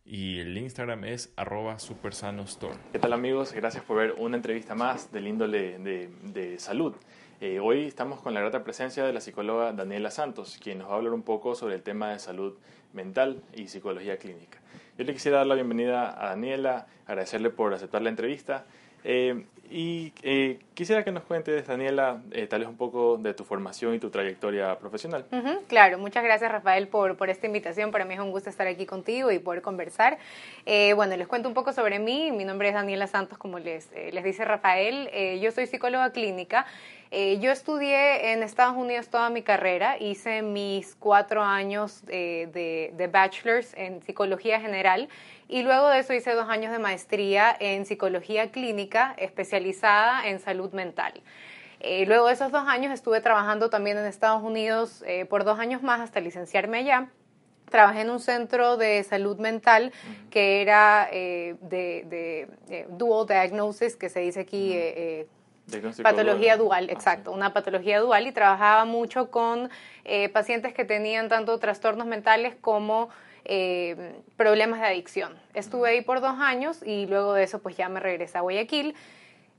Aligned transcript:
y 0.05 0.37
el 0.37 0.55
Instagram 0.55 1.05
es 1.05 1.33
arroba 1.35 1.79
supersanostore. 1.79 2.77
¿Qué 2.91 2.99
tal 2.99 3.13
amigos? 3.13 3.53
Gracias 3.53 3.83
por 3.83 3.97
ver 3.97 4.13
una 4.19 4.37
entrevista 4.37 4.75
más 4.75 5.11
del 5.11 5.27
índole 5.27 5.79
de, 5.79 6.59
salud. 6.59 6.93
Eh, 7.41 7.59
hoy 7.59 7.85
estamos 7.85 8.21
con 8.21 8.35
la 8.35 8.41
grata 8.41 8.63
presencia 8.63 9.03
de 9.03 9.13
la 9.13 9.19
psicóloga 9.19 9.73
Daniela 9.73 10.11
Santos, 10.11 10.59
quien 10.61 10.77
nos 10.77 10.89
va 10.89 10.93
a 10.93 10.97
hablar 10.97 11.13
un 11.13 11.23
poco 11.23 11.55
sobre 11.55 11.73
el 11.73 11.81
tema 11.81 12.11
de 12.11 12.19
salud 12.19 12.53
mental 12.93 13.41
y 13.51 13.67
psicología 13.67 14.17
clínica. 14.17 14.59
Yo 14.97 15.05
le 15.05 15.13
quisiera 15.13 15.39
dar 15.39 15.47
la 15.47 15.55
bienvenida 15.55 16.23
a 16.23 16.29
Daniela, 16.29 16.85
agradecerle 17.07 17.49
por 17.49 17.73
aceptar 17.73 18.03
la 18.03 18.09
entrevista. 18.09 18.63
Eh, 19.03 19.43
y 19.71 20.13
eh, 20.21 20.59
quisiera 20.75 21.03
que 21.03 21.11
nos 21.11 21.23
cuentes, 21.23 21.65
Daniela, 21.65 22.21
eh, 22.31 22.45
tal 22.45 22.59
vez 22.59 22.69
un 22.69 22.77
poco 22.77 23.17
de 23.17 23.33
tu 23.33 23.43
formación 23.43 23.95
y 23.95 23.99
tu 23.99 24.11
trayectoria 24.11 24.77
profesional. 24.77 25.25
claro, 25.67 25.97
muchas 25.97 26.23
gracias 26.23 26.51
Rafael 26.51 26.87
por, 26.87 27.17
por, 27.17 27.31
esta 27.31 27.47
invitación. 27.47 27.89
Para 27.89 28.05
mí 28.05 28.13
es 28.13 28.19
un 28.19 28.29
gusto 28.29 28.51
estar 28.51 28.67
aquí 28.67 28.85
contigo 28.85 29.31
y 29.31 29.39
poder 29.39 29.63
conversar. 29.63 30.19
bueno, 30.95 31.17
les 31.17 31.27
cuento 31.27 31.47
un 31.47 31.55
poco 31.55 31.73
sobre 31.73 31.97
mí. 31.97 32.31
Mi 32.31 32.45
nombre 32.45 32.67
es 32.67 32.75
Daniela 32.75 33.07
Santos, 33.07 33.39
como 33.39 33.57
les, 33.57 33.89
les 33.91 34.23
dice 34.23 34.45
Rafael. 34.45 35.09
yo 35.41 35.51
soy 35.51 35.65
psicóloga 35.65 36.11
clínica. 36.11 36.67
Eh, 37.15 37.37
yo 37.39 37.51
estudié 37.51 38.31
en 38.31 38.41
Estados 38.41 38.75
Unidos 38.75 39.07
toda 39.07 39.29
mi 39.29 39.43
carrera, 39.43 39.99
hice 39.99 40.41
mis 40.41 40.95
cuatro 40.95 41.43
años 41.43 42.01
eh, 42.07 42.49
de, 42.51 42.91
de, 42.97 43.05
bachelor's 43.05 43.71
en 43.75 44.01
psicología 44.01 44.59
general 44.59 45.07
y 45.47 45.61
luego 45.61 45.89
de 45.89 45.99
eso 45.99 46.15
hice 46.15 46.33
dos 46.33 46.49
años 46.49 46.71
de 46.71 46.79
maestría 46.79 47.55
en 47.59 47.85
psicología 47.85 48.49
clínica 48.49 49.13
especializada 49.19 50.27
en 50.27 50.39
salud 50.39 50.73
mental. 50.73 51.13
Eh, 51.81 52.07
luego 52.07 52.25
de 52.25 52.33
esos 52.33 52.51
dos 52.51 52.67
años 52.67 52.91
estuve 52.91 53.21
trabajando 53.21 53.69
también 53.69 53.99
en 53.99 54.05
Estados 54.05 54.41
Unidos 54.41 55.03
por 55.29 55.43
dos 55.43 55.59
años 55.59 55.83
más 55.83 56.01
hasta 56.01 56.19
licenciarme 56.19 56.79
allá. 56.79 57.09
Trabajé 57.69 58.01
en 58.01 58.09
un 58.09 58.21
centro 58.21 58.75
de 58.75 59.03
salud 59.03 59.37
mental 59.37 59.93
que 60.31 60.63
era 60.63 61.09
de, 61.11 61.57
de, 61.61 62.87
dual 62.89 63.27
diagnosis, 63.27 63.95
que 63.95 64.09
se 64.09 64.21
dice 64.21 64.39
aquí, 64.39 64.75
Patología 66.03 66.57
dual, 66.57 66.87
ah, 66.89 66.93
exacto, 66.93 67.31
una 67.31 67.53
patología 67.53 67.99
dual 67.99 68.27
y 68.27 68.31
trabajaba 68.31 68.85
mucho 68.85 69.31
con 69.31 69.69
eh, 70.03 70.29
pacientes 70.29 70.73
que 70.73 70.83
tenían 70.83 71.29
tanto 71.29 71.57
trastornos 71.57 72.05
mentales 72.05 72.55
como 72.59 73.09
eh, 73.45 74.13
problemas 74.35 74.81
de 74.81 74.87
adicción. 74.87 75.33
Estuve 75.53 75.89
ahí 75.89 76.01
por 76.01 76.19
dos 76.19 76.35
años 76.39 76.81
y 76.85 77.05
luego 77.07 77.33
de 77.33 77.43
eso 77.43 77.59
pues 77.59 77.77
ya 77.77 77.87
me 77.87 77.99
regresé 77.99 78.37
a 78.37 78.41
Guayaquil. 78.41 78.93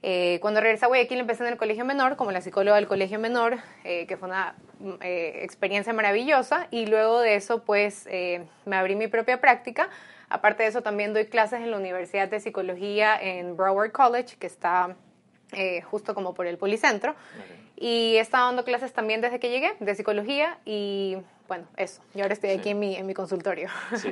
Eh, 0.02 0.38
cuando 0.42 0.60
regresé 0.60 0.84
a 0.84 0.88
Guayaquil 0.88 1.20
empecé 1.20 1.44
en 1.44 1.52
el 1.52 1.56
colegio 1.56 1.86
menor 1.86 2.16
como 2.16 2.30
la 2.30 2.42
psicóloga 2.42 2.76
del 2.76 2.86
colegio 2.86 3.18
menor, 3.18 3.56
que 3.82 4.16
fue 4.18 4.28
una 4.28 4.54
experiencia 5.00 5.94
maravillosa 5.94 6.68
y 6.70 6.84
luego 6.84 7.20
de 7.20 7.36
eso 7.36 7.64
pues 7.64 8.06
me 8.66 8.76
abrí 8.76 8.94
mi 8.94 9.08
propia 9.08 9.40
práctica. 9.40 9.88
Aparte 10.28 10.64
de 10.64 10.68
eso 10.68 10.82
también 10.82 11.14
doy 11.14 11.26
clases 11.26 11.60
en 11.60 11.70
la 11.70 11.78
Universidad 11.78 12.28
de 12.28 12.40
Psicología 12.40 13.16
en 13.18 13.56
Broward 13.56 13.92
College, 13.92 14.36
que 14.38 14.46
está 14.46 14.96
eh, 15.56 15.82
justo 15.82 16.14
como 16.14 16.34
por 16.34 16.46
el 16.46 16.58
policentro. 16.58 17.14
Y 17.76 18.16
he 18.16 18.20
estado 18.20 18.46
dando 18.46 18.64
clases 18.64 18.92
también 18.92 19.20
desde 19.20 19.40
que 19.40 19.50
llegué, 19.50 19.74
de 19.80 19.94
psicología, 19.94 20.58
y 20.64 21.16
bueno, 21.48 21.66
eso. 21.76 22.02
Y 22.14 22.20
ahora 22.20 22.34
estoy 22.34 22.50
aquí 22.50 22.70
en, 22.70 22.78
mi, 22.78 22.94
en 22.96 23.06
mi 23.06 23.14
consultorio. 23.14 23.68
Sí. 23.96 24.10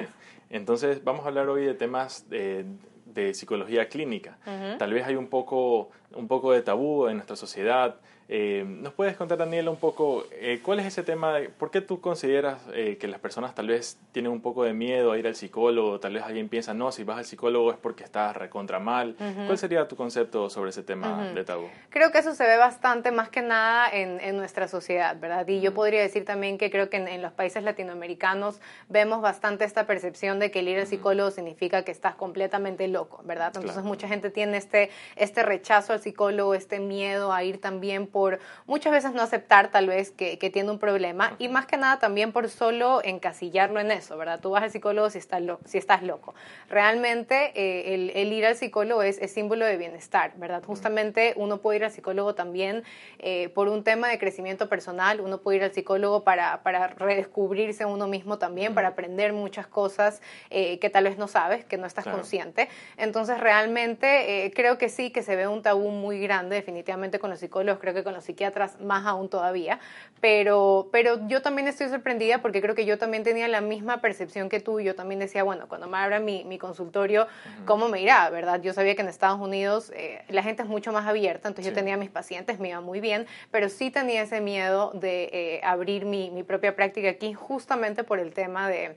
Entonces, 0.50 1.02
vamos 1.04 1.24
a 1.24 1.28
hablar 1.28 1.48
hoy 1.48 1.64
de 1.64 1.74
temas 1.74 2.28
de, 2.28 2.66
de 3.06 3.34
psicología 3.34 3.88
clínica. 3.88 4.38
Tal 4.78 4.92
vez 4.92 5.06
hay 5.06 5.16
un 5.16 5.28
poco, 5.28 5.90
un 6.14 6.28
poco 6.28 6.52
de 6.52 6.62
tabú 6.62 7.06
en 7.08 7.14
nuestra 7.14 7.36
sociedad 7.36 7.96
eh, 8.34 8.64
¿Nos 8.66 8.94
puedes 8.94 9.14
contar, 9.14 9.36
Daniela, 9.36 9.70
un 9.70 9.76
poco 9.76 10.24
eh, 10.32 10.60
cuál 10.62 10.80
es 10.80 10.86
ese 10.86 11.02
tema? 11.02 11.34
De, 11.34 11.50
¿Por 11.50 11.70
qué 11.70 11.82
tú 11.82 12.00
consideras 12.00 12.62
eh, 12.72 12.96
que 12.98 13.06
las 13.06 13.20
personas 13.20 13.54
tal 13.54 13.66
vez 13.66 13.98
tienen 14.12 14.32
un 14.32 14.40
poco 14.40 14.64
de 14.64 14.72
miedo 14.72 15.12
a 15.12 15.18
ir 15.18 15.26
al 15.26 15.34
psicólogo? 15.34 16.00
Tal 16.00 16.14
vez 16.14 16.22
alguien 16.22 16.48
piensa, 16.48 16.72
no, 16.72 16.92
si 16.92 17.04
vas 17.04 17.18
al 17.18 17.26
psicólogo 17.26 17.70
es 17.72 17.76
porque 17.76 18.04
estás 18.04 18.34
recontra 18.34 18.78
mal. 18.78 19.16
¿Cuál 19.18 19.58
sería 19.58 19.86
tu 19.86 19.96
concepto 19.96 20.48
sobre 20.48 20.70
ese 20.70 20.82
tema 20.82 21.30
de 21.34 21.44
tabú? 21.44 21.68
Creo 21.90 22.10
que 22.10 22.20
eso 22.20 22.34
se 22.34 22.44
ve 22.44 22.56
bastante 22.56 23.12
más 23.12 23.28
que 23.28 23.42
nada 23.42 23.90
en, 23.90 24.18
en 24.20 24.38
nuestra 24.38 24.66
sociedad, 24.66 25.14
¿verdad? 25.20 25.46
Y 25.46 25.60
yo 25.60 25.74
podría 25.74 26.00
decir 26.00 26.24
también 26.24 26.56
que 26.56 26.70
creo 26.70 26.88
que 26.88 26.96
en, 26.96 27.20
los 27.20 27.32
países 27.32 27.62
latinoamericanos 27.62 28.62
vemos 28.88 29.20
bastante 29.20 29.66
esta 29.66 29.86
percepción 29.86 30.38
de 30.38 30.50
que 30.50 30.60
el 30.60 30.68
ir 30.68 30.78
al 30.78 30.86
psicólogo 30.86 31.30
significa 31.30 31.84
que 31.84 31.92
estás 31.92 32.14
completamente 32.14 32.88
loco, 32.88 33.20
¿verdad? 33.24 33.52
Entonces 33.54 33.84
mucha 33.84 34.08
gente 34.08 34.30
tiene 34.30 34.56
este, 34.56 34.88
este 35.16 35.42
rechazo 35.42 35.92
al 35.92 36.00
psicólogo, 36.00 36.54
este 36.54 36.80
miedo 36.80 37.34
a 37.34 37.44
ir 37.44 37.60
también 37.60 38.06
por 38.06 38.21
por 38.22 38.38
muchas 38.66 38.92
veces 38.92 39.12
no 39.14 39.20
aceptar 39.20 39.72
tal 39.72 39.88
vez 39.88 40.12
que, 40.12 40.36
tiene 40.52 40.70
un 40.70 40.78
problema 40.78 41.34
y 41.40 41.48
más 41.48 41.66
que 41.66 41.76
nada 41.76 41.98
también 41.98 42.30
por 42.30 42.48
solo 42.48 43.00
encasillarlo 43.02 43.80
en 43.80 43.90
eso, 43.90 44.16
¿verdad? 44.16 44.38
Tú 44.38 44.50
vas 44.50 44.62
al 44.62 44.70
psicólogo 44.70 45.10
si 45.10 45.18
estás, 45.18 45.42
si 45.64 45.78
estás 45.78 46.04
loco. 46.04 46.36
Realmente 46.68 47.50
eh, 47.56 48.12
el, 48.14 48.32
ir 48.32 48.46
al 48.46 48.54
psicólogo 48.54 49.02
es, 49.02 49.18
símbolo 49.32 49.64
de 49.66 49.76
bienestar, 49.76 50.34
¿verdad? 50.36 50.62
Justamente 50.64 51.34
uno 51.34 51.58
puede 51.58 51.78
ir 51.78 51.84
al 51.84 51.90
psicólogo 51.90 52.36
también 52.36 52.84
eh, 53.18 53.48
por 53.48 53.66
un 53.66 53.82
tema 53.82 54.08
de 54.08 54.20
crecimiento 54.20 54.68
personal, 54.68 55.20
uno 55.20 55.38
puede 55.38 55.56
ir 55.56 55.64
al 55.64 55.72
psicólogo 55.72 56.22
para, 56.22 56.62
para 56.62 56.86
redescubrirse 56.86 57.86
uno 57.86 58.06
mismo 58.06 58.38
también, 58.38 58.72
para 58.72 58.88
aprender 58.88 59.32
muchas 59.32 59.66
cosas 59.66 60.22
eh, 60.50 60.78
que 60.78 60.90
tal 60.90 61.04
vez 61.04 61.18
no 61.18 61.26
sabes, 61.26 61.64
que 61.64 61.76
no 61.76 61.86
estás 61.86 62.04
consciente. 62.04 62.68
Entonces 62.96 63.40
realmente 63.40 64.52
creo 64.54 64.78
que 64.78 64.88
sí, 64.88 65.10
que 65.10 65.24
se 65.24 65.34
ve 65.34 65.48
un 65.48 65.62
tabú 65.62 65.90
muy 65.90 66.20
grande 66.20 66.54
definitivamente 66.54 67.18
con 67.18 67.30
los 67.30 67.40
psicólogos, 67.40 67.80
creo 67.80 67.94
que 67.94 68.01
con 68.04 68.14
los 68.14 68.24
psiquiatras 68.24 68.80
más 68.80 69.06
aún 69.06 69.28
todavía, 69.28 69.80
pero, 70.20 70.88
pero 70.92 71.26
yo 71.28 71.42
también 71.42 71.68
estoy 71.68 71.88
sorprendida 71.88 72.42
porque 72.42 72.60
creo 72.60 72.74
que 72.74 72.84
yo 72.84 72.98
también 72.98 73.22
tenía 73.24 73.48
la 73.48 73.60
misma 73.60 74.00
percepción 74.00 74.48
que 74.48 74.60
tú, 74.60 74.80
yo 74.80 74.94
también 74.94 75.20
decía, 75.20 75.42
bueno, 75.42 75.68
cuando 75.68 75.88
me 75.88 75.98
abra 75.98 76.20
mi, 76.20 76.44
mi 76.44 76.58
consultorio, 76.58 77.26
¿cómo 77.64 77.88
me 77.88 78.00
irá? 78.00 78.30
¿Verdad? 78.30 78.60
Yo 78.62 78.72
sabía 78.72 78.94
que 78.94 79.02
en 79.02 79.08
Estados 79.08 79.40
Unidos 79.40 79.92
eh, 79.94 80.22
la 80.28 80.42
gente 80.42 80.62
es 80.62 80.68
mucho 80.68 80.92
más 80.92 81.06
abierta, 81.06 81.48
entonces 81.48 81.72
yo 81.72 81.74
tenía 81.74 81.96
mis 81.96 82.10
pacientes, 82.10 82.58
me 82.60 82.70
iba 82.70 82.80
muy 82.80 83.00
bien, 83.00 83.26
pero 83.50 83.68
sí 83.68 83.90
tenía 83.90 84.22
ese 84.22 84.40
miedo 84.40 84.92
de 84.94 85.24
eh, 85.32 85.60
abrir 85.64 86.04
mi, 86.04 86.30
mi 86.30 86.42
propia 86.42 86.76
práctica 86.76 87.08
aquí 87.10 87.32
justamente 87.32 88.04
por 88.04 88.18
el 88.18 88.32
tema 88.32 88.68
de 88.68 88.96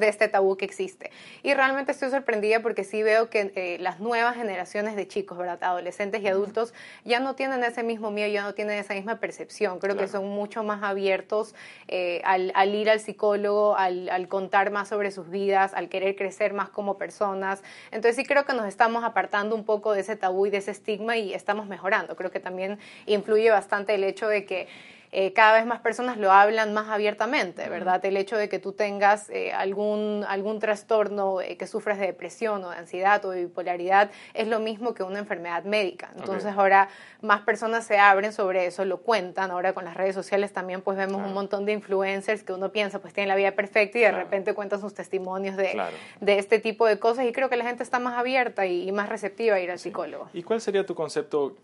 de 0.00 0.08
este 0.08 0.28
tabú 0.28 0.56
que 0.56 0.64
existe. 0.64 1.10
Y 1.42 1.54
realmente 1.54 1.92
estoy 1.92 2.10
sorprendida 2.10 2.60
porque 2.60 2.84
sí 2.84 3.02
veo 3.02 3.30
que 3.30 3.52
eh, 3.54 3.78
las 3.80 4.00
nuevas 4.00 4.36
generaciones 4.36 4.96
de 4.96 5.06
chicos, 5.06 5.38
¿verdad? 5.38 5.62
adolescentes 5.62 6.22
y 6.22 6.28
adultos, 6.28 6.74
ya 7.04 7.20
no 7.20 7.34
tienen 7.34 7.62
ese 7.64 7.82
mismo 7.82 8.10
miedo, 8.10 8.28
ya 8.32 8.42
no 8.42 8.54
tienen 8.54 8.78
esa 8.78 8.94
misma 8.94 9.20
percepción. 9.20 9.78
Creo 9.78 9.96
que 9.96 10.08
son 10.08 10.28
mucho 10.28 10.62
más 10.62 10.82
abiertos 10.82 11.54
eh, 11.88 12.22
al, 12.24 12.74
ir 12.74 12.90
al 12.90 13.00
psicólogo, 13.00 13.76
al, 13.76 14.08
al, 14.08 14.28
contar 14.28 14.70
más 14.70 14.88
sobre 14.88 15.10
sus 15.10 15.30
vidas, 15.30 15.74
al 15.74 15.88
querer 15.88 16.16
crecer 16.16 16.52
más 16.52 16.68
como 16.68 16.98
personas. 16.98 17.62
Entonces 17.90 18.16
sí 18.16 18.24
creo 18.24 18.44
que 18.44 18.52
nos 18.52 18.66
estamos 18.66 19.04
apartando 19.04 19.54
un 19.54 19.64
poco 19.64 19.92
de 19.92 20.00
ese 20.00 20.16
tabú 20.16 20.46
y 20.46 20.50
de 20.50 20.58
ese 20.58 20.70
estigma 20.70 21.16
y 21.16 21.34
estamos 21.34 21.66
mejorando. 21.66 22.16
Creo 22.16 22.30
que 22.30 22.40
también 22.40 22.78
influye 23.06 23.50
bastante 23.50 23.94
el 23.94 24.04
hecho 24.04 24.28
de 24.28 24.44
que 24.44 24.68
eh, 25.16 25.32
cada 25.32 25.52
vez 25.52 25.64
más 25.64 25.78
personas 25.78 26.18
lo 26.18 26.32
hablan 26.32 26.74
más 26.74 26.88
abiertamente, 26.88 27.68
¿verdad? 27.68 28.04
El 28.04 28.16
hecho 28.16 28.36
de 28.36 28.48
que 28.48 28.58
tú 28.58 28.72
tengas 28.72 29.30
eh, 29.30 29.52
algún, 29.52 30.24
algún 30.26 30.58
trastorno, 30.58 31.40
eh, 31.40 31.56
que 31.56 31.68
sufres 31.68 32.00
de 32.00 32.06
depresión 32.06 32.64
o 32.64 32.70
de 32.70 32.78
ansiedad 32.78 33.24
o 33.24 33.30
de 33.30 33.44
bipolaridad, 33.44 34.10
es 34.34 34.48
lo 34.48 34.58
mismo 34.58 34.92
que 34.92 35.04
una 35.04 35.20
enfermedad 35.20 35.62
médica. 35.62 36.10
Entonces 36.16 36.52
ahora 36.56 36.88
más 37.20 37.42
personas 37.42 37.86
se 37.86 37.96
abren 37.96 38.32
sobre 38.32 38.66
eso, 38.66 38.84
lo 38.84 39.02
cuentan. 39.02 39.52
Ahora 39.52 39.72
con 39.72 39.84
las 39.84 39.96
redes 39.96 40.16
sociales 40.16 40.52
también 40.52 40.82
pues 40.82 40.98
vemos 40.98 41.24
un 41.24 41.32
montón 41.32 41.64
de 41.64 41.74
influencers 41.74 42.42
que 42.42 42.52
uno 42.52 42.72
piensa 42.72 42.98
pues 42.98 43.14
tienen 43.14 43.28
la 43.28 43.36
vida 43.36 43.52
perfecta 43.52 43.98
y 43.98 44.00
de 44.00 44.10
repente 44.10 44.52
cuentan 44.52 44.80
sus 44.80 44.94
testimonios 44.94 45.56
de, 45.56 45.80
de, 46.20 46.38
este 46.40 46.58
tipo 46.58 46.86
de 46.86 46.98
cosas 46.98 47.24
y 47.24 47.30
creo 47.30 47.48
que 47.48 47.56
la 47.56 47.64
gente 47.64 47.84
está 47.84 48.00
más 48.00 48.14
abierta 48.18 48.66
y, 48.66 48.90
más 48.90 49.08
receptiva 49.08 49.56
a 49.56 49.60
ir 49.60 49.70
al 49.70 49.78
psicólogo. 49.78 50.28
¿Y 50.32 50.42
cuál 50.42 50.60
sería 50.60 50.84
tu 50.84 50.96
concepto? 50.96 51.56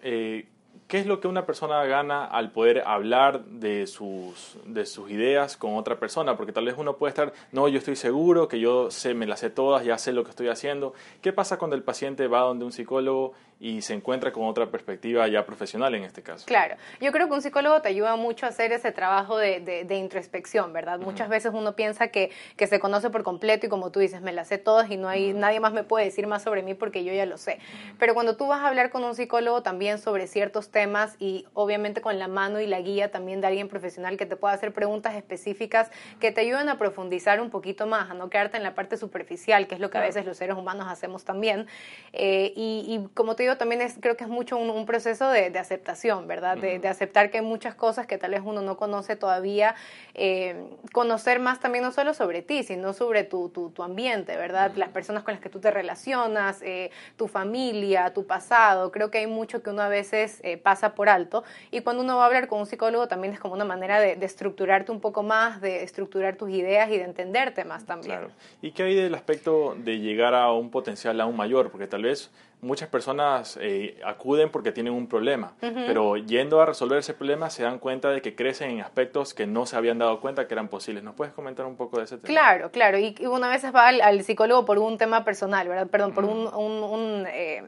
¿Qué 0.90 0.98
es 0.98 1.06
lo 1.06 1.20
que 1.20 1.28
una 1.28 1.46
persona 1.46 1.84
gana 1.84 2.25
al 2.25 2.50
poder 2.50 2.82
hablar 2.84 3.44
de 3.44 3.87
sus, 3.87 4.58
de 4.64 4.84
sus 4.87 5.08
ideas 5.08 5.56
con 5.56 5.76
otra 5.76 6.00
persona? 6.00 6.37
Porque 6.37 6.50
tal 6.50 6.64
vez 6.64 6.75
uno 6.76 6.96
puede 6.96 7.10
estar, 7.10 7.32
no, 7.52 7.69
yo 7.69 7.78
estoy 7.78 7.94
seguro 7.94 8.48
que 8.48 8.58
yo 8.58 8.90
sé, 8.90 9.14
me 9.14 9.25
las 9.25 9.38
sé 9.38 9.50
todas, 9.50 9.84
ya 9.84 9.98
sé 9.98 10.12
lo 10.12 10.25
que 10.25 10.31
estoy 10.31 10.48
haciendo. 10.48 10.92
¿Qué 11.22 11.32
pasa 11.32 11.58
cuando 11.58 11.76
el 11.76 11.84
paciente 11.84 12.26
va 12.26 12.40
donde 12.40 12.64
un 12.64 12.72
psicólogo 12.72 13.34
y 13.60 13.82
se 13.82 13.92
encuentra 13.92 14.32
con 14.32 14.46
otra 14.46 14.70
perspectiva 14.70 15.28
ya 15.28 15.44
profesional 15.44 15.94
en 15.94 16.04
este 16.04 16.22
caso. 16.22 16.46
Claro, 16.46 16.76
yo 17.00 17.12
creo 17.12 17.28
que 17.28 17.34
un 17.34 17.42
psicólogo 17.42 17.82
te 17.82 17.88
ayuda 17.88 18.16
mucho 18.16 18.46
a 18.46 18.48
hacer 18.48 18.72
ese 18.72 18.90
trabajo 18.90 19.36
de, 19.36 19.60
de, 19.60 19.96
introspección, 19.96 20.72
¿verdad? 20.72 20.98
Muchas 20.98 21.28
veces 21.28 21.52
uno 21.54 21.76
piensa 21.76 22.08
que, 22.08 22.30
que, 22.56 22.66
se 22.66 22.80
conoce 22.80 23.10
por 23.10 23.22
completo 23.22 23.66
y 23.66 23.68
como 23.68 23.90
tú 23.90 24.00
dices, 24.00 24.22
me 24.22 24.32
las 24.32 24.48
sé 24.48 24.56
todas 24.56 24.90
y 24.90 24.96
no 24.96 25.08
hay, 25.08 25.34
nadie 25.34 25.60
más 25.60 25.74
me 25.74 25.84
puede 25.84 26.06
decir 26.06 26.26
más 26.26 26.42
sobre 26.42 26.62
mí 26.62 26.72
porque 26.72 27.04
yo 27.04 27.12
ya 27.12 27.26
lo 27.26 27.36
sé. 27.36 27.58
Pero 27.98 28.14
cuando 28.14 28.36
tú 28.36 28.46
vas 28.46 28.60
a 28.60 28.68
hablar 28.68 28.90
con 28.90 29.04
un 29.04 29.14
psicólogo 29.14 29.62
también 29.62 29.98
sobre 29.98 30.26
ciertos 30.26 30.70
temas, 30.70 31.16
y 31.18 31.46
obviamente 31.52 32.00
con 32.00 32.18
la 32.18 32.28
mano 32.28 32.60
y 32.60 32.66
la 32.66 32.80
guía 32.80 33.10
también 33.10 33.42
de 33.42 33.48
alguien 33.48 33.68
profesional 33.68 34.16
que 34.16 34.24
te 34.24 34.36
pueda 34.36 34.54
hacer 34.54 34.72
preguntas 34.72 35.14
específicas 35.14 35.90
que 36.18 36.32
te 36.32 36.40
ayuden 36.40 36.70
a 36.70 36.78
profundizar 36.78 37.40
un 37.40 37.50
poquito 37.50 37.86
más, 37.86 38.10
a 38.10 38.14
no 38.14 38.30
quedarte 38.30 38.56
en 38.56 38.62
la 38.62 38.74
parte 38.74 38.96
superficial, 38.96 39.66
que 39.66 39.74
es 39.74 39.80
lo 39.80 39.90
que 39.90 39.98
a 39.98 40.00
veces 40.00 40.24
los 40.24 40.38
seres 40.38 40.56
humanos 40.56 40.86
hacemos 40.88 41.24
también. 41.24 41.66
Eh, 42.12 42.52
y, 42.56 43.06
como 43.14 43.36
te 43.36 43.42
digo, 43.42 43.50
también 43.56 43.81
es, 43.81 43.97
creo 44.00 44.17
que 44.17 44.25
es 44.25 44.31
mucho 44.31 44.56
un, 44.56 44.87
proceso 44.87 45.29
de, 45.29 45.56
aceptación, 45.58 46.26
¿verdad? 46.26 46.56
De, 46.56 46.87
aceptar 46.88 47.31
que 47.31 47.38
hay 47.38 47.44
muchas 47.44 47.75
cosas 47.75 48.06
que 48.06 48.19
tal 48.19 48.32
vez 48.32 48.43
uno 48.44 48.62
no 48.62 48.76
conoce 48.76 49.17
todavía, 49.17 49.75
eh, 50.14 50.56
conocer 50.93 51.38
más 51.38 51.61
también 51.61 51.85
no 51.85 51.93
solo 51.93 52.14
sobre 52.14 52.43
ti, 52.43 52.62
sino 52.62 52.93
sobre 52.93 53.25
tu, 53.25 53.49
tu, 53.50 53.70
tu 53.70 53.82
ambiente, 53.82 54.37
¿verdad? 54.37 54.73
Las 54.76 54.88
personas 54.91 55.23
con 55.23 55.35
las 55.35 55.43
que 55.43 55.49
tú 55.49 55.61
te 55.61 55.70
relacionas, 55.70 56.62
eh, 56.62 56.91
tu 57.17 57.29
familia, 57.29 58.12
tu 58.12 58.26
pasado. 58.26 58.91
Creo 58.91 59.11
que 59.11 59.19
hay 59.19 59.26
mucho 59.26 59.62
que 59.62 59.70
uno 59.70 59.82
a 59.82 59.88
veces 59.88 60.43
pasa 60.62 60.94
por 60.94 61.08
alto. 61.08 61.44
Y 61.70 61.81
cuando 61.81 62.02
uno 62.02 62.17
va 62.17 62.25
a 62.25 62.26
hablar 62.26 62.49
con 62.49 62.61
un 62.61 62.67
psicólogo 62.67 63.08
también 63.08 63.35
es 63.35 63.41
como 63.41 63.55
una 63.55 63.64
manera 63.64 64.00
de, 64.00 64.17
de 64.17 64.26
estructurarte 64.26 64.93
un 64.93 65.00
poco 65.00 65.23
más, 65.23 65.61
de 65.61 65.82
estructurar 65.82 66.37
tus 66.37 66.50
ideas 66.50 66.91
y 66.91 66.97
de 66.97 67.05
entenderte 67.05 67.64
más 67.64 67.85
también. 67.85 68.19
Claro. 68.19 68.31
¿Y 68.62 68.73
qué 68.73 68.85
hay 68.85 68.94
del 68.94 69.14
aspecto 69.14 69.75
de 69.76 69.99
llegar 69.99 70.35
a 70.35 70.52
un 70.52 70.70
potencial 70.70 71.20
aún 71.20 71.37
mayor? 71.37 71.70
Porque 71.70 71.87
tal 71.87 72.02
vez 72.02 72.31
muchas 72.62 72.88
personas 72.88 73.58
eh, 73.60 73.98
acuden 74.04 74.50
porque 74.50 74.72
tienen 74.72 74.92
un 74.92 75.06
problema, 75.06 75.54
pero 75.60 76.16
yendo 76.16 76.60
a 76.60 76.66
resolver 76.66 76.98
ese 76.98 77.14
problema 77.14 77.50
se 77.50 77.62
dan 77.62 77.78
cuenta 77.78 78.10
de 78.10 78.20
que 78.22 78.34
crecen 78.34 78.70
en 78.72 78.80
aspectos 78.80 79.34
que 79.34 79.46
no 79.46 79.66
se 79.66 79.76
habían 79.76 79.98
dado 79.98 80.20
cuenta 80.20 80.46
que 80.46 80.54
eran 80.54 80.68
posibles. 80.68 81.02
¿Nos 81.02 81.14
puedes 81.14 81.32
comentar 81.32 81.66
un 81.66 81.76
poco 81.76 81.98
de 81.98 82.04
ese 82.04 82.18
tema? 82.18 82.26
Claro, 82.26 82.70
claro. 82.70 82.98
Y 82.98 83.14
una 83.26 83.48
vez 83.48 83.64
va 83.74 83.88
al, 83.88 84.22
psicólogo 84.22 84.64
por 84.64 84.78
un 84.78 84.98
tema 84.98 85.24
personal, 85.24 85.68
¿verdad? 85.68 85.86
Perdón, 85.88 86.12
por 86.12 86.24
un... 86.24 86.46
un, 86.46 87.26
eh, 87.28 87.62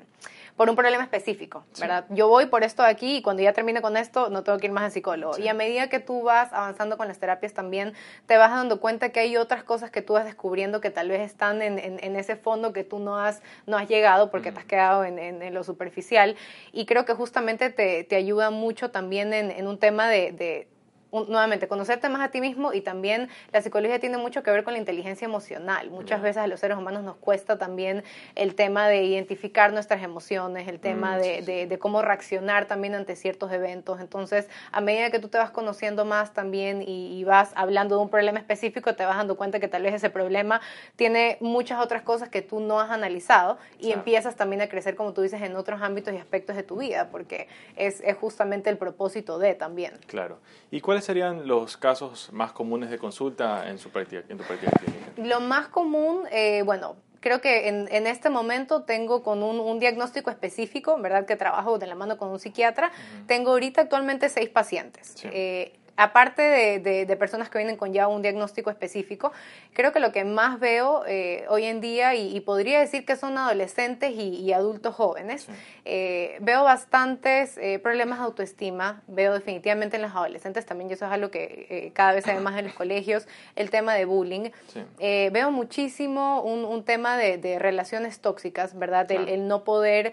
por 0.56 0.69
un 0.69 0.76
problema 0.76 1.02
específico, 1.02 1.64
¿verdad? 1.81 2.04
Yo 2.10 2.28
voy 2.28 2.46
por 2.46 2.62
esto 2.62 2.82
de 2.82 2.90
aquí 2.90 3.16
y 3.16 3.22
cuando 3.22 3.43
ya 3.43 3.52
termine 3.52 3.81
con 3.81 3.96
esto 3.96 4.28
no 4.28 4.43
tengo 4.43 4.58
que 4.58 4.66
ir 4.66 4.72
más 4.72 4.84
al 4.84 4.93
psicólogo. 4.93 5.38
Y 5.38 5.49
a 5.49 5.54
medida 5.54 5.88
que 5.88 5.99
tú 5.99 6.22
vas 6.22 6.52
avanzando 6.52 6.96
con 6.99 7.08
las 7.08 7.19
terapias 7.19 7.54
también 7.54 7.94
te 8.26 8.37
vas 8.37 8.50
dando 8.50 8.81
cuenta 8.81 9.10
que 9.10 9.20
hay 9.20 9.37
otras 9.37 9.64
cosas 9.64 9.90
que 9.90 10.02
tú 10.02 10.12
vas 10.12 10.25
descubriendo 10.25 10.81
que 10.81 10.90
tal 10.90 11.08
vez 11.08 11.20
están 11.22 11.62
en, 11.62 11.78
en, 11.78 12.16
ese 12.16 12.37
fondo 12.37 12.72
que 12.72 12.84
tú 12.84 12.99
no 12.99 13.19
has, 13.19 13.43
no 13.66 13.76
has 13.78 13.88
llegado 13.88 14.31
porque 14.31 14.52
te 14.52 14.60
has 14.60 14.66
quedado 14.66 15.04
en, 15.04 15.19
en, 15.19 15.54
lo 15.54 15.64
superficial. 15.64 16.37
Y 16.72 16.87
creo 16.87 17.05
que 17.05 17.14
justamente 17.14 17.70
te, 17.70 18.05
te 18.05 18.16
ayuda 18.16 18.50
mucho 18.50 18.90
también 18.90 19.32
en, 19.32 19.66
un 19.66 19.78
tema 19.78 20.08
de 20.08 20.69
nuevamente, 21.12 21.68
conocerte 21.68 22.08
más 22.08 22.22
a 22.22 22.30
ti 22.30 22.40
mismo 22.40 22.72
y 22.72 22.80
también 22.80 23.28
la 23.52 23.60
psicología 23.60 23.98
tiene 24.00 24.16
mucho 24.16 24.42
que 24.42 24.50
ver 24.50 24.64
con 24.64 24.72
la 24.72 24.78
inteligencia 24.78 25.26
emocional. 25.26 25.90
Muchas 25.90 26.22
veces 26.22 26.38
a 26.38 26.46
los 26.46 26.60
seres 26.60 26.78
humanos 26.78 27.02
nos 27.02 27.16
cuesta 27.16 27.58
también 27.58 28.02
el 28.34 28.54
tema 28.54 28.88
de 28.88 29.04
identificar 29.04 29.72
nuestras 29.72 30.02
emociones, 30.02 30.68
el 30.68 30.80
tema 30.80 31.16
mm, 31.16 31.20
de, 31.20 31.66
de, 31.68 31.78
cómo 31.78 32.00
reaccionar 32.00 32.66
también 32.66 32.94
ante 32.94 33.14
ciertos 33.16 33.52
eventos. 33.52 34.00
Entonces, 34.00 34.48
a 34.70 34.80
medida 34.80 35.10
que 35.10 35.18
tú 35.18 35.28
te 35.28 35.36
vas 35.36 35.50
conociendo 35.50 36.04
más 36.04 36.32
también 36.32 36.82
y, 36.86 37.22
vas 37.24 37.52
hablando 37.54 37.96
de 37.96 38.02
un 38.02 38.08
problema 38.08 38.40
específico, 38.40 38.94
te 38.94 39.04
vas 39.04 39.16
dando 39.16 39.36
cuenta 39.36 39.60
que 39.60 39.68
tal 39.68 39.82
vez 39.82 39.94
ese 39.94 40.10
problema 40.10 40.60
tiene 40.96 41.36
muchas 41.40 41.80
otras 41.80 42.02
cosas 42.02 42.30
que 42.30 42.42
tú 42.42 42.58
no 42.58 42.80
has 42.80 42.90
analizado 42.90 43.58
y 43.78 43.92
empiezas 43.92 44.34
también 44.34 44.60
a 44.62 44.68
crecer, 44.68 44.96
como 44.96 45.12
tú 45.12 45.22
dices, 45.22 45.40
en 45.42 45.54
otros 45.54 45.82
ámbitos 45.82 46.12
y 46.14 46.16
aspectos 46.16 46.56
de 46.56 46.64
tu 46.64 46.78
vida, 46.78 47.10
porque 47.10 47.48
es, 47.76 48.00
es 48.00 48.16
justamente 48.16 48.70
el 48.70 48.78
propósito 48.78 49.38
de 49.38 49.54
también. 49.54 49.92
Claro. 50.08 50.38
¿Y 50.70 50.80
cuál 50.80 51.01
serían 51.02 51.46
los 51.46 51.76
casos 51.76 52.31
más 52.32 52.52
comunes 52.52 52.90
de 52.90 52.99
consulta 52.99 53.69
en, 53.69 53.78
su 53.78 53.90
práctica, 53.90 54.25
en 54.28 54.38
tu 54.38 54.44
práctica 54.44 54.72
clínica? 54.72 55.12
Lo 55.16 55.40
más 55.40 55.69
común, 55.69 56.22
eh, 56.31 56.62
bueno, 56.62 56.96
creo 57.20 57.40
que 57.40 57.69
en, 57.69 57.88
en, 57.90 58.06
este 58.06 58.31
momento 58.31 58.82
tengo 58.82 59.22
con 59.22 59.43
un, 59.43 59.60
un, 59.60 59.78
diagnóstico 59.78 60.31
específico, 60.31 60.99
¿verdad? 61.00 61.25
Que 61.25 61.37
trabajo 61.37 61.78
de 61.78 61.87
la 61.87 61.94
mano 61.94 62.19
con 62.19 62.28
un 62.28 62.38
psiquiatra. 62.38 62.93
Tengo 63.26 63.52
ahorita 63.52 63.82
actualmente 63.82 64.28
seis 64.28 64.49
pacientes. 64.49 65.14
Eh, 65.25 65.78
aparte 65.96 66.42
de, 66.42 67.04
de, 67.06 67.16
personas 67.16 67.50
que 67.50 67.58
vienen 67.58 67.76
con 67.76 67.92
ya 67.92 68.08
un 68.08 68.22
diagnóstico 68.22 68.70
específico, 68.70 69.32
creo 69.74 69.92
que 69.92 70.00
lo 70.00 70.10
que 70.12 70.24
más 70.24 70.58
veo 70.58 71.04
eh, 71.06 71.44
hoy 71.48 71.64
en 71.64 71.80
día, 71.80 72.14
y, 72.14 72.40
podría 72.40 72.80
decir 72.80 73.04
que 73.04 73.16
son 73.16 73.36
adolescentes 73.36 74.12
y, 74.14 74.52
adultos 74.52 74.94
jóvenes, 74.94 75.46
eh, 75.84 76.36
veo 76.40 76.64
bastantes 76.64 77.58
eh, 77.58 77.78
problemas 77.78 78.18
de 78.18 78.24
autoestima, 78.24 79.02
veo 79.06 79.34
definitivamente 79.34 79.96
en 79.96 80.02
los 80.02 80.12
adolescentes 80.12 80.64
también, 80.64 80.90
y 80.90 80.94
eso 80.94 81.06
es 81.06 81.12
algo 81.12 81.30
que 81.30 81.92
cada 81.94 82.12
vez 82.12 82.24
se 82.24 82.34
ve 82.34 82.40
más 82.40 82.58
en 82.58 82.66
los 82.66 82.74
colegios, 82.74 83.26
el 83.54 83.70
tema 83.70 83.94
de 83.94 84.04
bullying. 84.04 84.50
veo 84.98 85.50
muchísimo 85.50 86.42
un, 86.42 86.64
un 86.64 86.84
tema 86.84 87.16
de, 87.16 87.38
de, 87.38 87.58
relaciones 87.58 88.20
tóxicas, 88.20 88.78
¿verdad? 88.78 89.10
El, 89.10 89.46
no 89.46 89.64
poder 89.64 90.12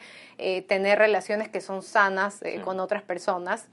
tener 0.67 0.99
relaciones 0.99 1.49
que 1.49 1.61
son 1.61 1.81
sanas 1.83 2.41
con 2.63 2.79
otras 2.79 3.01
personas. 3.01 3.67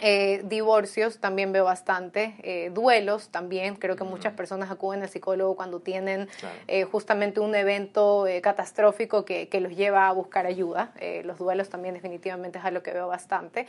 Eh, 0.00 0.42
divorcios 0.44 1.18
también 1.18 1.52
veo 1.52 1.64
bastante, 1.64 2.36
eh, 2.42 2.70
duelos 2.72 3.30
también, 3.30 3.76
creo 3.76 3.96
que 3.96 4.04
muchas 4.04 4.32
personas 4.32 4.70
acuden 4.70 5.02
al 5.02 5.08
psicólogo 5.08 5.56
cuando 5.56 5.80
tienen 5.80 6.28
eh, 6.68 6.84
justamente 6.84 7.40
un 7.40 7.54
evento 7.54 8.26
catastrófico 8.42 9.24
que, 9.24 9.48
que, 9.48 9.60
los 9.60 9.74
lleva 9.76 10.08
a 10.08 10.12
buscar 10.12 10.46
ayuda. 10.46 10.92
los 11.24 11.38
duelos 11.38 11.68
también 11.68 11.94
definitivamente 11.94 12.58
es 12.58 12.64
algo 12.64 12.82
que 12.82 12.92
veo 12.92 13.08
bastante. 13.08 13.66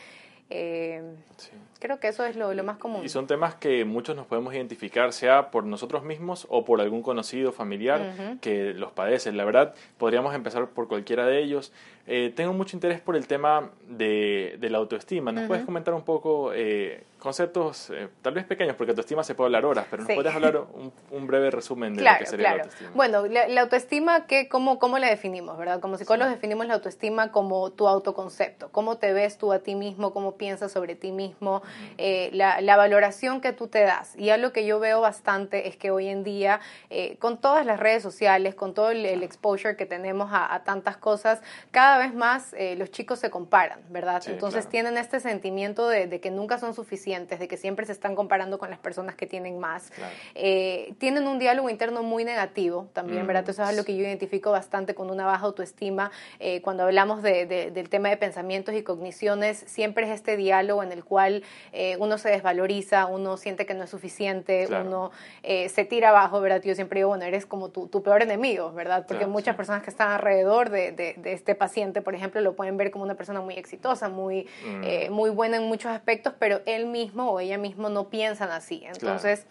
Creo 0.49 1.99
que 1.99 2.07
eso 2.09 2.25
es 2.25 2.35
lo, 2.35 2.53
lo, 2.53 2.63
más 2.63 2.77
común. 2.77 3.05
Y 3.05 3.09
son 3.09 3.27
temas 3.27 3.55
que 3.55 3.85
muchos 3.85 4.15
nos 4.15 4.25
podemos 4.25 4.53
identificar, 4.53 5.13
sea 5.13 5.51
por 5.51 5.63
nosotros 5.63 6.03
mismos 6.03 6.45
o 6.49 6.65
por 6.65 6.81
algún 6.81 7.01
conocido 7.03 7.51
familiar 7.51 8.37
que 8.41 8.73
los 8.73 8.91
padece. 8.91 9.31
La 9.31 9.45
verdad, 9.45 9.75
podríamos 9.97 10.35
empezar 10.35 10.67
por 10.69 10.87
cualquiera 10.87 11.25
de 11.25 11.39
ellos. 11.39 11.71
Eh, 12.07 12.33
tengo 12.35 12.53
mucho 12.53 12.75
interés 12.75 12.99
por 12.99 13.15
el 13.15 13.27
tema 13.27 13.69
de, 13.87 14.57
de 14.59 14.69
la 14.69 14.79
autoestima. 14.79 15.31
¿Nos 15.31 15.47
puedes 15.47 15.63
comentar 15.63 15.93
un 15.93 16.03
poco 16.03 16.51
eh, 16.53 17.03
conceptos 17.19 17.89
eh, 17.89 18.07
tal 18.21 18.33
vez 18.33 18.45
pequeños, 18.45 18.75
porque 18.75 18.91
autoestima 18.91 19.23
se 19.23 19.35
puede 19.35 19.47
hablar 19.47 19.65
horas, 19.65 19.85
pero 19.89 20.03
nos 20.03 20.13
puedes 20.13 20.33
hablar 20.33 20.63
un, 21.11 21.27
breve 21.27 21.51
resumen 21.51 21.95
de 21.95 22.03
lo 22.03 22.09
que 22.17 22.25
sería 22.25 22.55
la 22.55 22.63
autoestima. 22.63 22.91
Bueno, 22.95 23.27
la, 23.27 23.61
autoestima, 23.61 24.25
¿qué, 24.25 24.47
cómo, 24.47 24.79
¿cómo 24.79 24.97
la 24.97 25.07
definimos? 25.07 25.57
¿verdad? 25.57 25.79
Como 25.79 25.97
psicólogos 25.97 26.33
definimos 26.33 26.65
la 26.65 26.75
autoestima 26.75 27.31
como 27.31 27.71
tu 27.71 27.87
autoconcepto, 27.87 28.69
cómo 28.71 28.97
te 28.97 29.13
ves 29.13 29.37
tú 29.37 29.51
a 29.51 29.59
ti 29.59 29.75
mismo, 29.75 30.13
cómo 30.13 30.37
piensas 30.37 30.71
sobre 30.71 30.95
ti 30.95 31.11
mismo, 31.11 31.61
eh, 31.97 32.29
la, 32.33 32.61
la, 32.61 32.77
valoración 32.77 33.41
que 33.41 33.51
tú 33.51 33.67
te 33.67 33.81
das. 33.81 34.15
Y 34.17 34.29
algo 34.29 34.53
que 34.53 34.65
yo 34.65 34.79
veo 34.79 35.01
bastante 35.01 35.67
es 35.67 35.75
que 35.75 35.91
hoy 35.91 36.07
en 36.07 36.23
día, 36.23 36.61
eh, 36.89 37.17
con 37.17 37.39
todas 37.39 37.65
las 37.65 37.79
redes 37.79 38.01
sociales, 38.01 38.55
con 38.55 38.73
todo 38.73 38.91
el, 38.91 39.19
exposure 39.19 39.75
que 39.75 39.85
tenemos 39.85 40.29
a, 40.31 40.61
tantas 40.63 40.95
cosas, 40.95 41.41
cada 41.71 41.97
vez 41.97 42.13
más 42.13 42.55
los 42.77 42.89
chicos 42.91 43.19
se 43.19 43.29
comparan, 43.29 43.81
¿verdad? 43.89 44.23
Entonces 44.27 44.67
tienen 44.69 44.97
este 44.97 45.19
sentimiento 45.19 45.89
de, 45.89 46.07
de 46.07 46.21
que 46.21 46.31
nunca 46.31 46.57
son 46.57 46.73
suficientes 46.73 47.08
de 47.09 47.47
que 47.47 47.57
siempre 47.57 47.87
se 47.87 47.91
están 47.91 48.15
comparando 48.15 48.59
con 48.59 48.69
las 48.69 48.77
personas 48.77 49.15
que 49.15 49.25
tienen 49.25 49.57
más. 49.57 49.91
Eh, 50.35 50.93
tienen 50.99 51.27
un 51.27 51.39
diálogo 51.39 51.69
interno 51.69 52.03
muy 52.03 52.23
negativo 52.23 52.87
también, 52.93 53.25
¿verdad? 53.25 53.45
Mm. 53.47 53.49
Eso 53.49 53.63
es 53.63 53.69
algo 53.69 53.83
que 53.83 53.95
yo 53.95 54.03
identifico 54.03 54.51
bastante 54.51 54.93
con 54.93 55.09
una 55.09 55.25
baja 55.25 55.45
autoestima. 55.45 56.11
Eh, 56.39 56.61
cuando 56.61 56.83
hablamos 56.83 57.23
de, 57.23 57.47
del 57.47 57.89
tema 57.89 58.09
de 58.09 58.17
pensamientos 58.17 58.75
y 58.75 58.83
cogniciones, 58.83 59.57
siempre 59.65 60.05
es 60.05 60.11
este 60.11 60.37
diálogo 60.37 60.83
en 60.83 60.91
el 60.91 61.03
cual 61.03 61.43
eh, 61.73 61.97
uno 61.99 62.19
se 62.19 62.29
desvaloriza, 62.29 63.07
uno 63.07 63.37
siente 63.37 63.65
que 63.65 63.73
no 63.73 63.85
es 63.85 63.89
suficiente, 63.89 64.67
uno 64.69 65.11
se 65.43 65.85
tira 65.85 66.09
abajo, 66.09 66.41
¿verdad? 66.41 66.61
Yo 66.61 66.75
siempre 66.75 66.99
digo, 66.99 67.09
bueno, 67.09 67.25
eres 67.25 67.47
como 67.47 67.69
tu, 67.69 67.87
tu 67.87 68.03
peor 68.03 68.21
enemigo, 68.21 68.71
¿verdad? 68.71 69.05
Porque 69.07 69.25
muchas 69.25 69.55
personas 69.55 69.81
que 69.81 69.89
están 69.89 70.11
alrededor 70.11 70.69
de, 70.69 70.91
de, 70.91 71.15
este 71.33 71.55
paciente, 71.55 72.01
por 72.01 72.13
ejemplo, 72.13 72.39
lo 72.41 72.55
pueden 72.55 72.77
ver 72.77 72.91
como 72.91 73.03
una 73.03 73.15
persona 73.15 73.41
muy 73.41 73.55
exitosa, 73.55 74.09
muy, 74.09 74.47
mm. 74.63 75.11
muy 75.11 75.31
buena 75.31 75.57
en 75.57 75.63
muchos 75.63 75.91
aspectos, 75.91 76.33
pero 76.37 76.61
él 76.65 76.85
mismo 76.85 76.98
mismo 76.99 77.31
o 77.31 77.39
ella 77.39 77.57
mismo 77.57 77.89
no 77.89 78.09
piensan 78.09 78.51
así. 78.51 78.83
Entonces, 78.85 79.45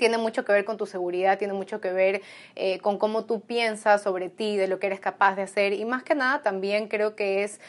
tiene 0.00 0.18
mucho 0.18 0.44
que 0.44 0.52
ver 0.52 0.64
con 0.64 0.76
tu 0.76 0.86
seguridad, 0.86 1.38
tiene 1.38 1.52
mucho 1.52 1.80
que 1.80 1.92
ver 1.92 2.22
eh, 2.56 2.78
con 2.80 2.98
cómo 2.98 3.24
tú 3.26 3.40
piensas 3.40 4.02
sobre 4.02 4.28
ti, 4.30 4.56
de 4.56 4.66
lo 4.66 4.78
que 4.78 4.86
eres 4.86 5.00
capaz 5.00 5.36
de 5.36 5.42
hacer 5.42 5.72
y 5.74 5.84
más 5.84 6.02
que 6.02 6.14
nada 6.14 6.42
también 6.42 6.88
creo 6.88 7.14
que 7.14 7.44
es 7.44 7.60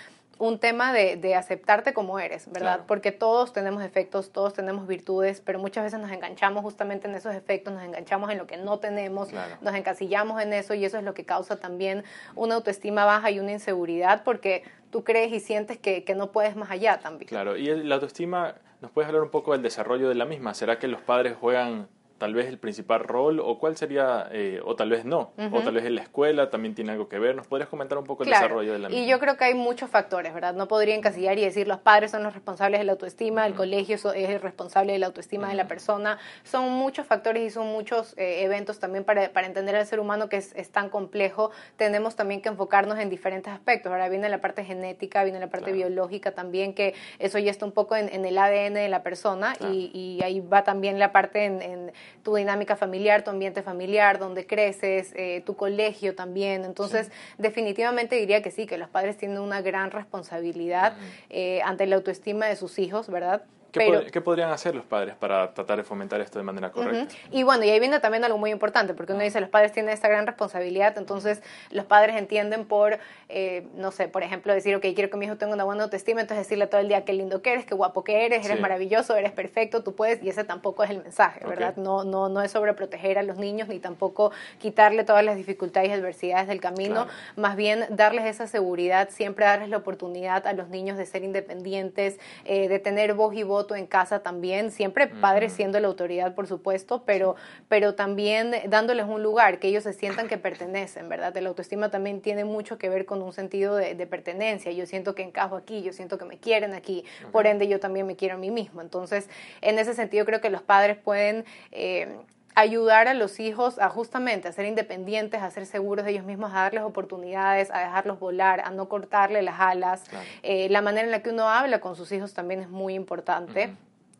un 0.41 0.57
tema 0.57 0.91
de, 0.91 1.17
de 1.17 1.36
aceptarte 1.36 1.93
como 1.93 2.17
eres, 2.17 2.51
¿verdad? 2.51 2.81
Porque 2.88 3.12
todos 3.12 3.53
tenemos 3.53 3.83
efectos, 3.83 4.31
todos 4.31 4.55
tenemos 4.55 4.88
virtudes, 4.88 5.39
pero 5.39 5.60
muchas 5.60 5.83
veces 5.83 6.00
nos 6.00 6.12
enganchamos 6.12 6.63
justamente 6.63 7.07
en 7.07 7.13
esos 7.13 7.36
efectos, 7.36 7.71
nos 7.71 7.83
enganchamos 7.83 8.31
en 8.31 8.39
lo 8.39 8.48
que 8.48 8.57
no 8.57 8.79
tenemos, 8.79 9.29
nos 9.62 9.75
encasillamos 9.75 10.41
en 10.41 10.53
eso 10.53 10.74
y 10.74 10.83
eso 10.83 10.98
es 10.98 11.03
lo 11.03 11.13
que 11.13 11.25
causa 11.25 11.60
también 11.60 12.03
una 12.33 12.55
autoestima 12.55 13.05
baja 13.05 13.29
y 13.29 13.39
una 13.39 13.51
inseguridad 13.51 14.24
porque 14.24 14.63
tú 14.89 15.03
crees 15.03 15.31
y 15.31 15.39
sientes 15.39 15.77
que, 15.77 16.03
que 16.03 16.15
no 16.15 16.31
puedes 16.31 16.55
más 16.55 16.71
allá 16.71 17.00
también. 17.00 17.29
Claro, 17.29 17.55
y 17.55 17.67
la 17.83 17.95
autoestima 17.95 18.55
¿Nos 18.81 18.89
puedes 18.89 19.07
hablar 19.07 19.21
un 19.21 19.29
poco 19.29 19.51
del 19.51 19.62
desarrollo 19.62 20.10
de 20.10 20.15
la 20.15 20.25
misma? 20.25 20.55
¿Será 20.55 20.79
que 20.79 20.88
los 20.88 21.01
padres 21.01 21.38
juegan 21.39 21.88
tal 22.21 22.35
vez 22.35 22.45
el 22.45 22.59
principal 22.59 22.99
rol 22.99 23.39
o 23.39 23.57
cuál 23.57 23.75
sería, 23.77 24.29
eh, 24.31 24.61
o 24.63 24.75
tal 24.75 24.91
vez 24.91 25.05
no, 25.05 25.33
o 25.51 25.61
tal 25.61 25.73
vez 25.73 25.85
en 25.85 25.95
la 25.95 26.03
escuela 26.03 26.51
también 26.51 26.75
tiene 26.75 26.91
algo 26.91 27.09
que 27.09 27.17
ver. 27.17 27.35
¿Nos 27.35 27.47
podrías 27.47 27.67
comentar 27.67 27.97
un 27.97 28.03
poco 28.03 28.21
el 28.21 28.29
desarrollo 28.29 28.73
de 28.73 28.77
la 28.77 28.89
misma? 28.89 29.03
Y 29.03 29.09
yo 29.09 29.19
creo 29.19 29.37
que 29.37 29.45
hay 29.45 29.55
muchos 29.55 29.89
factores, 29.89 30.31
¿verdad? 30.31 30.53
No 30.53 30.67
podría 30.67 30.93
encasillar 30.93 31.39
y 31.39 31.41
decir 31.41 31.67
los 31.67 31.79
padres 31.79 32.11
son 32.11 32.21
los 32.21 32.35
responsables 32.35 32.79
de 32.79 32.83
la 32.83 32.91
autoestima, 32.91 33.47
el 33.47 33.55
colegio 33.55 33.95
es 33.95 34.05
el 34.05 34.39
responsable 34.39 34.93
de 34.93 34.99
la 34.99 35.07
autoestima 35.07 35.49
de 35.49 35.55
la 35.55 35.65
persona. 35.67 36.19
Son 36.43 36.69
muchos 36.69 37.07
factores 37.07 37.41
y 37.41 37.49
son 37.49 37.65
muchos 37.65 38.15
eh, 38.19 38.43
eventos 38.43 38.77
también 38.77 39.03
para, 39.03 39.33
para, 39.33 39.47
entender 39.47 39.75
al 39.75 39.87
ser 39.87 39.99
humano 39.99 40.29
que 40.29 40.37
es, 40.37 40.71
tan 40.71 40.89
complejo. 40.89 41.49
Tenemos 41.75 42.15
también 42.15 42.43
que 42.43 42.49
enfocarnos 42.49 42.99
en 42.99 43.09
diferentes 43.09 43.51
aspectos. 43.51 43.91
Ahora 43.91 44.09
viene 44.09 44.29
la 44.29 44.41
parte 44.41 44.63
genética, 44.63 45.23
viene 45.23 45.39
la 45.39 45.49
parte 45.49 45.71
biológica 45.71 46.33
también, 46.33 46.75
que 46.75 46.93
eso 47.17 47.39
ya 47.39 47.49
está 47.49 47.65
un 47.65 47.71
poco 47.71 47.95
en, 47.95 48.25
el 48.25 48.37
ADN 48.37 48.75
de 48.75 48.89
la 48.89 49.01
persona 49.01 49.55
y, 49.71 50.19
ahí 50.23 50.39
va 50.39 50.63
también 50.63 50.99
la 50.99 51.11
parte 51.11 51.45
en, 51.45 51.91
tu 52.23 52.35
dinámica 52.35 52.75
familiar, 52.75 53.23
tu 53.23 53.29
ambiente 53.29 53.61
familiar, 53.61 54.19
donde 54.19 54.45
creces, 54.45 55.13
eh, 55.15 55.41
tu 55.45 55.55
colegio 55.55 56.15
también. 56.15 56.65
Entonces, 56.65 57.11
definitivamente 57.37 58.15
diría 58.15 58.41
que 58.41 58.51
sí, 58.51 58.65
que 58.65 58.77
los 58.77 58.89
padres 58.89 59.17
tienen 59.17 59.39
una 59.39 59.61
gran 59.61 59.91
responsabilidad 59.91 60.93
eh, 61.29 61.61
ante 61.63 61.85
la 61.87 61.95
autoestima 61.95 62.47
de 62.47 62.55
sus 62.55 62.79
hijos, 62.79 63.09
¿verdad? 63.09 63.43
¿Qué, 63.71 64.21
podrían 64.21 64.51
hacer 64.51 64.75
los 64.75 64.85
padres 64.85 65.15
para 65.15 65.53
tratar 65.53 65.77
de 65.77 65.83
fomentar 65.83 66.21
esto 66.21 66.39
de 66.39 66.43
manera 66.43 66.71
correcta? 66.71 67.13
Y 67.31 67.43
bueno, 67.43 67.63
y 67.63 67.69
ahí 67.69 67.79
viene 67.79 67.99
también 67.99 68.23
algo 68.23 68.37
muy 68.37 68.51
importante, 68.51 68.93
porque 68.93 69.13
uno 69.13 69.21
ah. 69.21 69.25
dice, 69.25 69.39
los 69.39 69.49
padres 69.49 69.71
tienen 69.71 69.93
esta 69.93 70.07
gran 70.07 70.27
responsabilidad, 70.27 70.97
entonces 70.97 71.41
los 71.69 71.85
padres 71.85 72.15
entienden 72.17 72.65
por, 72.65 72.99
eh, 73.29 73.67
no 73.75 73.91
sé, 73.91 74.07
por 74.07 74.23
ejemplo, 74.23 74.53
decir, 74.53 74.75
ok, 74.75 74.81
quiero 74.93 75.09
que 75.09 75.17
mi 75.17 75.25
hijo 75.25 75.37
tenga 75.37 75.53
una 75.53 75.63
buena 75.63 75.83
autoestima, 75.83 76.21
entonces 76.21 76.45
decirle 76.45 76.67
todo 76.67 76.81
el 76.81 76.87
día 76.87 77.05
qué 77.05 77.13
lindo 77.13 77.41
que 77.41 77.53
eres, 77.53 77.65
qué 77.65 77.73
guapo 77.73 78.03
que 78.03 78.25
eres, 78.25 78.45
eres 78.45 78.59
maravilloso, 78.59 79.15
eres 79.15 79.31
perfecto, 79.31 79.83
tú 79.83 79.95
puedes, 79.95 80.21
y 80.21 80.29
ese 80.29 80.43
tampoco 80.43 80.83
es 80.83 80.89
el 80.89 81.01
mensaje, 81.01 81.45
¿verdad? 81.47 81.75
No, 81.77 82.03
no, 82.03 82.29
no 82.29 82.41
es 82.41 82.51
sobre 82.51 82.73
proteger 82.73 83.17
a 83.17 83.23
los 83.23 83.37
niños, 83.37 83.69
ni 83.69 83.79
tampoco 83.79 84.31
quitarle 84.59 85.03
todas 85.03 85.23
las 85.23 85.35
dificultades 85.35 85.89
y 85.89 85.93
adversidades 85.93 86.47
del 86.47 86.59
camino, 86.59 87.07
más 87.35 87.55
bien 87.55 87.85
darles 87.89 88.25
esa 88.25 88.47
seguridad, 88.47 89.09
siempre 89.09 89.45
darles 89.45 89.69
la 89.69 89.77
oportunidad 89.77 90.45
a 90.45 90.53
los 90.53 90.69
niños 90.69 90.97
de 90.97 91.05
ser 91.05 91.23
independientes, 91.23 92.19
eh, 92.45 92.67
de 92.67 92.79
tener 92.79 93.13
voz 93.13 93.33
y 93.33 93.43
voz 93.43 93.60
en 93.75 93.87
casa 93.87 94.21
también, 94.21 94.71
siempre 94.71 95.07
padres 95.07 95.53
siendo 95.53 95.79
la 95.79 95.87
autoridad, 95.87 96.35
por 96.35 96.47
supuesto, 96.47 97.03
pero, 97.05 97.35
pero 97.67 97.95
también 97.95 98.53
dándoles 98.67 99.05
un 99.05 99.23
lugar, 99.23 99.59
que 99.59 99.67
ellos 99.67 99.83
se 99.83 99.93
sientan 99.93 100.27
que 100.27 100.37
pertenecen, 100.37 101.09
¿verdad? 101.09 101.35
La 101.37 101.49
autoestima 101.49 101.89
también 101.89 102.21
tiene 102.21 102.45
mucho 102.45 102.77
que 102.77 102.89
ver 102.89 103.05
con 103.05 103.21
un 103.21 103.33
sentido 103.33 103.75
de, 103.75 104.01
pertenencia. 104.07 104.71
Yo 104.71 104.85
siento 104.85 105.15
que 105.15 105.23
encajo 105.23 105.55
aquí, 105.55 105.83
yo 105.83 105.93
siento 105.93 106.17
que 106.17 106.25
me 106.25 106.37
quieren 106.37 106.73
aquí, 106.73 107.05
por 107.31 107.47
ende 107.47 107.67
yo 107.67 107.79
también 107.79 108.05
me 108.07 108.15
quiero 108.15 108.35
a 108.35 108.37
mí 108.37 108.51
mismo. 108.51 108.81
Entonces, 108.81 109.29
en 109.61 109.79
ese 109.79 109.93
sentido 109.93 110.25
creo 110.25 110.41
que 110.41 110.49
los 110.49 110.61
padres 110.61 110.97
pueden... 110.97 111.45
Eh, 111.71 112.09
ayudar 112.55 113.08
a 113.08 113.13
los 113.13 113.39
hijos 113.39 113.79
a 113.79 113.89
justamente 113.89 114.48
a 114.48 114.51
ser 114.51 114.65
independientes, 114.65 115.41
a 115.41 115.50
ser 115.51 115.65
seguros 115.65 116.05
de 116.05 116.12
ellos 116.12 116.25
mismos, 116.25 116.51
a 116.51 116.62
darles 116.62 116.84
oportunidades, 116.84 117.72
a 117.72 117.79
dejarlos 117.79 118.20
volar, 118.20 118.62
a 118.62 118.72
no 118.72 118.89
cortarle 118.89 119.41
las 119.41 119.60
alas. 119.60 120.03
Eh, 120.43 120.67
la 120.70 120.81
manera 120.81 121.05
en 121.05 121.12
la 121.12 121.22
que 121.22 121.29
uno 121.29 121.50
habla 121.50 121.79
con 121.79 121.96
sus 121.96 122.12
hijos 122.12 122.34
también 122.34 122.62
es 122.62 122.70
muy 122.70 122.93
importante. 122.93 123.74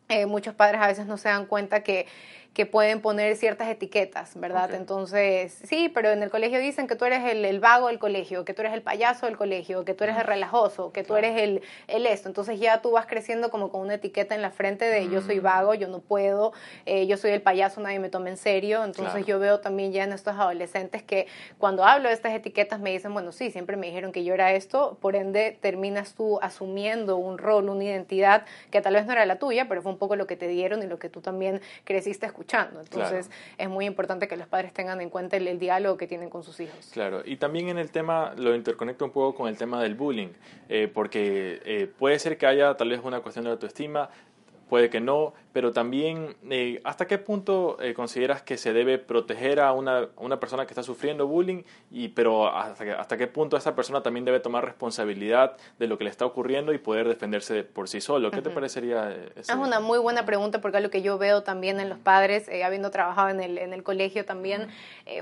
Eh, 0.08 0.26
muchos 0.26 0.54
padres 0.54 0.80
a 0.80 0.86
veces 0.86 1.06
no 1.06 1.16
se 1.16 1.28
dan 1.28 1.46
cuenta 1.46 1.82
que 1.82 2.06
que 2.54 2.66
pueden 2.66 3.00
poner 3.00 3.36
ciertas 3.36 3.68
etiquetas, 3.68 4.38
¿verdad? 4.38 4.74
Entonces, 4.74 5.58
sí, 5.64 5.88
pero 5.88 6.10
en 6.10 6.22
el 6.22 6.28
colegio 6.28 6.58
dicen 6.58 6.86
que 6.86 6.96
tú 6.96 7.06
eres 7.06 7.24
el, 7.24 7.60
vago 7.60 7.86
del 7.86 7.98
colegio, 7.98 8.44
que 8.44 8.52
tú 8.52 8.60
eres 8.60 8.74
el 8.74 8.82
payaso 8.82 9.24
del 9.24 9.38
colegio, 9.38 9.86
que 9.86 9.94
tú 9.94 10.04
eres 10.04 10.18
el 10.18 10.24
relajoso, 10.24 10.92
que 10.92 11.02
tú 11.02 11.16
eres 11.16 11.40
el, 11.40 11.62
el, 11.88 12.06
esto. 12.06 12.28
Entonces 12.28 12.60
ya 12.60 12.82
tú 12.82 12.90
vas 12.90 13.06
creciendo 13.06 13.50
como 13.50 13.70
con 13.70 13.80
una 13.80 13.94
etiqueta 13.94 14.34
en 14.34 14.42
la 14.42 14.50
frente 14.50 14.84
de 14.84 15.08
yo 15.08 15.22
soy 15.22 15.40
mm. 15.40 15.42
vago, 15.42 15.74
yo 15.74 15.88
no 15.88 16.00
puedo, 16.00 16.52
eh, 16.84 17.06
yo 17.06 17.16
soy 17.16 17.30
el 17.30 17.40
payaso, 17.40 17.80
nadie 17.80 17.98
me 17.98 18.10
toma 18.10 18.28
en 18.28 18.36
serio. 18.36 18.84
Entonces 18.84 19.24
yo 19.24 19.38
veo 19.38 19.60
también 19.60 19.92
ya 19.92 20.04
en 20.04 20.12
estos 20.12 20.34
adolescentes 20.34 21.02
que 21.02 21.28
cuando 21.56 21.84
hablo 21.84 22.08
de 22.08 22.14
estas 22.14 22.34
etiquetas 22.34 22.80
me 22.80 22.90
dicen, 22.90 23.14
bueno, 23.14 23.32
sí, 23.32 23.50
siempre 23.50 23.78
me 23.78 23.86
dijeron 23.86 24.12
que 24.12 24.24
yo 24.24 24.34
era 24.34 24.52
esto, 24.52 24.98
por 25.00 25.16
ende 25.16 25.56
terminas 25.58 26.14
tú 26.14 26.38
asumiendo 26.42 27.16
un 27.16 27.38
rol, 27.38 27.70
una 27.70 27.84
identidad 27.84 28.44
que 28.70 28.82
tal 28.82 28.92
vez 28.92 29.06
no 29.06 29.12
era 29.12 29.24
la 29.24 29.36
tuya, 29.36 29.68
pero 29.68 29.80
fue 29.80 29.90
un 29.90 29.98
poco 29.98 30.16
lo 30.16 30.26
que 30.26 30.36
te 30.36 30.48
dieron 30.48 30.82
y 30.82 30.86
lo 30.86 30.98
que 30.98 31.08
tú 31.08 31.22
también 31.22 31.62
creciste 31.84 32.26
escuchando 32.26 32.41
entonces 32.80 33.30
es 33.58 33.68
muy 33.68 33.86
importante 33.86 34.28
que 34.28 34.36
los 34.36 34.46
padres 34.46 34.72
tengan 34.72 35.00
en 35.00 35.10
cuenta 35.10 35.36
el, 35.36 35.58
diálogo 35.58 35.96
que 35.96 36.06
tienen 36.06 36.30
con 36.30 36.42
sus 36.42 36.60
hijos. 36.60 36.90
Claro, 36.92 37.22
y 37.24 37.36
también 37.36 37.68
en 37.68 37.78
el 37.78 37.90
tema, 37.90 38.34
lo 38.36 38.54
interconecto 38.54 39.04
un 39.04 39.10
poco 39.10 39.34
con 39.34 39.48
el 39.48 39.56
tema 39.56 39.82
del 39.82 39.94
bullying, 39.94 40.30
eh, 40.68 40.90
porque 40.92 41.60
eh, 41.64 41.86
puede 41.98 42.18
ser 42.18 42.36
que 42.38 42.46
haya 42.46 42.74
tal 42.76 42.90
vez 42.90 43.00
una 43.02 43.20
cuestión 43.20 43.44
de 43.44 43.50
autoestima, 43.52 44.08
puede 44.72 44.88
que 44.88 45.02
no, 45.02 45.34
pero 45.52 45.70
también 45.70 46.34
eh, 46.48 46.80
hasta 46.84 47.06
qué 47.06 47.18
punto 47.18 47.76
eh, 47.82 47.92
consideras 47.92 48.40
que 48.40 48.56
se 48.56 48.72
debe 48.72 48.96
proteger 48.96 49.60
a 49.60 49.74
una, 49.74 50.08
una, 50.16 50.40
persona 50.40 50.64
que 50.64 50.70
está 50.70 50.82
sufriendo 50.82 51.26
bullying, 51.26 51.62
y, 51.90 52.08
pero 52.08 52.48
hasta, 52.48 52.98
hasta 52.98 53.18
qué 53.18 53.26
punto 53.26 53.58
esa 53.58 53.76
persona 53.76 54.02
también 54.02 54.24
debe 54.24 54.40
tomar 54.40 54.64
responsabilidad 54.64 55.58
de 55.78 55.86
lo 55.88 55.98
que 55.98 56.04
le 56.04 56.10
está 56.10 56.24
ocurriendo 56.24 56.72
y 56.72 56.78
poder 56.78 57.06
defenderse 57.06 57.64
por 57.64 57.86
sí 57.86 58.00
solo. 58.00 58.30
¿Qué 58.30 58.40
te 58.40 58.48
parecería? 58.48 59.14
Es 59.36 59.50
una 59.50 59.78
muy 59.78 59.98
buena 59.98 60.24
pregunta 60.24 60.62
porque 60.62 60.78
es 60.78 60.82
lo 60.82 60.88
que 60.88 61.02
yo 61.02 61.18
veo 61.18 61.42
también 61.42 61.78
en 61.78 61.90
los 61.90 61.98
padres, 61.98 62.48
eh, 62.48 62.64
habiendo 62.64 62.90
trabajado 62.90 63.28
en 63.28 63.42
el, 63.42 63.58
en 63.58 63.74
el 63.74 63.82
colegio 63.82 64.24
también, 64.24 64.68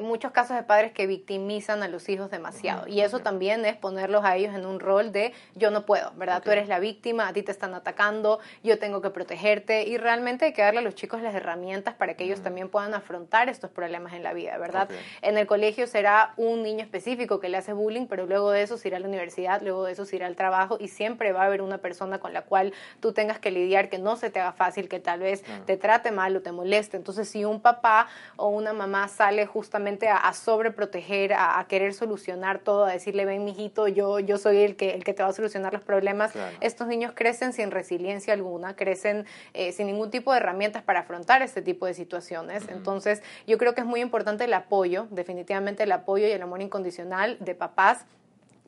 muchos 0.00 0.30
casos 0.30 0.57
de 0.57 0.62
padres 0.62 0.92
que 0.92 1.09
victimizan 1.09 1.83
a 1.83 1.88
los 1.88 2.09
hijos 2.09 2.30
demasiado. 2.30 2.87
Y 2.87 3.00
eso 3.00 3.19
también 3.19 3.66
es 3.66 3.75
ponerlos 3.76 4.25
a 4.25 4.37
ellos 4.37 4.54
en 4.54 4.64
un 4.64 4.78
rol 4.78 5.11
de 5.11 5.33
yo 5.57 5.73
no 5.73 5.87
puedo, 5.87 6.12
¿verdad? 6.14 6.40
Tú 6.40 6.52
eres 6.52 6.69
la 6.69 6.78
víctima, 6.78 7.26
a 7.26 7.33
ti 7.33 7.42
te 7.42 7.50
están 7.50 7.75
atacando, 7.75 8.38
yo 8.62 8.78
tengo 8.78 9.00
que 9.00 9.11
proteger 9.11 9.39
y 9.87 9.97
realmente 9.97 10.44
hay 10.47 10.52
que 10.52 10.62
darle 10.62 10.80
a 10.80 10.82
los 10.82 10.94
chicos 10.94 11.23
las 11.23 11.35
herramientas 11.35 11.94
para 11.94 12.14
que 12.14 12.25
ellos 12.25 12.42
también 12.42 12.68
puedan 12.68 12.94
afrontar 12.94 13.49
estos 13.49 13.70
problemas 13.70 14.12
en 14.12 14.23
la 14.23 14.32
vida, 14.32 14.59
¿verdad? 14.59 14.88
En 15.23 15.38
el 15.38 15.47
colegio 15.47 15.87
será 15.87 16.35
un 16.37 16.62
niño 16.62 16.82
específico 16.82 17.40
que 17.40 17.49
le 17.49 17.56
hace 17.56 17.73
bullying, 17.73 18.06
pero 18.06 18.26
luego 18.26 18.50
de 18.50 18.62
eso 18.62 18.76
se 18.76 18.88
irá 18.88 18.99
a 18.99 19.00
la 19.00 19.09
universidad, 19.09 19.62
luego 19.62 19.85
de 19.85 19.92
eso 19.92 20.04
se 20.04 20.16
irá 20.16 20.26
al 20.26 20.37
trabajo 20.37 20.76
y 20.80 20.88
siempre 20.88 21.32
va 21.32 21.42
a 21.42 21.47
haber 21.47 21.62
una 21.62 21.78
persona 21.78 22.18
con 22.18 22.32
la 22.32 22.42
cual 22.42 22.73
tú 23.00 23.12
tengas 23.12 23.38
que 23.38 23.50
lidiar 23.50 23.88
que 23.88 23.99
no 23.99 24.16
se 24.16 24.30
te 24.30 24.40
haga 24.40 24.52
fácil, 24.52 24.88
que 24.88 25.00
tal 25.00 25.20
vez 25.20 25.42
te 25.66 25.76
trate 25.76 26.11
mal 26.11 26.37
o 26.37 26.42
te 26.42 26.52
moleste. 26.52 26.97
Entonces, 26.97 27.28
si 27.28 27.44
un 27.44 27.61
papá 27.61 28.09
o 28.37 28.49
una 28.49 28.73
mamá 28.73 29.09
sale 29.09 29.47
justamente 29.47 30.09
a, 30.09 30.32
sobreproteger, 30.32 31.32
a, 31.32 31.64
querer 31.68 31.94
solucionar 31.94 32.59
todo, 32.59 32.85
a 32.85 32.92
decirle, 32.92 33.25
ven, 33.25 33.44
mijito, 33.44 33.88
yo, 33.88 34.20
yo 34.20 34.38
soy 34.38 34.59
el 34.59 34.76
que, 34.76 34.90
el 34.90 35.04
que 35.04 35.14
te 35.14 35.23
va 35.23 35.28
a 35.28 35.32
solucionar 35.32 35.73
los 35.73 35.82
problemas, 35.82 36.32
estos 36.61 36.87
niños 36.87 37.12
crecen 37.14 37.52
sin 37.52 37.70
resiliencia 37.70 38.35
alguna, 38.35 38.76
crecen 38.76 39.26
eh, 39.54 39.72
sin 39.72 39.87
ningún 39.87 40.10
tipo 40.10 40.32
de 40.32 40.38
herramientas 40.38 40.82
para 40.82 41.00
afrontar 41.00 41.42
este 41.42 41.62
tipo 41.62 41.87
de 41.87 41.94
situaciones. 41.94 42.64
Entonces, 42.68 43.22
yo 43.46 43.58
creo 43.58 43.75
que 43.75 43.80
es 43.80 43.87
muy 43.87 44.00
importante 44.00 44.44
el 44.44 44.54
apoyo, 44.54 45.06
definitivamente 45.10 45.82
el 45.82 45.92
apoyo 45.92 46.26
y 46.26 46.30
el 46.30 46.42
amor 46.42 46.62
incondicional 46.62 47.37
de 47.40 47.54
papás 47.54 48.06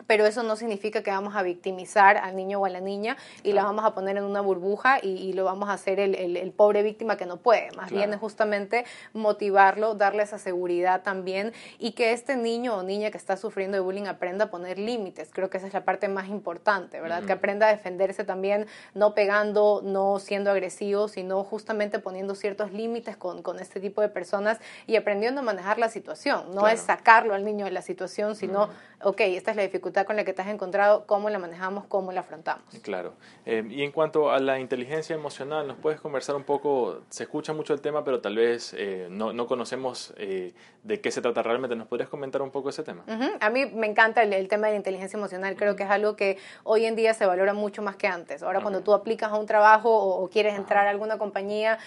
pero 0.07 0.27
eso 0.27 0.43
no 0.43 0.57
significa 0.57 1.03
que 1.03 1.11
vamos 1.11 1.37
a 1.37 1.43
victimizar 1.43 2.17
al 2.17 2.37
niño 2.37 2.61
o 2.61 2.67
a 2.67 2.69
la 2.69 2.81
niña 2.81 3.17
y 3.43 3.53
la 3.53 3.65
vamos 3.65 3.85
a 3.85 3.95
poner 3.95 4.17
en 4.17 4.25
una 4.25 4.41
burbuja 4.41 4.99
y, 5.03 5.33
lo 5.33 5.45
vamos 5.45 5.71
a 5.71 5.73
hacer 5.73 5.99
el, 5.99 6.15
el, 6.37 6.53
pobre 6.53 6.83
víctima 6.83 7.17
que 7.17 7.25
no 7.25 7.39
puede. 7.39 7.71
Más 7.75 7.91
bien 7.91 8.13
es 8.13 8.21
justamente 8.21 8.85
motivarlo, 9.15 9.95
darle 9.95 10.23
esa 10.23 10.39
seguridad 10.39 11.03
también 11.03 11.53
y 11.79 11.93
que 11.93 12.13
este 12.13 12.37
niño 12.37 12.75
o 12.77 12.83
niña 12.83 13.11
que 13.11 13.17
está 13.17 13.37
sufriendo 13.37 13.77
de 13.77 13.81
bullying 13.81 14.07
aprenda 14.07 14.47
a 14.47 14.51
poner 14.51 14.79
límites. 14.79 15.31
Creo 15.33 15.49
que 15.49 15.57
esa 15.57 15.67
es 15.67 15.73
la 15.73 15.85
parte 15.85 16.09
más 16.09 16.29
importante, 16.29 17.01
¿verdad? 17.01 17.25
Que 17.25 17.33
aprenda 17.33 17.69
a 17.69 17.71
defenderse 17.71 18.25
también, 18.25 18.67
no 18.95 19.15
pegando, 19.15 19.81
no 19.83 20.19
siendo 20.19 20.51
agresivo, 20.51 21.09
sino 21.09 21.43
justamente 21.45 21.99
poniendo 21.99 22.35
ciertos 22.35 22.73
límites 22.73 23.17
con, 23.17 23.43
con 23.43 23.59
este 23.59 23.81
tipo 23.81 24.03
de 24.03 24.11
personas 24.11 24.59
y 24.87 24.97
aprendiendo 24.97 25.41
a 25.41 25.45
manejar 25.45 25.79
la 25.79 25.89
situación. 25.89 26.55
No 26.55 26.69
es 26.69 26.81
sacarlo 26.81 27.35
al 27.35 27.45
niño 27.45 27.65
de 27.65 27.71
la 27.71 27.83
situación, 27.83 28.37
sino, 28.37 28.69
ok, 29.03 29.21
esta 29.21 29.53
es 29.53 29.57
la 29.57 29.63
dificultad 29.63 29.82
con 29.83 30.17
la 30.17 30.25
que 30.25 30.33
te 30.33 30.43
has 30.43 30.49
encontrado, 30.49 31.05
cómo 31.07 31.29
la 31.29 31.39
manejamos, 31.39 31.85
cómo 31.87 32.13
la 32.13 32.21
afrontamos. 32.21 32.65
Claro. 32.83 33.15
Eh, 33.45 33.65
y 33.69 33.83
en 33.83 33.91
cuanto 33.91 34.31
a 34.31 34.39
la 34.39 34.61
inteligencia 34.61 35.15
emocional, 35.15 35.67
¿nos 35.67 35.77
puedes 35.79 36.01
conversar 36.01 36.37
un 36.37 36.45
poco? 36.45 37.01
Se 37.11 37.25
escucha 37.25 37.53
mucho 37.53 37.75
el 37.75 37.81
tema, 37.81 38.05
pero 38.05 38.21
tal 38.21 38.37
vez 38.37 38.75
eh, 38.79 39.09
no, 39.11 39.33
no, 39.33 39.47
conocemos 39.47 40.15
eh, 40.17 40.55
de 40.85 41.01
qué 41.01 41.11
se 41.11 41.21
trata 41.21 41.43
realmente. 41.43 41.75
¿Nos 41.75 41.89
podrías 41.89 42.09
comentar 42.09 42.41
un 42.43 42.51
poco 42.51 42.71
ese 42.71 42.83
tema? 42.85 43.05
A 43.41 43.51
mí 43.51 43.67
me 43.67 43.89
encanta 43.89 44.23
el, 44.23 44.49
tema 44.49 44.69
de 44.69 44.75
la 44.75 44.77
inteligencia 44.77 45.17
emocional. 45.17 45.57
Creo 45.57 45.75
que 45.75 45.83
es 45.83 45.91
algo 45.91 46.15
que 46.15 46.39
hoy 46.63 46.87
en 46.87 46.95
día 46.95 47.13
se 47.15 47.27
valora 47.27 47.53
mucho 47.53 47.83
más 47.83 47.97
que 47.97 48.07
antes. 48.07 48.43
Ahora, 48.43 48.61
cuando 48.61 48.83
tú 48.83 48.95
aplicas 48.95 49.33
a 49.33 49.37
un 49.37 49.47
trabajo 49.47 49.91
o, 49.93 50.29
quieres 50.33 50.55
entrar 50.55 50.87
a 50.87 50.91
alguna 50.91 51.19
compañía, 51.19 51.79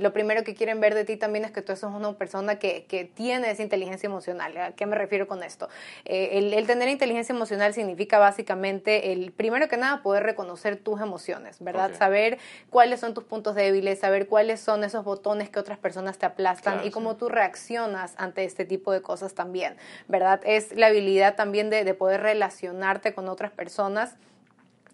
lo 0.00 0.12
primero 0.12 0.42
que 0.44 0.54
quieren 0.54 0.80
ver 0.80 0.94
de 0.94 1.04
ti 1.04 1.16
también 1.16 1.44
es 1.44 1.52
que 1.52 1.62
tú 1.62 1.74
sos 1.76 1.94
una 1.94 2.12
persona 2.12 2.58
que, 2.58 2.84
que 2.84 3.04
tiene 3.04 3.50
esa 3.50 3.62
inteligencia 3.62 4.08
emocional. 4.08 4.56
¿A 4.58 4.72
qué 4.72 4.84
me 4.84 4.96
refiero 4.96 5.26
con 5.26 5.42
esto? 5.42 5.68
el, 6.04 6.52
el 6.52 6.66
tener 6.66 6.88
inteligencia 6.88 7.32
emocional 7.32 7.43
significa 7.72 8.18
básicamente 8.18 9.12
el, 9.12 9.32
primero 9.32 9.68
que 9.68 9.76
nada, 9.76 10.02
poder 10.02 10.22
reconocer 10.22 10.76
tus 10.76 11.00
emociones, 11.00 11.58
¿verdad? 11.60 11.92
Saber 11.96 12.38
cuáles 12.70 13.00
son 13.00 13.14
tus 13.14 13.24
puntos 13.24 13.54
débiles, 13.54 14.00
saber 14.00 14.26
cuáles 14.26 14.60
son 14.60 14.84
esos 14.84 15.04
botones 15.04 15.50
que 15.50 15.58
otras 15.58 15.78
personas 15.78 16.18
te 16.18 16.26
aplastan 16.26 16.84
y 16.84 16.90
cómo 16.90 17.16
tú 17.16 17.28
reaccionas 17.28 18.14
ante 18.16 18.44
este 18.44 18.64
tipo 18.64 18.92
de 18.92 19.02
cosas 19.02 19.34
también, 19.34 19.76
¿verdad? 20.08 20.40
Es 20.44 20.74
la 20.76 20.86
habilidad 20.88 21.34
también 21.34 21.70
de, 21.70 21.84
de 21.84 21.94
poder 21.94 22.22
relacionarte 22.22 23.14
con 23.14 23.28
otras 23.28 23.50
personas 23.50 24.16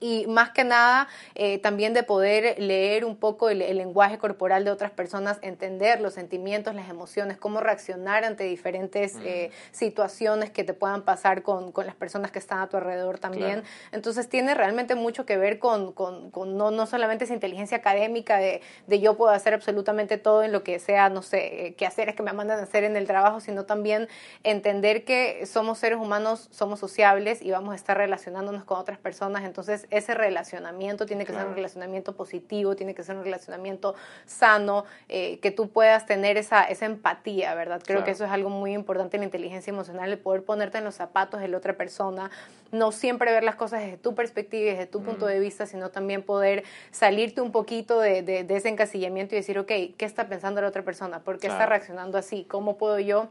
y 0.00 0.26
más 0.26 0.50
que 0.50 0.64
nada 0.64 1.08
eh, 1.34 1.58
también 1.58 1.92
de 1.92 2.02
poder 2.02 2.58
leer 2.58 3.04
un 3.04 3.16
poco 3.16 3.50
el, 3.50 3.58
lenguaje 3.58 4.18
corporal 4.18 4.64
de 4.64 4.70
otras 4.70 4.90
personas, 4.90 5.38
entender 5.42 6.00
los 6.00 6.14
sentimientos, 6.14 6.74
las 6.74 6.88
emociones, 6.88 7.36
cómo 7.36 7.60
reaccionar 7.60 8.24
ante 8.24 8.44
diferentes 8.44 9.16
mm. 9.16 9.22
eh, 9.24 9.50
situaciones 9.70 10.50
que 10.50 10.64
te 10.64 10.72
puedan 10.72 11.02
pasar 11.02 11.42
con, 11.42 11.70
con, 11.70 11.86
las 11.86 11.94
personas 11.94 12.30
que 12.30 12.38
están 12.38 12.60
a 12.60 12.68
tu 12.68 12.78
alrededor 12.78 13.18
también. 13.18 13.62
Entonces 13.92 14.28
tiene 14.28 14.54
realmente 14.54 14.94
mucho 14.94 15.26
que 15.26 15.36
ver 15.36 15.58
con, 15.58 15.92
con, 15.92 16.30
con, 16.30 16.56
no, 16.56 16.70
no 16.70 16.86
solamente 16.86 17.24
esa 17.24 17.34
inteligencia 17.34 17.76
académica 17.76 18.38
de, 18.38 18.62
de, 18.86 19.00
yo 19.00 19.16
puedo 19.16 19.32
hacer 19.32 19.52
absolutamente 19.52 20.16
todo 20.16 20.42
en 20.42 20.52
lo 20.52 20.62
que 20.62 20.78
sea, 20.78 21.10
no 21.10 21.22
sé, 21.22 21.66
eh, 21.66 21.74
qué 21.74 21.86
hacer 21.86 22.08
es 22.08 22.16
que 22.16 22.22
me 22.22 22.32
mandan 22.32 22.58
a 22.60 22.62
hacer 22.62 22.84
en 22.84 22.96
el 22.96 23.06
trabajo, 23.06 23.40
sino 23.40 23.64
también 23.64 24.08
entender 24.44 25.04
que 25.04 25.44
somos 25.46 25.78
seres 25.78 25.98
humanos, 25.98 26.48
somos 26.50 26.80
sociables 26.80 27.42
y 27.42 27.50
vamos 27.50 27.72
a 27.72 27.76
estar 27.76 27.96
relacionándonos 27.96 28.64
con 28.64 28.78
otras 28.78 28.98
personas. 28.98 29.44
Entonces 29.44 29.86
ese 29.90 30.14
relacionamiento 30.14 31.06
tiene 31.06 31.24
que 31.24 31.32
ser 31.32 31.46
un 31.46 31.54
relacionamiento 31.54 32.14
positivo, 32.14 32.76
tiene 32.76 32.94
que 32.94 33.02
ser 33.02 33.16
un 33.16 33.24
relacionamiento 33.24 33.94
sano, 34.24 34.84
eh, 35.08 35.38
que 35.40 35.50
tú 35.50 35.68
puedas 35.70 36.06
tener 36.06 36.36
esa, 36.36 36.64
esa 36.64 36.86
empatía, 36.86 37.54
¿verdad? 37.54 37.82
Creo 37.84 38.04
que 38.04 38.12
eso 38.12 38.24
es 38.24 38.30
algo 38.30 38.50
muy 38.50 38.72
importante 38.72 39.16
en 39.16 39.22
la 39.22 39.26
inteligencia 39.26 39.70
emocional, 39.70 40.10
el 40.10 40.18
poder 40.18 40.44
ponerte 40.44 40.78
en 40.78 40.84
los 40.84 40.94
zapatos 40.94 41.40
de 41.40 41.48
la 41.48 41.56
otra 41.56 41.74
persona, 41.74 42.30
no 42.72 42.92
siempre 42.92 43.32
ver 43.32 43.42
las 43.42 43.56
cosas 43.56 43.80
desde 43.80 43.96
tu 43.96 44.14
perspectiva 44.14 44.62
y 44.62 44.70
desde 44.70 44.86
tu 44.86 45.02
punto 45.02 45.26
de 45.26 45.40
vista, 45.40 45.66
sino 45.66 45.90
también 45.90 46.22
poder 46.22 46.64
salirte 46.90 47.40
un 47.40 47.52
poquito 47.52 48.00
de, 48.00 48.22
de, 48.22 48.56
ese 48.56 48.68
encasillamiento 48.68 49.34
y 49.34 49.38
decir, 49.38 49.58
ok, 49.58 49.68
¿qué 49.96 50.04
está 50.04 50.28
pensando 50.28 50.60
la 50.60 50.68
otra 50.68 50.82
persona? 50.82 51.20
¿Por 51.20 51.38
qué 51.38 51.48
está 51.48 51.66
reaccionando 51.66 52.18
así? 52.18 52.44
¿Cómo 52.44 52.76
puedo 52.76 52.98
yo 52.98 53.28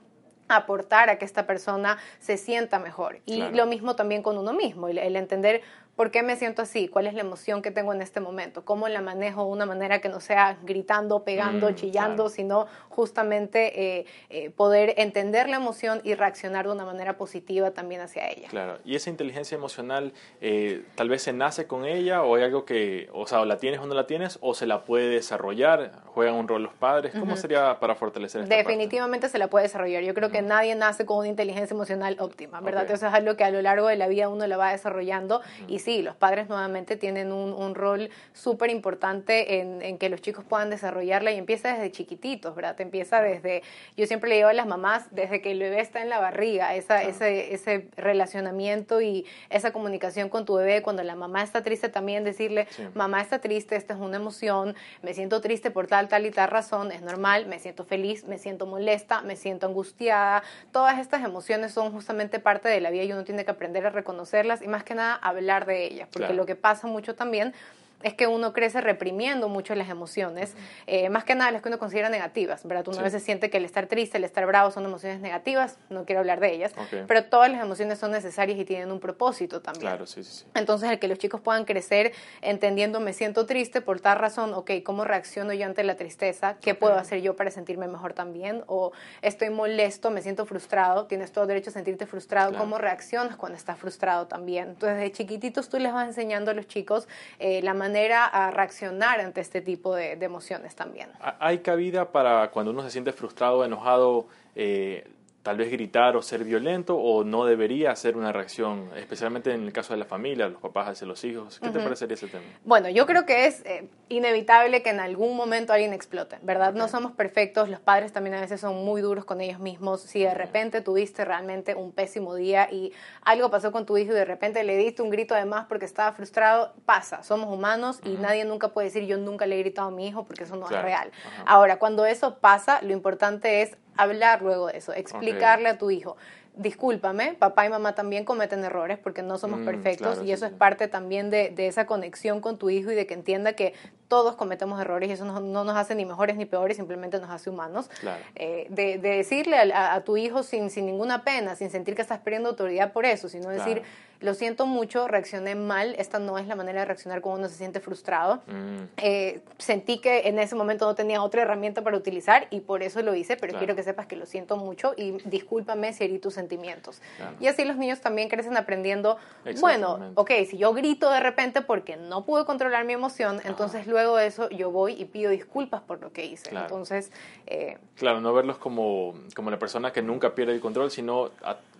aportar 0.50 1.10
a 1.10 1.18
que 1.18 1.26
esta 1.26 1.46
persona 1.46 1.98
se 2.20 2.36
sienta 2.36 2.80
mejor. 2.80 3.22
Y 3.26 3.42
lo 3.42 3.66
mismo 3.68 3.96
también 3.96 4.24
con 4.24 4.38
uno 4.38 4.52
mismo, 4.52 4.88
el, 4.90 5.16
entender 5.16 5.62
¿Por 6.00 6.12
qué 6.12 6.24
me 6.24 6.38
siento 6.38 6.62
así? 6.62 6.88
¿Cuál 6.88 7.08
es 7.08 7.14
la 7.14 7.20
emoción 7.20 7.62
que 7.62 7.72
tengo 7.72 7.92
en 7.92 8.02
este 8.02 8.22
momento? 8.22 8.64
¿Cómo 8.64 8.88
la 8.88 9.02
manejo 9.02 9.44
de 9.44 9.50
una 9.50 9.66
manera 9.66 10.00
que 10.00 10.08
no 10.08 10.22
sea 10.22 10.58
gritando, 10.64 11.26
pegando, 11.26 11.70
mm, 11.70 11.76
chillando, 11.76 12.30
sino 12.30 12.68
justamente 12.88 13.98
eh, 13.98 14.06
eh, 14.30 14.50
poder 14.50 14.94
entender 14.96 15.50
la 15.50 15.58
emoción 15.58 16.00
y 16.06 16.14
reaccionar 16.14 16.68
de 16.68 16.72
una 16.72 16.86
manera 16.86 17.18
positiva 17.18 17.72
también 17.72 18.00
hacia 18.00 18.30
ella? 18.30 18.48
Claro, 18.48 18.78
y 18.86 18.96
esa 18.96 19.10
inteligencia 19.10 19.58
emocional 19.58 20.14
eh, 20.40 20.86
tal 20.96 21.10
vez 21.10 21.22
se 21.22 21.34
nace 21.34 21.68
con 21.68 21.84
ella 21.84 22.24
o 22.24 22.36
hay 22.36 22.44
algo 22.44 22.64
que, 22.64 23.10
o 23.12 23.28
sea, 23.28 23.42
o 23.42 23.46
la 23.46 23.58
tienes 23.58 23.82
o 23.82 23.86
no 23.86 23.94
la 23.94 24.08
tienes 24.08 24.40
o 24.40 24.54
se 24.54 24.68
la 24.68 24.86
puede 24.86 25.10
desarrollar, 25.10 25.92
juegan 26.06 26.36
un 26.36 26.48
rol 26.48 26.64
los 26.64 26.74
padres, 26.76 27.14
¿cómo 27.14 27.36
sería 27.36 27.78
para 27.82 27.96
fortalecer 27.96 28.44
esta 28.44 28.56
Definitivamente 28.56 29.28
se 29.28 29.38
la 29.38 29.50
puede 29.50 29.64
desarrollar. 29.64 30.02
Yo 30.04 30.14
creo 30.14 30.32
que 30.32 30.42
nadie 30.42 30.76
nace 30.76 31.06
con 31.06 31.18
una 31.18 31.28
inteligencia 31.28 31.74
emocional 31.74 32.16
óptima, 32.22 32.62
¿verdad? 32.62 32.90
Eso 32.90 33.06
es 33.06 33.14
algo 33.14 33.36
que 33.36 33.44
a 33.44 33.52
lo 33.52 33.62
largo 33.62 33.88
de 33.88 33.98
la 33.98 34.08
vida 34.08 34.30
uno 34.30 34.48
la 34.48 34.56
va 34.56 34.72
desarrollando 34.72 35.42
y 35.68 35.80
sí, 35.90 36.04
los 36.04 36.16
padres 36.16 36.48
nuevamente 36.48 36.98
tienen 36.98 37.32
un, 37.32 37.52
un 37.52 37.74
rol 37.74 38.12
súper 38.32 38.70
importante 38.70 39.60
en, 39.60 39.82
en, 39.82 39.98
que 39.98 40.08
los 40.10 40.22
chicos 40.22 40.46
puedan 40.48 40.70
desarrollarla 40.70 41.32
y 41.32 41.38
empieza 41.38 41.74
desde 41.74 41.92
chiquititos, 41.92 42.56
¿verdad? 42.56 42.76
Te 42.76 42.84
empieza 42.84 43.24
desde, 43.24 43.64
yo 43.98 44.06
siempre 44.06 44.30
le 44.30 44.36
digo 44.36 44.50
a 44.50 44.54
las 44.54 44.68
mamás, 44.68 45.08
desde 45.10 45.42
que 45.42 45.50
el 45.50 45.58
bebé 45.58 45.82
está 45.82 46.04
en 46.04 46.10
la 46.10 46.20
barriga, 46.20 46.76
esa, 46.76 47.02
ese, 47.02 47.56
ese 47.56 47.88
relacionamiento 47.98 49.02
y 49.02 49.26
esa 49.50 49.74
comunicación 49.74 50.30
con 50.30 50.46
tu 50.46 50.58
bebé, 50.58 50.84
cuando 50.84 51.02
la 51.02 51.16
mamá 51.16 51.42
está 51.42 51.64
triste 51.64 51.90
también 51.90 52.24
decirle, 52.24 52.68
mamá 52.94 53.20
está 53.22 53.40
triste, 53.40 53.76
esta 53.76 53.96
es 53.96 54.00
una 54.00 54.18
emoción, 54.18 54.76
me 55.02 55.16
siento 55.16 55.42
triste 55.42 55.72
por 55.72 55.88
tal, 55.88 56.08
tal 56.08 56.24
y 56.28 56.30
tal 56.30 56.50
razón, 56.52 56.92
es 56.92 57.02
normal, 57.02 57.48
me 57.48 57.58
siento 57.58 57.84
feliz, 57.84 58.26
me 58.26 58.38
siento 58.38 58.68
molesta, 58.68 59.24
me 59.24 59.36
siento 59.36 59.66
angustiada, 59.66 60.44
todas 60.72 61.00
estas 61.00 61.24
emociones 61.24 61.72
son 61.72 61.92
justamente 61.92 62.38
parte 62.38 62.70
de 62.70 62.80
la 62.80 62.92
vida 62.92 63.06
y 63.06 63.12
uno 63.12 63.24
tiene 63.24 63.44
que 63.44 63.50
aprender 63.50 63.88
a 63.88 63.90
reconocerlas 63.90 64.62
y 64.62 64.68
más 64.68 64.84
que 64.84 64.94
nada 64.94 65.16
hablar 65.16 65.66
de 65.70 65.86
ellas, 65.86 66.10
porque 66.12 66.34
lo 66.34 66.46
que 66.46 66.56
pasa 66.56 66.88
mucho 66.88 67.16
también 67.16 67.54
es 68.02 68.14
que 68.14 68.28
uno 68.28 68.54
crece 68.54 68.82
reprimiendo 68.82 69.50
mucho 69.50 69.76
las 69.76 69.90
emociones, 69.90 70.56
eh, 70.88 71.10
más 71.10 71.24
que 71.24 71.36
nada 71.36 71.52
las 71.52 71.62
que 71.62 71.68
uno 71.68 71.80
considera 71.80 72.10
negativas, 72.10 72.64
¿verdad? 72.64 72.88
Uno 72.88 73.00
a 73.00 73.04
veces 73.04 73.24
siente 73.24 73.50
que 73.50 73.58
el 73.58 73.66
estar 73.66 73.88
triste, 73.88 74.18
el 74.18 74.24
estar 74.24 74.46
bravo 74.46 74.72
son 74.72 74.86
emociones 74.86 75.20
negativas, 75.20 75.78
no 75.90 76.06
quiero 76.06 76.22
hablar 76.22 76.40
de 76.40 76.54
ellas, 76.54 76.74
pero 77.08 77.26
todas 77.26 77.52
las 77.52 77.62
emociones 77.62 78.00
son 78.00 78.12
necesarias 78.12 78.58
y 78.58 78.66
tienen 78.66 78.92
un 78.92 79.00
propósito 79.00 79.62
también. 79.62 79.82
Claro, 79.82 80.06
sí, 80.06 80.24
sí, 80.24 80.32
sí. 80.32 80.46
Entonces, 80.56 80.90
el 80.90 81.00
que 81.00 81.08
los 81.08 81.18
chicos 81.18 81.42
puedan 81.42 81.66
crecer 81.66 82.14
entendiendo, 82.42 83.00
me 83.00 83.14
siento 83.14 83.46
triste 83.46 83.82
por 83.82 84.00
tal 84.00 84.18
razón, 84.18 84.54
ok, 84.54 84.72
¿cómo 84.84 85.04
reacciono 85.04 85.54
yo 85.54 85.66
ante 85.66 85.84
la 85.84 85.96
tristeza? 85.96 86.58
¿Qué 86.62 86.76
puedo 86.76 86.96
hacer 86.96 87.22
yo 87.22 87.36
para 87.36 87.52
sentirme 87.52 87.88
mejor 87.88 88.14
también? 88.14 88.64
O 88.68 88.94
estoy 89.22 89.50
molesto, 89.50 90.10
me 90.10 90.22
siento 90.22 90.46
frustrado, 90.46 91.06
tienes 91.08 91.32
todo 91.32 91.48
derecho 91.48 91.70
a 91.70 91.74
sentirte 91.74 92.06
frustrado, 92.06 92.58
¿cómo 92.58 92.78
reaccionas 92.78 93.36
cuando 93.36 93.58
estás 93.58 93.78
frustrado 93.78 94.28
también? 94.28 94.70
Entonces, 94.70 95.00
de 95.00 95.12
chiquititos 95.12 95.68
tú 95.68 95.80
les 95.80 95.92
vas 95.92 96.08
enseñando 96.08 96.52
a 96.52 96.54
los 96.54 96.68
chicos 96.68 97.08
eh, 97.40 97.62
la 97.62 97.74
manera 97.74 97.89
manera 97.90 98.26
a 98.26 98.52
reaccionar 98.52 99.20
ante 99.20 99.42
este 99.42 99.62
tipo 99.62 99.96
de, 99.96 100.14
emociones 100.14 100.76
también. 100.76 101.10
¿Hay 101.40 101.60
cabida 101.60 102.12
para 102.12 102.52
cuando 102.52 102.72
uno 102.72 102.84
se 102.84 102.92
siente 102.92 103.12
frustrado, 103.14 103.66
enojado, 103.66 104.28
eh, 104.56 105.10
tal 105.44 105.58
vez 105.58 105.72
gritar 105.72 106.18
o 106.18 106.22
ser 106.22 106.44
violento 106.44 106.98
o 106.98 107.24
no 107.24 107.46
debería 107.46 107.92
hacer 107.92 108.18
una 108.18 108.32
reacción, 108.32 108.90
especialmente 108.98 109.54
en 109.54 109.64
el 109.64 109.72
caso 109.72 109.94
de 109.94 110.00
la 110.00 110.06
familia, 110.06 110.50
los 110.50 110.62
papás 110.62 110.90
hacia 110.90 111.08
los 111.08 111.24
hijos. 111.24 111.60
¿Qué 111.60 111.70
te 111.70 111.80
parecería 111.80 112.16
ese 112.16 112.28
tema? 112.28 112.44
Bueno, 112.66 112.90
yo 112.90 113.06
creo 113.06 113.26
que 113.26 113.46
es 113.46 113.66
eh, 113.66 113.88
inevitable 114.10 114.84
que 114.84 114.90
en 114.90 115.00
algún 115.00 115.38
momento 115.38 115.72
alguien 115.72 115.94
explote, 115.94 116.38
¿verdad? 116.42 116.74
No 116.74 116.88
somos 116.88 117.14
perfectos, 117.14 117.70
los 117.70 117.80
padres 117.80 118.12
también 118.12 118.36
a 118.36 118.42
veces 118.42 118.60
son 118.60 118.84
muy 118.84 119.02
duros 119.02 119.24
con 119.24 119.40
ellos 119.40 119.60
mismos. 119.60 120.02
Si 120.02 120.20
de 120.20 120.34
repente 120.34 120.82
tuviste 120.82 121.24
realmente 121.24 121.74
un 121.74 121.94
pésimo 121.94 122.36
día 122.36 122.70
y 122.72 122.92
algo 123.24 123.50
pasó 123.50 123.72
con 123.72 123.86
tu 123.86 123.98
hijo 123.98 124.12
y 124.12 124.16
de 124.16 124.26
repente 124.26 124.64
le 124.64 124.76
diste 124.76 125.02
un 125.02 125.10
grito 125.10 125.36
de 125.36 125.46
más 125.46 125.68
porque 125.68 125.86
estaba 125.86 126.12
frustrado, 126.12 126.74
pasa, 126.86 127.24
somos 127.24 127.54
humanos 127.54 128.02
y 128.04 128.10
nadie 128.18 128.44
nunca 128.44 128.70
puede 128.70 128.88
decir 128.88 129.06
yo 129.06 129.18
nunca 129.18 129.46
le 129.46 129.56
he 129.56 129.60
gritado 129.60 129.88
a 129.88 129.92
mi 129.92 130.08
hijo 130.08 130.26
porque 130.26 130.44
eso 130.44 130.58
no 130.58 130.70
es 130.70 130.82
real. 130.82 131.12
Ahora, 131.46 131.80
cuando 131.80 132.06
eso 132.06 132.40
pasa, 132.40 132.82
lo 132.82 132.92
importante 132.92 133.62
es 133.62 133.78
hablar 134.02 134.42
luego 134.42 134.68
de 134.68 134.78
eso, 134.78 134.94
explicarle 134.94 135.70
a 135.70 135.78
tu 135.78 135.92
hijo, 135.92 136.16
discúlpame, 136.56 137.36
papá 137.38 137.66
y 137.66 137.70
mamá 137.70 137.96
también 137.96 138.26
cometen 138.26 138.64
errores 138.64 138.98
porque 138.98 139.22
no 139.22 139.38
somos 139.38 139.60
mm, 139.60 139.66
perfectos 139.66 140.22
y 140.24 140.32
eso 140.32 140.46
es 140.46 140.52
parte 140.52 140.88
también 140.88 141.30
de, 141.30 141.54
esa 141.58 141.86
conexión 141.86 142.42
con 142.42 142.58
tu 142.58 142.70
hijo 142.70 142.92
y 142.92 142.96
de 142.96 143.06
que 143.06 143.14
entienda 143.14 143.54
que 143.54 143.74
todos 144.10 144.36
cometemos 144.36 144.82
errores 144.82 145.10
y 145.10 145.14
eso 145.14 145.24
no, 145.24 145.40
nos 145.40 145.78
hace 145.78 145.96
ni 145.96 146.04
mejores 146.04 146.36
ni 146.36 146.46
peores, 146.46 146.76
simplemente 146.76 147.20
nos 147.20 147.30
hace 147.30 147.50
humanos. 147.50 147.90
Eh, 148.36 148.68
de, 148.70 148.98
decirle 148.98 149.58
a, 149.58 150.02
tu 150.02 150.18
hijo 150.18 150.44
sin, 150.44 150.70
sin 150.70 150.86
ninguna 150.86 151.24
pena, 151.24 151.56
sin 151.56 151.70
sentir 151.70 151.96
que 151.96 152.02
estás 152.02 152.20
perdiendo 152.20 152.50
autoridad 152.50 152.92
por 152.92 153.06
eso, 153.06 153.30
sino 153.30 153.50
decir, 153.50 153.84
lo 154.22 154.34
siento 154.34 154.66
mucho, 154.66 155.08
reaccioné 155.08 155.56
mal, 155.56 155.96
esta 155.98 156.20
no 156.20 156.38
es 156.38 156.48
la 156.48 156.56
manera 156.56 156.82
de 156.82 156.86
reaccionar 156.86 157.22
cuando 157.22 157.40
uno 157.40 157.50
se 157.50 157.56
siente 157.56 157.80
frustrado. 157.80 158.42
Mm. 158.48 158.84
Eh, 158.98 159.42
sentí 159.58 160.00
que 160.00 160.28
en 160.28 160.40
ese 160.40 160.56
momento 160.56 160.86
no 160.86 160.96
tenía 160.96 161.24
otra 161.24 161.44
herramienta 161.44 161.84
para 161.84 161.96
utilizar 161.96 162.48
y 162.50 162.60
por 162.60 162.84
eso 162.84 163.02
lo 163.02 163.16
hice, 163.16 163.38
pero 163.38 163.58
quiero 163.58 163.76
que 163.76 163.84
sepas 163.84 164.08
que 164.08 164.18
lo 164.18 164.26
siento 164.26 164.58
mucho 164.58 164.94
y 164.98 165.12
discúlpame 165.26 165.94
si 165.94 166.04
herí 166.04 166.20
tus 166.20 166.34
sentimientos. 166.34 167.02
Y 167.40 167.48
así 167.48 167.64
los 167.64 167.78
niños 167.78 168.02
también 168.02 168.28
crecen 168.28 168.58
aprendiendo, 168.58 169.18
bueno, 169.62 170.12
ok, 170.16 170.32
si 170.50 170.58
yo 170.58 170.74
grito 170.74 171.10
de 171.10 171.22
repente 171.22 171.62
porque 171.62 171.96
no 171.96 172.26
pude 172.26 172.46
controlar 172.46 172.84
mi 172.84 172.94
emoción, 172.94 173.42
entonces 173.46 173.88
luego 173.88 173.99
de 174.00 174.28
eso 174.28 174.50
yo 174.50 174.72
voy 174.72 174.94
y 174.94 175.06
pido 175.06 175.32
disculpas 175.32 175.82
por 175.82 176.02
lo 176.02 176.12
que 176.12 176.26
hice. 176.26 176.50
Entonces... 176.56 177.12
Eh, 177.48 177.78
claro, 177.96 178.22
no 178.22 178.34
verlos 178.34 178.58
como, 178.58 179.16
como 179.36 179.52
la 179.52 179.60
persona 179.60 179.92
que 179.92 180.02
nunca 180.02 180.36
pierde 180.36 180.54
el 180.54 180.62
control, 180.62 180.92
sino 180.92 181.32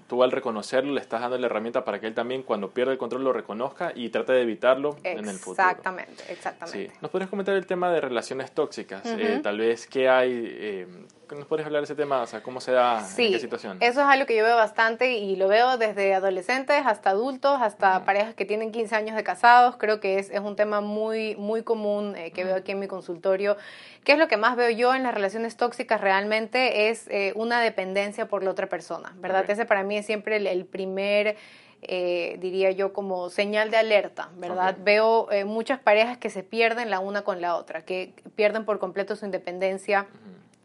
tú 0.10 0.24
al 0.24 0.32
reconocerlo 0.32 0.92
le 0.92 1.00
estás 1.00 1.22
dando 1.22 1.38
la 1.38 1.46
herramienta 1.46 1.86
para 1.86 2.02
que 2.02 2.08
él 2.08 2.14
también 2.14 2.44
cuando 2.44 2.72
pierda 2.72 2.92
el 2.92 2.98
control 2.98 3.24
lo 3.24 3.32
reconozca 3.32 3.94
y 3.96 4.10
trate 4.10 4.34
de 4.34 4.42
evitarlo 4.42 4.98
en 5.04 5.20
el 5.30 5.38
futuro. 5.38 5.64
Exactamente, 5.70 6.24
exactamente. 6.30 6.92
¿Nos 7.00 7.12
podrías 7.12 7.30
comentar 7.30 7.56
el 7.56 7.66
tema 7.66 7.92
de 7.92 8.02
relaciones 8.02 8.52
tóxicas? 8.52 9.04
Eh, 9.06 9.40
tal 9.42 9.60
vez 9.60 9.88
qué 9.88 10.10
hay, 10.10 10.32
eh, 10.34 10.88
¿nos 11.36 11.46
podrías 11.46 11.68
hablar 11.68 11.82
de 11.82 11.86
ese 11.86 11.96
tema? 11.96 12.22
O 12.22 12.28
sea, 12.28 12.42
¿cómo 12.42 12.62
se 12.62 12.72
da? 12.72 13.00
¿En 13.18 13.32
qué 13.32 13.40
situación? 13.40 13.78
Eso 13.82 14.02
es 14.02 14.08
algo 14.08 14.26
que 14.26 14.36
yo 14.36 14.44
veo 14.44 14.56
bastante 14.56 15.14
y 15.14 15.36
lo 15.36 15.48
veo 15.48 15.78
desde 15.78 16.14
adolescentes 16.14 16.84
hasta 16.86 17.12
adultos, 17.12 17.60
hasta 17.62 18.06
parejas 18.06 18.34
que 18.34 18.46
tienen 18.46 18.72
15 18.72 18.96
años 18.96 19.16
de 19.16 19.24
casados. 19.24 19.76
Creo 19.78 20.00
que 20.00 20.20
es, 20.20 20.30
es 20.30 20.40
un 20.40 20.56
tema 20.56 20.82
muy, 20.82 21.36
muy 21.36 21.64
común 21.64 22.16
eh, 22.16 22.32
que 22.32 22.44
veo 22.44 22.56
aquí 22.56 22.72
en 22.72 22.80
mi 22.80 22.88
consultorio. 22.88 23.58
¿Qué 24.04 24.14
es 24.14 24.18
lo 24.18 24.28
que 24.28 24.38
más 24.38 24.56
veo 24.56 24.70
yo 24.70 24.96
en 24.96 25.04
las 25.04 25.14
relaciones 25.14 25.58
tóxicas 25.58 26.02
realmente? 26.02 26.90
Es 26.90 27.10
una 27.36 27.62
dependencia 27.62 28.28
por 28.28 28.44
la 28.44 28.52
otra 28.52 28.68
persona, 28.68 29.14
¿verdad? 29.18 29.50
Ese 29.50 29.66
para 29.66 29.84
mí 29.84 30.02
siempre 30.04 30.38
el, 30.38 30.66
primer... 30.66 31.38
Eh, 31.82 32.38
diría 32.42 32.72
yo, 32.72 32.92
como 32.92 33.30
señal 33.30 33.72
de 33.72 33.78
alerta, 33.78 34.32
¿verdad? 34.36 34.76
Veo 34.84 35.32
eh, 35.32 35.46
muchas 35.46 35.80
parejas 35.80 36.18
que 36.18 36.30
se 36.30 36.44
pierden 36.44 36.90
la 36.90 37.00
una 37.00 37.22
con 37.22 37.40
la 37.40 37.56
otra, 37.56 37.86
que 37.86 38.12
pierden 38.36 38.66
por 38.66 38.80
completo 38.80 39.16
su 39.16 39.24
independencia. 39.24 40.06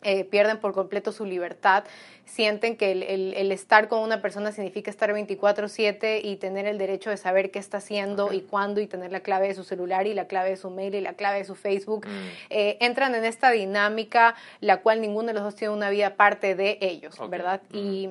Eh, 0.05 0.25
pierden 0.25 0.59
por 0.59 0.73
completo 0.73 1.13
su 1.13 1.25
libertad, 1.25 1.85
sienten 2.25 2.77
que 2.77 2.93
el, 2.93 3.53
estar 3.53 3.89
con 3.89 4.01
una 4.01 4.21
persona 4.23 4.53
significa 4.53 4.91
estar 4.91 5.11
24/7 5.13 6.21
y 6.23 6.37
tener 6.37 6.67
el 6.67 6.79
derecho 6.79 7.11
de 7.11 7.17
saber 7.17 7.51
qué 7.51 7.59
está 7.59 7.79
haciendo 7.79 8.33
y 8.33 8.43
cuándo 8.43 8.81
y 8.81 8.87
tener 8.87 9.11
la 9.13 9.21
clave 9.21 9.49
de 9.49 9.55
su 9.55 9.65
celular 9.65 10.07
y 10.07 10.15
la 10.15 10.27
clave 10.27 10.51
de 10.51 10.57
su 10.57 10.71
mail 10.71 10.95
y 10.95 11.01
la 11.01 11.15
clave 11.15 11.39
de 11.39 11.45
su 11.45 11.55
Facebook. 11.55 12.07
Mm. 12.07 12.55
entran 12.81 13.15
en 13.15 13.25
esta 13.25 13.51
dinámica 13.51 14.35
la 14.61 14.81
cual 14.83 15.01
ninguno 15.01 15.29
de 15.29 15.35
los 15.35 15.43
dos 15.43 15.55
tiene 15.55 15.75
una 15.75 15.91
vida 15.91 16.09
aparte 16.09 16.55
de 16.55 16.79
ellos, 16.81 17.19
¿verdad? 17.29 17.61
Y 17.73 18.11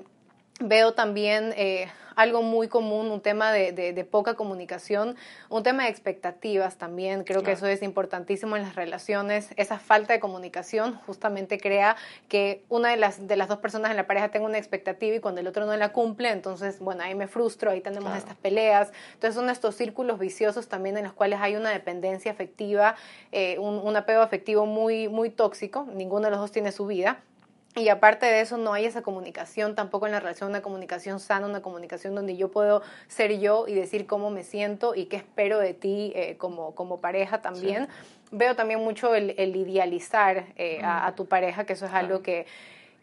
veo 0.60 0.94
también 0.94 1.54
eh, 1.58 1.88
algo 2.16 2.42
muy 2.42 2.68
común, 2.68 3.12
un 3.12 3.22
tema 3.22 3.52
de, 3.52 3.72
de, 3.72 4.04
poca 4.06 4.36
comunicación, 4.36 5.16
un 5.50 5.64
tema 5.64 5.84
de 5.84 5.90
expectativas 5.90 6.78
también. 6.78 7.24
Creo 7.24 7.44
que 7.44 7.54
eso 7.54 7.68
es 7.68 7.82
importantísimo 7.82 8.56
en 8.56 8.64
las 8.64 8.76
relaciones. 8.76 9.50
Esa 9.56 9.80
falta 9.80 10.14
de 10.14 10.20
comunicación 10.20 10.96
justamente 11.06 11.60
crea 11.60 11.96
que 12.28 12.64
una 12.70 12.90
de 12.90 12.98
las, 12.98 13.28
de 13.28 13.36
las 13.36 13.48
dos 13.48 13.60
personas 13.60 13.92
en 13.92 13.98
la 13.98 14.08
pareja 14.08 14.30
tenga 14.30 14.46
una 14.46 14.58
expectativa 14.58 15.16
y 15.16 15.20
cuando 15.20 15.42
el 15.42 15.48
otro 15.48 15.66
no 15.66 15.76
la 15.76 15.90
cumple, 15.90 16.30
entonces, 16.30 16.80
bueno, 16.80 17.04
ahí 17.04 17.16
me 17.16 17.28
frustro, 17.28 17.72
ahí 17.72 17.82
tenemos 17.82 18.16
estas 18.16 18.36
peleas. 18.36 18.92
Entonces 19.14 19.36
son 19.36 19.50
estos 19.50 19.76
círculos 19.76 20.20
viciosos 20.20 20.68
también 20.68 20.98
en 20.98 21.06
los 21.06 21.14
cuales 21.14 21.40
hay 21.42 21.56
una 21.56 21.70
dependencia 21.70 22.32
afectiva, 22.32 22.96
eh, 23.32 23.58
un, 23.60 23.76
un 23.76 23.96
apego 23.96 24.22
afectivo 24.22 24.66
muy, 24.66 25.08
muy 25.08 25.30
tóxico. 25.30 25.88
Ninguno 25.94 26.26
de 26.26 26.32
los 26.32 26.40
dos 26.40 26.52
tiene 26.52 26.72
su 26.72 26.86
vida 26.86 27.22
y 27.76 27.90
aparte 27.90 28.28
de 28.28 28.42
eso, 28.42 28.58
no 28.58 28.74
hay 28.74 28.86
esa 28.86 29.02
comunicación 29.02 29.74
tampoco 29.74 30.06
en 30.06 30.12
la 30.12 30.20
relación, 30.20 30.50
una 30.50 30.62
comunicación 30.62 31.20
sana, 31.20 31.48
una 31.48 31.62
comunicación 31.62 32.14
donde 32.14 32.38
yo 32.38 32.52
puedo 32.52 32.84
ser 33.08 33.40
yo 33.40 33.66
y 33.68 33.74
decir 33.74 34.06
cómo 34.06 34.30
me 34.30 34.44
siento 34.44 34.94
y 34.94 35.06
qué 35.06 35.16
espero 35.18 35.58
de 35.58 35.74
ti 35.74 36.14
eh, 36.16 36.36
como, 36.38 36.76
como 36.76 37.02
pareja 37.02 37.42
también. 37.42 37.88
Veo 38.32 38.56
también 38.56 38.80
mucho 38.80 39.16
el, 39.16 39.32
idealizar 39.56 40.46
eh, 40.56 40.82
a, 40.84 41.14
tu 41.16 41.26
pareja, 41.26 41.66
que 41.66 41.74
eso 41.74 41.86
es 41.86 41.94
algo 41.94 42.22
que 42.22 42.46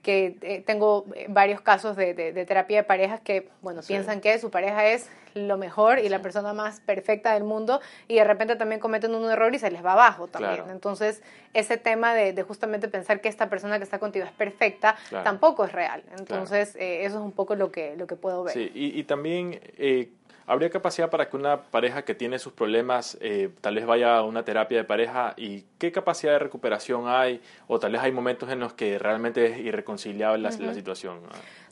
que 0.03 0.39
eh, 0.41 0.63
tengo 0.65 1.05
varios 1.29 1.61
casos 1.61 1.95
de, 1.95 2.15
de, 2.15 2.47
terapia 2.47 2.79
de 2.79 2.85
parejas 2.85 3.21
que, 3.21 3.49
bueno, 3.61 3.83
piensan 3.87 4.23
que 4.23 4.39
su 4.39 4.51
pareja 4.51 4.87
es 4.87 5.11
lo 5.35 5.57
mejor 5.57 5.99
y 5.99 6.09
la 6.09 6.21
persona 6.21 6.53
más 6.53 6.81
perfecta 6.81 7.35
del 7.35 7.45
mundo 7.45 7.81
y 8.09 8.17
de 8.17 8.25
repente 8.25 8.57
también 8.57 8.81
cometen 8.81 9.15
un 9.15 9.31
error 9.31 9.55
y 9.55 9.59
se 9.59 9.71
les 9.71 9.85
va 9.85 9.93
abajo 9.93 10.27
también. 10.27 10.65
Entonces, 10.71 11.23
ese 11.55 11.77
tema 11.77 12.15
de, 12.15 12.43
justamente 12.43 12.89
pensar 12.89 13.21
que 13.21 13.29
esta 13.29 13.49
persona 13.49 13.79
que 13.79 13.85
está 13.85 13.99
contigo 13.99 14.25
es 14.25 14.33
perfecta 14.33 14.97
tampoco 15.25 15.65
es 15.65 15.73
real. 15.73 16.03
Entonces, 16.19 16.77
eh, 16.77 17.05
eso 17.05 17.19
es 17.19 17.23
un 17.23 17.33
poco 17.33 17.55
lo 17.55 17.71
que, 17.71 17.97
lo 17.97 18.07
que 18.07 18.17
puedo 18.17 18.45
ver. 18.45 18.55
Sí, 18.55 18.71
y, 18.75 18.99
y 18.99 19.05
también... 19.05 19.61
Eh, 19.79 20.11
¿Habría 20.51 20.69
capacidad 20.69 21.11
para 21.11 21.31
que 21.31 21.37
una 21.37 21.63
pareja 21.63 22.03
que 22.03 22.13
tiene 22.13 22.41
sus 22.41 22.53
problemas 22.53 23.17
eh, 23.21 23.51
tal 23.61 23.77
vez 23.77 23.87
vaya 23.87 24.17
a 24.17 24.25
una 24.25 24.45
terapia 24.45 24.79
de 24.79 24.85
pareja 24.85 25.33
y 25.37 25.65
qué 25.79 25.93
capacidad 25.93 26.33
de 26.33 26.41
recuperación 26.41 27.05
hay? 27.07 27.41
O 27.69 27.79
tal 27.79 27.93
vez 27.93 28.01
hay 28.01 28.11
momentos 28.11 28.51
en 28.51 28.59
los 28.59 28.73
que 28.73 28.99
realmente 28.99 29.47
es 29.47 29.59
irreconciliable 29.59 30.51
la, 30.51 30.51
la 30.59 30.75
situación. 30.75 31.21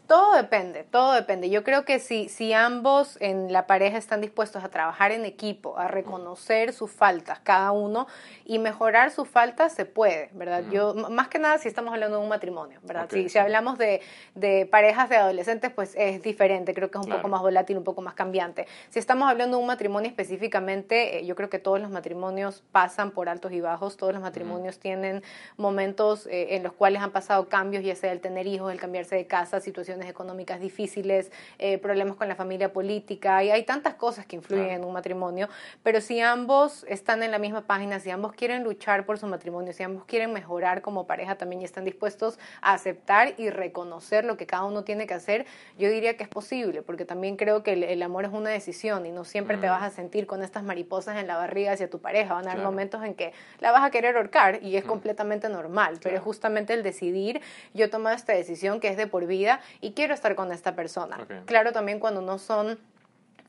Todo 0.08 0.34
depende, 0.36 0.84
todo 0.84 1.12
depende. 1.12 1.50
Yo 1.50 1.62
creo 1.62 1.84
que 1.84 1.98
si, 1.98 2.30
si 2.30 2.54
ambos 2.54 3.18
en 3.20 3.52
la 3.52 3.66
pareja 3.66 3.98
están 3.98 4.22
dispuestos 4.22 4.64
a 4.64 4.70
trabajar 4.70 5.12
en 5.12 5.26
equipo, 5.26 5.76
a 5.76 5.86
reconocer 5.86 6.72
sus 6.72 6.90
faltas 6.90 7.40
cada 7.40 7.72
uno 7.72 8.06
y 8.46 8.58
mejorar 8.58 9.10
sus 9.10 9.28
faltas, 9.28 9.74
se 9.74 9.84
puede, 9.84 10.30
¿verdad? 10.32 10.64
Yo, 10.72 10.94
más 10.94 11.28
que 11.28 11.38
nada 11.38 11.58
si 11.58 11.68
estamos 11.68 11.92
hablando 11.92 12.16
de 12.16 12.22
un 12.22 12.30
matrimonio, 12.30 12.80
¿verdad? 12.84 13.06
si, 13.12 13.28
si, 13.28 13.36
hablamos 13.36 13.76
de, 13.76 14.00
de, 14.34 14.64
parejas 14.64 15.10
de 15.10 15.16
adolescentes, 15.16 15.70
pues 15.70 15.94
es 15.94 16.22
diferente, 16.22 16.72
creo 16.72 16.90
que 16.90 16.96
es 16.96 17.04
un 17.04 17.12
poco 17.12 17.28
más 17.28 17.42
volátil, 17.42 17.76
un 17.76 17.84
poco 17.84 18.00
más 18.00 18.14
cambiante. 18.14 18.66
Si 18.88 18.98
estamos 18.98 19.28
hablando 19.28 19.58
de 19.58 19.60
un 19.60 19.66
matrimonio 19.66 20.08
específicamente, 20.08 21.18
eh, 21.18 21.26
yo 21.26 21.36
creo 21.36 21.50
que 21.50 21.58
todos 21.58 21.82
los 21.82 21.90
matrimonios 21.90 22.64
pasan 22.72 23.10
por 23.10 23.28
altos 23.28 23.52
y 23.52 23.60
bajos, 23.60 23.98
todos 23.98 24.14
los 24.14 24.22
matrimonios 24.22 24.78
tienen 24.78 25.22
momentos 25.58 26.26
eh, 26.28 26.56
en 26.56 26.62
los 26.62 26.72
cuales 26.72 27.02
han 27.02 27.10
pasado 27.10 27.50
cambios, 27.50 27.84
ya 27.84 27.94
sea 27.94 28.10
el 28.12 28.22
tener 28.22 28.46
hijos, 28.46 28.72
el 28.72 28.80
cambiarse 28.80 29.14
de 29.14 29.26
casa, 29.26 29.60
situaciones 29.60 29.97
económicas 30.06 30.60
difíciles, 30.60 31.32
eh, 31.58 31.78
problemas 31.78 32.16
con 32.16 32.28
la 32.28 32.36
familia 32.36 32.72
política, 32.72 33.42
y 33.42 33.50
hay 33.50 33.64
tantas 33.64 33.94
cosas 33.94 34.26
que 34.26 34.36
influyen 34.36 34.70
en 34.70 34.84
un 34.84 34.92
matrimonio, 34.92 35.48
pero 35.82 36.00
si 36.00 36.20
ambos 36.20 36.84
están 36.88 37.22
en 37.22 37.30
la 37.30 37.38
misma 37.38 37.62
página, 37.62 38.00
si 38.00 38.10
ambos 38.10 38.32
quieren 38.32 38.64
luchar 38.64 39.06
por 39.06 39.18
su 39.18 39.26
matrimonio, 39.26 39.72
si 39.72 39.82
ambos 39.82 40.04
quieren 40.04 40.32
mejorar 40.32 40.82
como 40.82 41.06
pareja 41.06 41.36
también 41.36 41.62
y 41.62 41.64
están 41.64 41.84
dispuestos 41.84 42.38
a 42.60 42.74
aceptar 42.74 43.34
y 43.38 43.50
reconocer 43.50 44.24
lo 44.24 44.36
que 44.36 44.46
cada 44.46 44.64
uno 44.64 44.84
tiene 44.84 45.06
que 45.06 45.14
hacer, 45.14 45.46
yo 45.78 45.90
diría 45.90 46.16
que 46.16 46.22
es 46.22 46.28
posible, 46.28 46.82
porque 46.82 47.04
también 47.04 47.36
creo 47.36 47.62
que 47.62 47.72
el, 47.72 48.02
amor 48.02 48.24
es 48.24 48.32
una 48.32 48.50
decisión 48.50 49.06
y 49.06 49.10
no 49.10 49.24
siempre 49.24 49.56
te 49.56 49.68
vas 49.68 49.82
a 49.82 49.90
sentir 49.90 50.26
con 50.26 50.42
estas 50.42 50.62
mariposas 50.62 51.16
en 51.16 51.26
la 51.26 51.36
barriga 51.36 51.72
hacia 51.72 51.90
tu 51.90 52.00
pareja, 52.00 52.34
van 52.34 52.46
a 52.48 52.52
haber 52.52 52.64
momentos 52.64 53.04
en 53.04 53.14
que 53.14 53.32
la 53.60 53.72
vas 53.72 53.82
a 53.82 53.90
querer 53.90 54.16
ahorcar 54.16 54.62
y 54.62 54.76
es 54.76 54.84
completamente 54.84 55.48
normal, 55.48 55.98
pero 56.02 56.16
es 56.16 56.22
justamente 56.22 56.74
el 56.74 56.82
decidir, 56.82 57.40
yo 57.74 57.86
he 57.86 57.88
tomado 57.88 58.14
esta 58.14 58.32
decisión 58.32 58.80
que 58.80 58.88
es 58.88 58.96
de 58.96 59.06
por 59.06 59.26
vida 59.26 59.60
y 59.80 59.87
y 59.88 59.92
quiero 59.92 60.12
estar 60.12 60.34
con 60.34 60.52
esta 60.52 60.74
persona. 60.74 61.18
Claro, 61.46 61.72
también 61.72 61.98
cuando 61.98 62.20
no 62.20 62.38
son... 62.38 62.78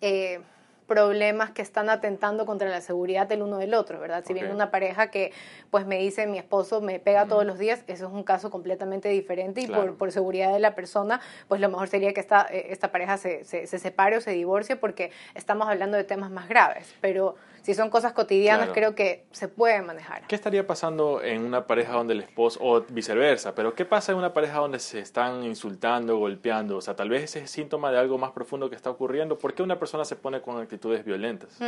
Eh, 0.02 0.39
problemas 0.88 1.52
que 1.52 1.62
están 1.62 1.88
atentando 1.88 2.47
contra 2.47 2.67
la 2.67 2.82
seguridad 2.82 3.28
del 3.28 3.43
uno 3.43 3.60
del 3.60 3.75
otro, 3.75 3.99
¿verdad? 3.99 4.23
Si 4.25 4.34
viene 4.34 4.52
una 4.52 4.71
pareja 4.71 5.12
que 5.12 5.32
pues 5.69 5.86
me 5.86 5.99
dice 5.99 6.25
mi 6.25 6.39
esposo 6.39 6.82
me 6.82 6.99
pega 6.99 7.28
todos 7.28 7.45
los 7.45 7.60
días, 7.60 7.84
eso 7.86 8.08
es 8.08 8.12
un 8.12 8.23
caso 8.23 8.49
completamente 8.49 9.08
diferente 9.08 9.62
y 9.62 9.67
por, 9.67 9.97
por, 9.97 10.12
seguridad 10.12 10.52
de 10.52 10.60
la 10.60 10.73
persona, 10.73 11.21
pues 11.47 11.62
lo 11.62 11.69
mejor 11.69 11.89
sería 11.89 12.12
que 12.12 12.19
esta, 12.19 12.47
eh, 12.49 12.69
esta 12.71 12.91
pareja 12.91 13.17
se, 13.17 13.43
se, 13.43 13.67
se 13.67 13.78
separe 13.78 14.17
o 14.17 14.21
se 14.21 14.32
divorcie 14.32 14.75
porque 14.78 15.12
estamos 15.36 15.69
hablando 15.69 15.95
de 15.95 16.06
temas 16.06 16.32
más 16.32 16.49
graves, 16.49 16.95
pero 17.02 17.36
si 17.69 17.75
son 17.75 17.91
cosas 17.91 18.13
cotidianas, 18.13 18.69
creo 18.73 18.95
que 18.95 19.25
se 19.29 19.47
puede 19.47 19.79
manejar. 19.84 20.25
¿Qué 20.25 20.34
estaría 20.34 20.65
pasando 20.65 21.21
en 21.21 21.45
una 21.45 21.67
pareja 21.67 21.93
donde 21.93 22.15
el 22.15 22.21
esposo, 22.21 22.60
o 22.63 22.82
viceversa, 22.82 23.53
pero 23.53 23.75
qué 23.75 23.86
pasa 23.86 24.12
en 24.12 24.17
una 24.17 24.34
pareja 24.34 24.58
donde 24.58 24.79
se 24.79 24.97
están 24.97 25.43
insultando, 25.43 26.17
golpeando? 26.17 26.77
O 26.77 26.82
sea, 26.82 26.95
tal 26.95 27.10
vez 27.10 27.25
ese 27.25 27.41
es 27.41 27.51
síntoma 27.51 27.91
de 27.91 27.99
algo 27.99 28.17
más 28.17 28.32
profundo 28.32 28.71
que 28.71 28.75
está 28.75 28.89
ocurriendo. 28.89 29.38
¿Por 29.38 29.53
qué 29.53 29.62
una 29.62 29.77
persona 29.77 30.03
se 30.03 30.15
pone 30.15 30.41
con 30.41 30.60
actitudes 30.60 31.05
violentas? 31.05 31.60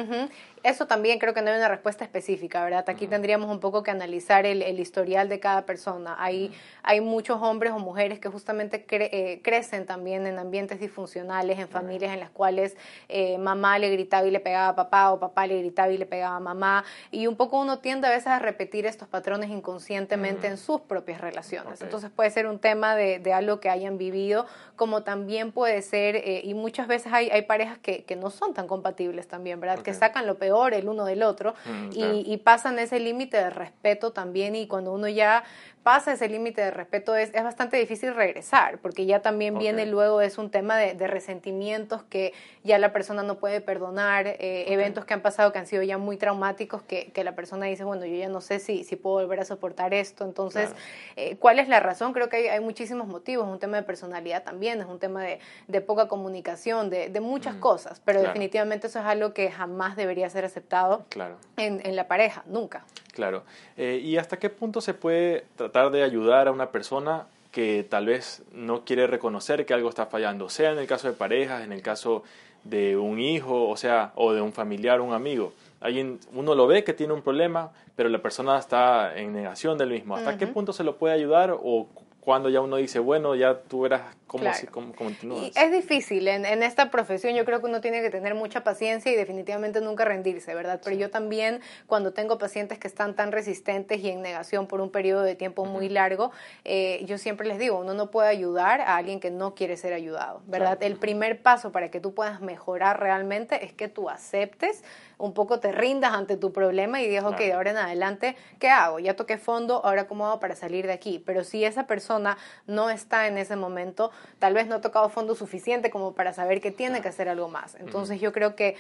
Eso 0.64 0.88
también 0.88 1.20
creo 1.20 1.36
que 1.36 1.44
no 1.44 1.52
hay 1.52 1.58
una 1.58 1.68
respuesta 1.68 2.04
específica, 2.04 2.64
¿verdad? 2.64 2.84
Aquí 2.90 3.06
tendríamos 3.06 3.52
un 3.52 3.60
poco 3.60 3.84
que 3.84 3.92
analizar 3.92 4.48
el, 4.48 4.80
historial 4.80 5.30
de 5.30 5.40
cada 5.40 5.68
persona. 5.68 6.16
Hay, 6.18 6.52
hay 6.82 7.00
muchos 7.00 7.40
hombres 7.44 7.74
o 7.74 7.78
mujeres 7.78 8.18
que 8.20 8.30
justamente 8.30 8.84
eh, 8.90 9.40
crecen 9.44 9.86
también 9.86 10.26
en 10.26 10.40
ambientes 10.40 10.80
disfuncionales, 10.80 11.60
en 11.60 11.68
familias 11.68 12.12
en 12.12 12.22
las 12.22 12.32
cuales 12.32 12.76
eh, 13.08 13.38
mamá 13.38 13.78
le 13.78 13.92
gritaba 13.92 14.26
y 14.26 14.32
le 14.32 14.40
pegaba 14.40 14.70
a 14.70 14.76
papá 14.76 15.12
o 15.12 15.20
papá 15.20 15.46
le 15.46 15.60
gritaba 15.60 15.91
y 15.92 15.98
le 15.98 16.06
pegaba 16.06 16.38
a 16.38 16.40
mamá. 16.40 16.84
Y 17.12 17.28
un 17.28 17.36
poco 17.36 17.60
uno 17.60 17.80
tiende 17.80 18.08
a 18.08 18.12
veces 18.12 18.28
a 18.28 18.40
repetir 18.40 18.86
estos 18.86 19.08
patrones 19.08 19.50
inconscientemente 19.50 20.48
en 20.48 20.58
sus 20.58 20.82
propias 20.82 21.22
relaciones. 21.22 21.82
Entonces 21.82 22.10
puede 22.10 22.30
ser 22.32 22.48
un 22.48 22.60
tema 22.60 22.96
de, 22.96 23.20
de, 23.20 23.34
algo 23.34 23.60
que 23.60 23.70
hayan 23.70 23.98
vivido, 23.98 24.46
como 24.76 25.04
también 25.04 25.52
puede 25.52 25.82
ser, 25.82 26.16
eh, 26.16 26.42
y 26.44 26.54
muchas 26.54 26.88
veces 26.88 27.14
hay, 27.14 27.30
hay 27.30 27.44
parejas 27.44 27.78
que, 27.78 28.04
que, 28.04 28.16
no 28.16 28.30
son 28.30 28.54
tan 28.54 28.68
compatibles 28.68 29.28
también, 29.28 29.60
¿verdad? 29.60 29.80
Que 29.80 29.94
sacan 29.94 30.28
lo 30.28 30.38
peor 30.38 30.74
el 30.74 30.90
uno 30.90 31.06
del 31.06 31.24
otro 31.24 31.56
y, 31.92 32.24
y 32.32 32.38
pasan 32.38 32.78
ese 32.80 33.00
límite 33.00 33.38
de 33.38 33.50
respeto 33.50 34.12
también 34.12 34.56
y 34.56 34.68
cuando 34.68 34.94
uno 34.94 35.08
ya 35.08 35.44
pasa 35.84 36.14
ese 36.14 36.30
límite 36.30 36.62
de 36.62 36.72
respeto 36.72 37.16
es, 37.16 37.34
es 37.34 37.44
bastante 37.44 37.78
difícil 37.78 38.14
regresar, 38.14 38.78
porque 38.80 39.06
ya 39.06 39.22
también 39.22 39.58
viene 39.58 39.86
luego, 39.86 40.22
es 40.22 40.38
un 40.38 40.52
tema 40.52 40.78
de, 40.78 40.94
de, 40.94 41.08
resentimientos 41.08 42.04
que 42.04 42.34
ya 42.64 42.78
la 42.78 42.94
persona 42.94 43.24
no 43.24 43.40
puede 43.40 43.62
perdonar, 43.62 44.28
eh, 44.28 44.66
eventos 44.68 45.06
que 45.06 45.14
han 45.14 45.22
pasado 45.22 45.52
que 45.52 45.60
han 45.60 45.66
sido 45.66 45.71
ya 45.82 45.98
muy 45.98 46.18
traumáticos, 46.18 46.82
que, 46.82 47.12
que, 47.12 47.24
la 47.24 47.36
persona 47.36 47.68
dice, 47.68 47.84
bueno, 47.84 48.06
yo 48.06 48.16
ya 48.16 48.30
no 48.30 48.42
sé 48.42 48.60
si, 48.60 48.84
si 48.84 48.96
puedo 48.96 49.18
volver 49.18 49.40
a 49.40 49.46
soportar 49.46 49.94
esto, 49.94 50.26
entonces, 50.26 50.72
eh, 51.16 51.38
¿cuál 51.38 51.60
es 51.60 51.68
la 51.68 51.80
razón? 51.80 52.14
Creo 52.14 52.30
que 52.30 52.38
hay, 52.38 52.48
hay, 52.48 52.60
muchísimos 52.60 53.08
motivos, 53.08 53.48
es 53.48 53.54
un 53.54 53.60
tema 53.60 53.78
de 53.78 53.84
personalidad 53.84 54.44
también, 54.44 54.82
es 54.82 54.88
un 54.88 55.00
tema 55.00 55.24
de, 55.24 55.40
de 55.68 55.82
poca 55.82 56.08
comunicación, 56.08 56.90
de, 56.90 57.10
de 57.10 57.20
muchas 57.22 57.56
cosas, 57.56 58.02
pero 58.04 58.22
definitivamente 58.22 58.88
eso 58.88 59.00
es 59.00 59.06
algo 59.06 59.34
que 59.34 59.52
jamás 59.52 59.96
debería 59.96 60.30
ser 60.30 60.46
aceptado 60.46 61.06
claro. 61.10 61.38
en, 61.58 61.82
en 61.86 61.96
la 61.96 62.08
pareja, 62.08 62.44
nunca. 62.48 62.86
Claro. 63.12 63.44
Eh, 63.78 64.02
¿Y 64.04 64.18
hasta 64.18 64.38
qué 64.38 64.50
punto 64.50 64.82
se 64.82 64.94
puede 64.94 65.46
tratar 65.56 65.92
de 65.92 66.04
ayudar 66.04 66.48
a 66.48 66.52
una 66.52 66.72
persona 66.72 67.28
que 67.52 67.86
tal 67.88 68.06
vez 68.06 68.44
no 68.54 68.86
quiere 68.86 69.08
reconocer 69.08 69.66
que 69.66 69.74
algo 69.74 69.90
está 69.90 70.06
fallando? 70.06 70.50
Sea 70.50 70.72
en 70.72 70.80
el 70.80 70.88
caso 70.88 71.08
de 71.08 71.14
parejas, 71.14 71.64
en 71.64 71.72
el 71.74 71.82
caso 71.82 72.24
de 72.64 72.98
un 72.98 73.20
hijo, 73.20 73.68
o 73.68 73.78
sea, 73.78 74.12
o 74.16 74.34
de 74.34 74.42
un 74.42 74.54
familiar, 74.54 75.02
un 75.02 75.14
amigo. 75.14 75.54
Alguien, 75.82 76.20
uno 76.34 76.56
lo 76.56 76.68
ve 76.68 76.84
que 76.84 76.94
tiene 76.94 77.12
un 77.12 77.24
problema, 77.24 77.72
pero 77.96 78.08
la 78.08 78.22
persona 78.22 78.58
está 78.58 79.18
en 79.18 79.34
negación 79.34 79.78
del 79.78 79.90
mismo. 79.90 80.16
¿Hasta 80.16 80.38
qué 80.38 80.48
punto 80.48 80.74
se 80.74 80.84
lo 80.84 80.98
puede 80.98 81.16
ayudar 81.16 81.58
o 81.60 81.90
cuando 82.22 82.50
ya 82.50 82.62
uno 82.62 82.78
dice, 82.78 83.00
bueno, 83.00 83.34
ya 83.34 83.62
tú 83.62 83.82
verás 83.82 84.04
cómo, 84.28 84.46
cómo, 84.70 84.94
continúas. 84.94 85.52
es 85.56 85.72
difícil, 85.72 86.28
en, 86.28 86.46
en, 86.46 86.62
esta 86.62 86.92
profesión 86.92 87.34
yo 87.34 87.44
creo 87.46 87.60
que 87.62 87.66
uno 87.66 87.82
tiene 87.82 88.02
que 88.02 88.12
tener 88.12 88.36
mucha 88.36 88.64
paciencia 88.64 89.12
y 89.12 89.16
definitivamente 89.16 89.82
nunca 89.82 90.06
rendirse, 90.06 90.54
¿verdad? 90.54 90.80
Pero 90.84 90.96
yo 90.96 91.10
también, 91.10 91.62
cuando 91.88 92.14
tengo 92.14 92.38
pacientes 92.38 92.78
que 92.78 92.88
están 92.88 93.16
tan 93.16 93.32
resistentes 93.32 94.02
y 94.02 94.10
en 94.12 94.22
negación 94.22 94.68
por 94.68 94.82
un 94.82 94.92
periodo 94.92 95.24
de 95.24 95.34
tiempo 95.34 95.66
muy 95.66 95.90
largo, 95.90 96.32
eh, 96.64 97.04
yo 97.06 97.18
siempre 97.18 97.48
les 97.48 97.58
digo, 97.58 97.80
uno 97.80 97.96
no 97.96 98.12
puede 98.12 98.30
ayudar 98.30 98.82
a 98.82 98.98
alguien 98.98 99.20
que 99.20 99.32
no 99.32 99.56
quiere 99.56 99.76
ser 99.76 99.94
ayudado, 99.94 100.44
¿verdad? 100.46 100.78
El 100.84 100.98
primer 100.98 101.42
paso 101.42 101.72
para 101.72 101.90
que 101.90 102.00
tú 102.00 102.14
puedas 102.14 102.40
mejorar 102.40 103.00
realmente 103.00 103.66
es 103.66 103.74
que 103.74 103.88
tú 103.88 104.10
aceptes 104.10 104.84
un 105.18 105.34
poco 105.34 105.60
te 105.60 105.72
rindas 105.72 106.14
ante 106.14 106.36
tu 106.36 106.52
problema 106.52 107.00
y 107.00 107.08
digas, 107.08 107.26
ok, 107.26 107.38
de 107.38 107.54
ahora 107.54 107.72
en 107.72 107.78
adelante, 107.78 108.36
¿qué 108.60 108.70
hago? 108.70 108.98
Ya 108.98 109.16
toqué 109.16 109.38
fondo, 109.38 109.86
ahora 109.86 110.08
cómo 110.08 110.26
hago 110.26 110.40
para 110.40 110.56
salir 110.56 110.88
de 110.88 110.94
aquí. 110.94 111.22
Pero 111.24 111.44
si 111.44 111.64
esa 111.64 111.86
persona 111.86 112.11
no 112.20 112.90
está 112.90 113.28
en 113.28 113.38
ese 113.38 113.56
momento, 113.56 114.12
tal 114.40 114.54
vez 114.54 114.68
no 114.68 114.76
ha 114.76 114.82
tocado 114.82 115.10
fondo 115.10 115.36
suficiente 115.36 115.90
como 115.90 116.14
para 116.14 116.34
saber 116.34 116.62
que 116.62 116.72
tiene 116.72 117.02
que 117.02 117.10
hacer 117.10 117.30
algo 117.30 117.50
más. 117.50 117.76
Entonces 117.76 118.20
yo 118.20 118.32
creo 118.32 118.56
que 118.56 118.76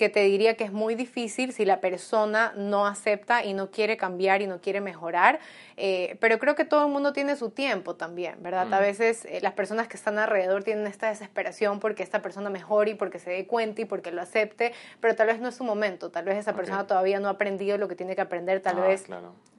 que 0.00 0.08
te 0.08 0.20
diría 0.20 0.56
que 0.56 0.64
es 0.64 0.72
muy 0.72 0.94
difícil 0.94 1.52
si 1.52 1.66
la 1.66 1.82
persona 1.82 2.54
no 2.56 2.86
acepta 2.86 3.44
y 3.44 3.52
no 3.52 3.70
quiere 3.70 3.98
cambiar 3.98 4.40
y 4.40 4.46
no 4.46 4.58
quiere 4.58 4.80
mejorar, 4.80 5.40
eh, 5.76 6.16
pero 6.20 6.38
creo 6.38 6.54
que 6.54 6.64
todo 6.64 6.86
el 6.86 6.90
mundo 6.90 7.12
tiene 7.12 7.36
su 7.36 7.50
tiempo 7.50 7.96
también, 7.96 8.42
¿verdad? 8.42 8.72
A 8.72 8.78
mm. 8.78 8.82
veces 8.82 9.26
eh, 9.26 9.40
las 9.42 9.52
personas 9.52 9.88
que 9.88 9.98
están 9.98 10.18
alrededor 10.18 10.64
tienen 10.64 10.86
esta 10.86 11.10
desesperación 11.10 11.80
porque 11.80 12.02
esta 12.02 12.22
persona 12.22 12.48
mejore 12.48 12.92
y 12.92 12.94
porque 12.94 13.18
se 13.18 13.28
dé 13.28 13.46
cuenta 13.46 13.82
y 13.82 13.84
porque 13.84 14.10
lo 14.10 14.22
acepte, 14.22 14.72
pero 15.00 15.14
tal 15.14 15.26
vez 15.26 15.38
no 15.38 15.48
es 15.48 15.56
su 15.56 15.64
momento, 15.64 16.10
tal 16.10 16.24
vez 16.24 16.38
esa 16.38 16.54
persona 16.54 16.86
todavía 16.86 17.20
no 17.20 17.28
ha 17.28 17.32
aprendido 17.32 17.76
lo 17.76 17.86
que 17.86 17.94
tiene 17.94 18.16
que 18.16 18.22
aprender, 18.22 18.60
tal 18.60 18.78
ah, 18.78 18.86
vez 18.86 19.06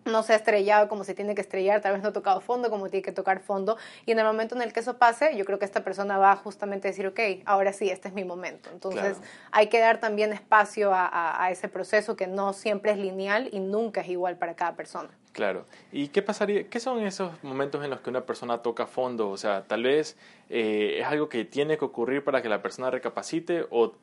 no 0.06 0.24
se 0.24 0.34
ha 0.34 0.36
estrellado 0.36 0.88
como 0.88 1.04
se 1.04 1.14
tiene 1.14 1.36
que 1.36 1.42
estrellar, 1.42 1.82
tal 1.82 1.94
vez 1.94 2.02
no 2.02 2.10
ha 2.10 2.14
tocado 2.14 2.42
fondo 2.42 2.70
como 2.70 2.90
tiene 2.90 3.04
que 3.04 3.12
tocar 3.12 3.40
fondo. 3.40 3.78
Y 4.06 4.12
en 4.12 4.20
el 4.20 4.26
momento 4.26 4.56
en 4.56 4.62
el 4.62 4.74
que 4.74 4.80
eso 4.80 4.98
pase, 4.98 5.36
yo 5.36 5.46
creo 5.46 5.60
que 5.60 5.66
esta 5.66 5.84
persona 5.84 6.18
va 6.18 6.36
justamente 6.36 6.88
a 6.88 6.92
decir, 6.92 7.06
ok, 7.08 7.20
ahora 7.46 7.74
sí, 7.74 7.90
este 7.90 8.08
es 8.08 8.14
mi 8.14 8.24
momento. 8.24 8.70
Entonces 8.72 9.18
hay 9.52 9.68
que 9.68 9.80
dar 9.80 10.00
también 10.00 10.31
espacio 10.34 10.92
a, 10.94 11.50
ese 11.52 11.68
proceso 11.68 12.16
que 12.16 12.28
no 12.28 12.54
siempre 12.54 12.92
es 12.92 12.98
lineal 12.98 13.50
y 13.52 13.60
nunca 13.60 14.02
es 14.02 14.10
igual 14.10 14.38
para 14.38 14.56
cada 14.56 14.76
persona. 14.76 15.10
Claro. 15.32 15.66
¿Y 15.92 16.10
qué 16.10 16.22
pasaría? 16.22 16.68
¿Qué 16.68 16.80
son 16.80 17.02
esos 17.04 17.32
momentos 17.44 17.84
en 17.84 17.90
los 17.90 18.02
que 18.02 18.10
una 18.10 18.26
persona 18.26 18.60
toca 18.60 18.86
fondo? 18.86 19.30
O 19.30 19.38
sea, 19.38 19.64
tal 19.64 19.84
vez 19.84 20.18
eh, 20.50 20.98
es 21.00 21.08
algo 21.08 21.30
que 21.30 21.46
tiene 21.46 21.78
que 21.78 21.86
ocurrir 21.86 22.24
para 22.24 22.42
que 22.42 22.50
la 22.50 22.62
persona 22.62 22.92
recapacite 22.92 23.66
o 23.70 23.94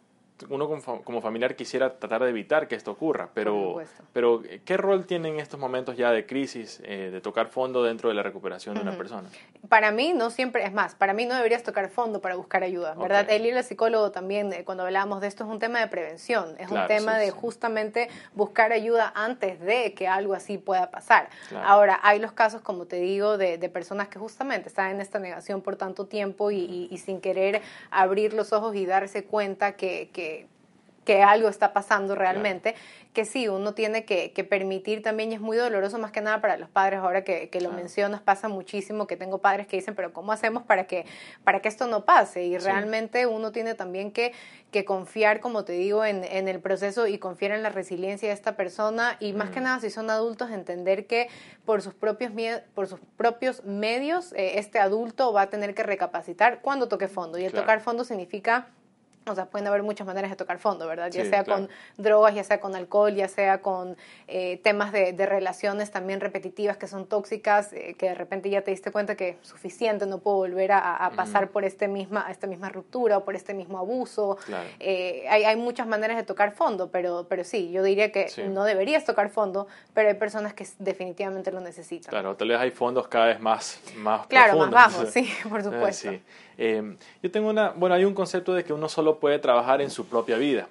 uno 0.49 0.69
como, 1.05 1.21
familiar 1.21 1.57
quisiera 1.57 1.99
tratar 1.99 2.23
de 2.23 2.31
evitar 2.31 2.69
que 2.69 2.75
esto 2.75 2.91
ocurra, 2.91 3.29
pero, 3.35 3.81
pero 4.13 4.43
¿qué 4.65 4.77
rol 4.77 5.07
tienen 5.07 5.41
estos 5.41 5.59
momentos 5.59 5.97
ya 5.97 6.11
de 6.11 6.27
crisis, 6.27 6.81
eh, 6.85 7.11
de 7.11 7.21
tocar 7.21 7.49
fondo 7.49 7.83
dentro 7.83 8.09
de 8.09 8.15
la 8.15 8.23
recuperación 8.23 8.75
de 8.75 8.83
una 8.83 8.97
persona? 8.97 9.29
Para 9.69 9.91
mí 9.91 10.13
no 10.15 10.31
siempre, 10.31 10.65
es 10.65 10.73
más, 10.73 10.95
para 10.95 11.13
mí 11.13 11.27
no 11.27 11.35
deberías 11.35 11.63
tocar 11.63 11.89
fondo 11.89 12.21
para 12.21 12.37
buscar 12.37 12.63
ayuda, 12.63 12.95
¿verdad? 12.95 13.29
El 13.31 13.47
ir 13.47 13.57
al 13.57 13.65
psicólogo 13.65 14.11
también, 14.11 14.53
eh, 14.53 14.65
cuando 14.65 14.85
hablábamos 14.85 15.21
de 15.21 15.29
esto, 15.29 15.45
es 15.45 15.51
un 15.51 15.59
tema 15.59 15.81
de 15.81 15.89
prevención, 15.89 16.55
es 16.59 16.71
un 16.71 16.87
tema 16.87 17.19
de 17.19 17.31
justamente 17.31 18.09
buscar 18.35 18.73
ayuda 18.73 19.13
antes 19.15 19.61
de 19.61 19.95
que 19.95 20.09
algo 20.09 20.35
así 20.35 20.59
pueda 20.59 20.91
pasar. 20.91 21.29
Ahora, 21.65 21.99
hay 22.03 22.19
los 22.19 22.33
casos, 22.33 22.61
como 22.61 22.87
te 22.87 22.97
digo, 22.97 23.39
de, 23.39 23.69
personas 23.69 24.09
que 24.09 24.19
justamente 24.19 24.69
están 24.69 24.93
en 24.93 25.01
esta 25.03 25.19
negación 25.19 25.61
por 25.61 25.77
tanto 25.77 26.07
tiempo 26.07 26.51
y, 26.51 26.97
sin 26.99 27.21
querer 27.21 27.61
abrir 27.91 28.33
los 28.33 28.53
ojos 28.53 28.75
y 28.75 28.87
darse 28.87 29.25
cuenta 29.25 29.73
que 29.73 30.09
que 30.13 30.28
algo 31.17 31.49
está 31.49 31.73
pasando 31.73 32.15
realmente, 32.15 32.75
que 33.13 33.25
sí, 33.25 33.49
uno 33.49 33.75
tiene 33.75 34.05
que, 34.05 34.47
permitir 34.49 35.03
también, 35.03 35.33
y 35.33 35.35
es 35.35 35.41
muy 35.41 35.57
doloroso 35.57 35.99
más 35.99 36.13
que 36.13 36.21
nada 36.21 36.41
para 36.41 36.57
los 36.57 36.69
padres, 36.69 37.01
ahora 37.01 37.25
que, 37.25 37.51
lo 37.61 37.73
mencionas, 37.73 38.21
pasa 38.21 38.49
muchísimo 38.49 39.07
que 39.07 39.17
tengo 39.17 39.39
padres 39.39 39.67
que 39.67 39.77
dicen, 39.77 39.95
pero 39.95 40.13
¿cómo 40.13 40.33
hacemos 40.33 40.63
para 40.63 40.87
que, 40.87 41.07
para 41.45 41.61
que 41.61 41.69
esto 41.69 41.87
no 41.87 42.05
pase? 42.05 42.45
Y 42.45 42.59
realmente 42.59 43.27
uno 43.27 43.51
tiene 43.51 43.75
también 43.75 44.13
que, 44.13 44.33
que 44.71 44.85
confiar, 44.85 45.41
como 45.41 45.65
te 45.65 45.73
digo, 45.73 46.05
en, 46.05 46.25
en, 46.25 46.47
el 46.47 46.61
proceso 46.61 47.07
y 47.07 47.19
confiar 47.19 47.53
en 47.53 47.63
la 47.63 47.71
resiliencia 47.71 48.29
de 48.29 48.35
esta 48.35 48.57
persona 48.57 49.17
y 49.19 49.33
más 49.33 49.51
que 49.51 49.61
nada 49.61 49.81
si 49.81 49.91
son 49.91 50.11
adultos, 50.11 50.51
entender 50.51 51.07
que 51.07 51.29
por 51.65 51.83
sus 51.83 51.95
propios, 51.95 52.33
por 52.75 52.87
sus 52.87 53.01
propios 53.17 53.65
medios 53.65 54.33
eh, 54.35 54.59
este 54.59 54.79
adulto 54.79 55.33
va 55.33 55.43
a 55.43 55.51
tener 55.51 55.75
que 55.75 55.83
recapacitar 55.83 56.61
cuando 56.61 56.89
toque 56.89 57.09
fondo. 57.09 57.39
Y 57.39 57.45
el 57.45 57.53
tocar 57.53 57.81
fondo 57.81 58.05
significa 58.05 58.69
o 59.33 59.35
sea, 59.35 59.47
pueden 59.47 59.67
haber 59.67 59.83
muchas 59.83 60.07
maneras 60.07 60.31
de 60.31 60.37
tocar 60.37 60.59
fondo, 60.59 60.87
¿verdad? 60.87 61.11
Ya 61.11 61.25
sea 61.25 61.45
con 61.45 61.69
drogas, 61.97 62.35
ya 62.35 62.45
sea 62.45 62.61
con 62.61 62.75
alcohol, 62.75 63.15
ya 63.15 63.29
sea 63.29 63.61
con 63.61 63.97
eh, 64.27 64.61
temas 64.63 64.93
de, 64.93 65.15
relaciones 65.27 65.91
también 65.91 66.21
repetitivas 66.21 66.77
que 66.77 66.87
son 66.87 67.07
tóxicas, 67.07 67.73
eh, 67.73 67.95
que 67.99 68.09
de 68.09 68.15
repente 68.15 68.49
ya 68.51 68.63
te 68.63 68.71
diste 68.71 68.91
cuenta 68.91 69.15
que 69.15 69.37
suficiente, 69.43 70.07
no 70.07 70.19
puedo 70.19 70.39
volver 70.39 70.73
a, 70.73 71.11
pasar 71.17 71.49
por 71.49 71.65
este 71.65 71.89
misma, 71.89 72.27
esta 72.31 72.47
misma 72.47 72.69
ruptura 72.69 73.19
o 73.19 73.25
por 73.25 73.35
este 73.35 73.55
mismo 73.55 73.79
abuso. 73.79 74.39
Eh, 74.79 75.25
hay, 75.29 75.45
hay, 75.45 75.57
muchas 75.57 75.87
maneras 75.87 76.17
de 76.17 76.23
tocar 76.23 76.53
fondo, 76.53 76.91
pero, 76.91 77.27
pero 77.29 77.45
sí, 77.45 77.71
yo 77.71 77.83
diría 77.83 78.13
que 78.13 78.29
no 78.49 78.65
deberías 78.65 79.05
tocar 79.05 79.31
fondo, 79.31 79.67
pero 79.95 80.09
hay 80.09 80.15
personas 80.15 80.55
que 80.55 80.67
definitivamente 80.79 81.51
lo 81.51 81.61
necesitan. 81.61 82.11
Claro, 82.11 82.37
tal 82.37 82.49
vez 82.49 82.59
hay 82.59 82.71
fondos 82.71 83.09
cada 83.09 83.27
vez 83.27 83.41
más, 83.41 83.81
más 83.97 84.27
Claro, 84.27 84.57
más 84.59 84.71
bajos, 84.71 85.11
sí, 85.11 85.29
por 85.49 85.63
supuesto. 85.65 86.11
sí. 86.11 86.23
Em, 86.59 86.97
yo 87.23 87.31
tengo 87.31 87.49
una, 87.49 87.71
bueno, 87.71 87.95
hay 87.95 88.05
un 88.05 88.15
concepto 88.15 88.53
de 88.53 88.65
que 88.65 88.73
uno 88.73 88.89
solo 88.89 89.21
puede 89.21 89.39
trabajar 89.39 89.81
en 89.81 89.91
su 89.91 90.07
propia 90.07 90.37
vida, 90.37 90.69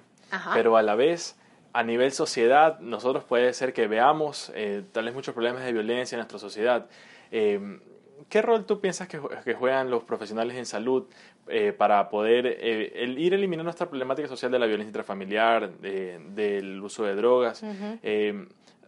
pero 0.52 0.76
a 0.76 0.82
la 0.82 0.94
vez, 0.94 1.36
a 1.72 1.82
nivel 1.82 2.12
sociedad, 2.12 2.78
nosotros 2.80 3.24
puede 3.24 3.54
ser 3.54 3.72
que 3.72 3.88
veamos 3.88 4.52
eh, 4.54 4.84
tal 4.92 5.06
vez 5.06 5.14
muchos 5.14 5.32
problemas 5.32 5.64
de 5.64 5.72
violencia 5.72 6.16
en 6.16 6.20
nuestra 6.20 6.38
sociedad. 6.38 6.86
Em, 7.30 7.80
¿Qué 8.28 8.42
rol 8.42 8.66
tú 8.66 8.80
piensas 8.80 9.08
que, 9.08 9.18
juegan 9.54 9.90
los 9.90 10.02
profesionales 10.04 10.56
en 10.58 10.66
salud 10.66 11.06
eh, 11.46 11.72
para 11.72 12.10
poder 12.10 12.46
eh, 12.46 13.14
ir 13.16 13.32
eliminando 13.32 13.64
nuestra 13.64 13.88
problemática 13.88 14.28
social 14.28 14.52
de 14.52 14.58
la 14.58 14.66
violencia 14.66 14.90
intrafamiliar, 14.90 15.70
del 15.78 16.82
uso 16.82 17.04
de 17.04 17.14
drogas? 17.14 17.62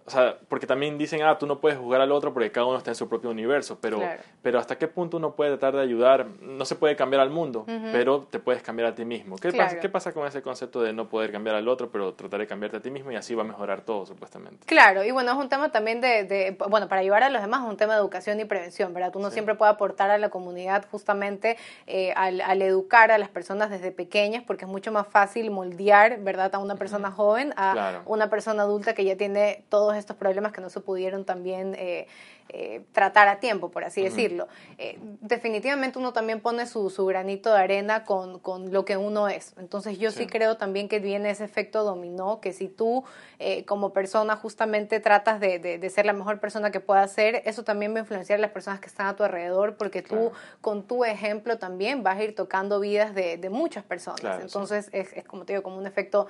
O 0.07 0.11
sea, 0.11 0.37
porque 0.49 0.67
también 0.67 0.99
dicen, 0.99 1.23
ah, 1.23 1.39
tú 1.39 1.47
no 1.47 1.61
puedes 1.61 1.79
jugar 1.79 2.01
al 2.01 2.11
otro 2.13 2.33
porque 2.33 2.51
cada 2.51 2.67
uno 2.67 2.79
está 2.79 2.91
en 2.91 2.95
su 2.95 3.09
propio 3.09 3.31
universo, 3.31 3.79
pero, 3.81 4.01
pero 4.43 4.59
hasta 4.59 4.77
qué 4.77 4.89
punto 4.89 5.19
uno 5.19 5.33
puede 5.37 5.51
tratar 5.51 5.77
de 5.77 5.83
ayudar, 5.83 6.27
no 6.41 6.65
se 6.65 6.75
puede 6.75 6.97
cambiar 6.97 7.23
al 7.23 7.31
mundo, 7.31 7.65
pero 7.93 8.27
te 8.31 8.39
puedes 8.39 8.63
cambiar 8.63 8.89
a 8.89 8.95
ti 8.95 9.05
mismo. 9.05 9.37
¿Qué, 9.37 9.53
pasa, 9.53 9.79
¿Qué 9.79 9.89
pasa 9.89 10.13
con 10.13 10.27
ese 10.27 10.43
concepto 10.43 10.83
de 10.83 10.93
no 10.93 11.09
poder 11.09 11.31
cambiar 11.31 11.57
al 11.57 11.69
otro, 11.69 11.91
pero 11.91 12.15
tratar 12.15 12.41
de 12.41 12.47
cambiarte 12.47 12.79
a 12.79 12.81
ti 12.81 12.91
mismo 12.91 13.13
y 13.13 13.17
así 13.17 13.35
va 13.35 13.43
a 13.43 13.47
mejorar 13.47 13.83
todo, 13.83 14.07
supuestamente? 14.07 14.67
Claro, 14.67 15.05
y 15.05 15.11
bueno, 15.11 15.33
es 15.33 15.39
un 15.39 15.49
tema 15.49 15.71
también 15.71 16.01
de, 16.01 16.25
de 16.25 16.57
bueno, 16.69 16.89
para 16.89 17.03
ayudar 17.03 17.23
a 17.23 17.31
los 17.31 17.43
demás 17.43 17.63
es 17.63 17.69
un 17.69 17.77
tema 17.77 17.95
de 17.95 18.01
educación 18.01 18.41
y 18.41 18.45
prevención, 18.45 18.93
¿verdad? 18.95 19.15
Uno 19.15 19.31
siempre 19.31 19.55
puede 19.55 19.71
aportar 19.71 20.11
a 20.11 20.19
la 20.19 20.31
comunidad 20.31 20.87
justamente 20.91 21.57
eh, 21.87 22.13
al, 22.17 22.41
al, 22.41 22.63
educar 22.63 23.11
a 23.11 23.19
las 23.19 23.29
personas 23.29 23.71
desde 23.71 23.93
pequeñas, 23.93 24.43
porque 24.47 24.65
es 24.65 24.71
mucho 24.71 24.93
más 24.93 25.07
fácil 25.07 25.51
moldear, 25.51 26.21
¿verdad?, 26.21 26.55
a 26.55 26.59
una 26.59 26.75
persona 26.75 27.11
joven 27.11 27.53
a 27.57 28.03
una 28.07 28.31
persona 28.31 28.63
adulta 28.63 28.95
que 28.95 29.05
ya 29.05 29.17
tiene 29.17 29.65
todos 29.91 29.99
estos 29.99 30.17
problemas 30.17 30.53
que 30.53 30.61
no 30.61 30.71
se 30.71 30.79
pudieron 30.79 31.25
también 31.25 31.75
eh, 31.77 32.07
eh, 32.53 32.83
tratar 32.93 33.29
a 33.29 33.39
tiempo, 33.39 33.71
por 33.71 33.85
así 33.85 34.03
decirlo. 34.03 34.49
Eh, 34.77 34.99
definitivamente 35.21 36.01
uno 36.01 36.13
también 36.13 36.41
pone 36.41 36.67
su, 36.67 36.91
su 36.91 37.07
granito 37.07 37.53
de 37.53 37.61
arena 37.61 38.05
con, 38.05 38.41
con, 38.41 38.73
lo 38.73 38.85
que 38.85 38.97
uno 38.97 39.29
es. 39.29 39.55
Entonces 39.57 39.99
yo 40.01 40.11
sí. 40.11 40.27
creo 40.27 40.57
también 40.57 40.89
que 40.89 40.99
viene 40.99 41.31
ese 41.31 41.45
efecto 41.45 41.85
dominó, 41.85 42.41
que 42.41 42.53
si 42.53 42.67
tú 42.67 43.05
eh, 43.39 43.65
como 43.67 43.93
persona 43.93 44.35
justamente 44.35 44.99
tratas 44.99 45.39
de, 45.39 45.61
de, 45.61 45.91
ser 45.91 46.07
la 46.07 46.13
mejor 46.13 46.41
persona 46.41 46.73
que 46.73 46.81
puedas 46.81 47.13
ser, 47.13 47.43
eso 47.45 47.63
también 47.63 47.95
va 47.95 47.99
a 47.99 48.01
influenciar 48.01 48.41
a 48.41 48.43
las 48.43 48.51
personas 48.51 48.81
que 48.81 48.89
están 48.89 49.07
a 49.07 49.15
tu 49.15 49.23
alrededor, 49.23 49.77
porque 49.77 50.03
tú 50.03 50.33
con 50.61 50.83
tu 50.83 51.05
ejemplo 51.05 51.57
también 51.59 52.03
vas 52.03 52.19
a 52.19 52.25
ir 52.25 52.35
tocando 52.35 52.81
vidas 52.81 53.15
de, 53.15 53.37
de 53.37 53.51
muchas 53.51 53.85
personas. 53.85 54.41
Entonces 54.41 54.89
es, 54.93 55.13
es, 55.13 55.25
como 55.25 55.45
te 55.45 55.53
digo, 55.53 55.63
como 55.63 55.79
un 55.79 55.87
efecto 55.87 56.27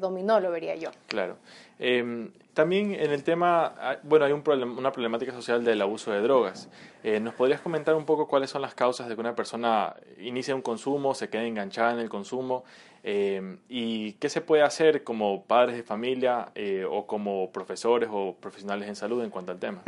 dominó, 0.00 0.40
lo 0.40 0.50
vería 0.50 0.74
yo. 0.74 0.90
Claro. 1.06 1.36
Em, 1.84 2.30
también 2.54 2.94
en 2.94 3.10
el 3.10 3.24
tema, 3.24 3.74
ah, 3.80 3.96
bueno, 4.04 4.24
hay 4.24 4.30
un 4.32 4.42
una 4.78 4.92
problemática 4.92 5.32
social 5.32 5.64
del 5.64 5.82
abuso 5.82 6.12
de 6.12 6.20
drogas. 6.20 6.68
Eh, 7.02 7.18
¿Nos 7.18 7.34
podrías 7.34 7.60
comentar 7.60 7.96
un 7.96 8.04
poco 8.04 8.28
cuáles 8.28 8.50
son 8.50 8.62
las 8.62 8.74
causas 8.74 9.08
de 9.08 9.16
que 9.16 9.20
una 9.20 9.34
persona 9.34 9.96
inicie 10.20 10.54
un 10.54 10.62
consumo, 10.62 11.14
se 11.14 11.28
quede 11.28 11.48
enganchada 11.48 11.94
en 11.94 11.98
el 11.98 12.08
consumo 12.08 12.62
eh, 13.02 13.56
y 13.68 14.12
qué 14.14 14.28
se 14.28 14.40
puede 14.40 14.62
hacer 14.62 15.02
como 15.02 15.42
padres 15.42 15.74
de 15.74 15.82
familia 15.82 16.50
eh, 16.54 16.86
o 16.88 17.06
como 17.06 17.50
profesores 17.50 18.08
o 18.12 18.36
profesionales 18.38 18.86
en 18.88 18.94
salud 18.94 19.24
en 19.24 19.30
cuanto 19.30 19.50
al 19.50 19.58
tema? 19.58 19.82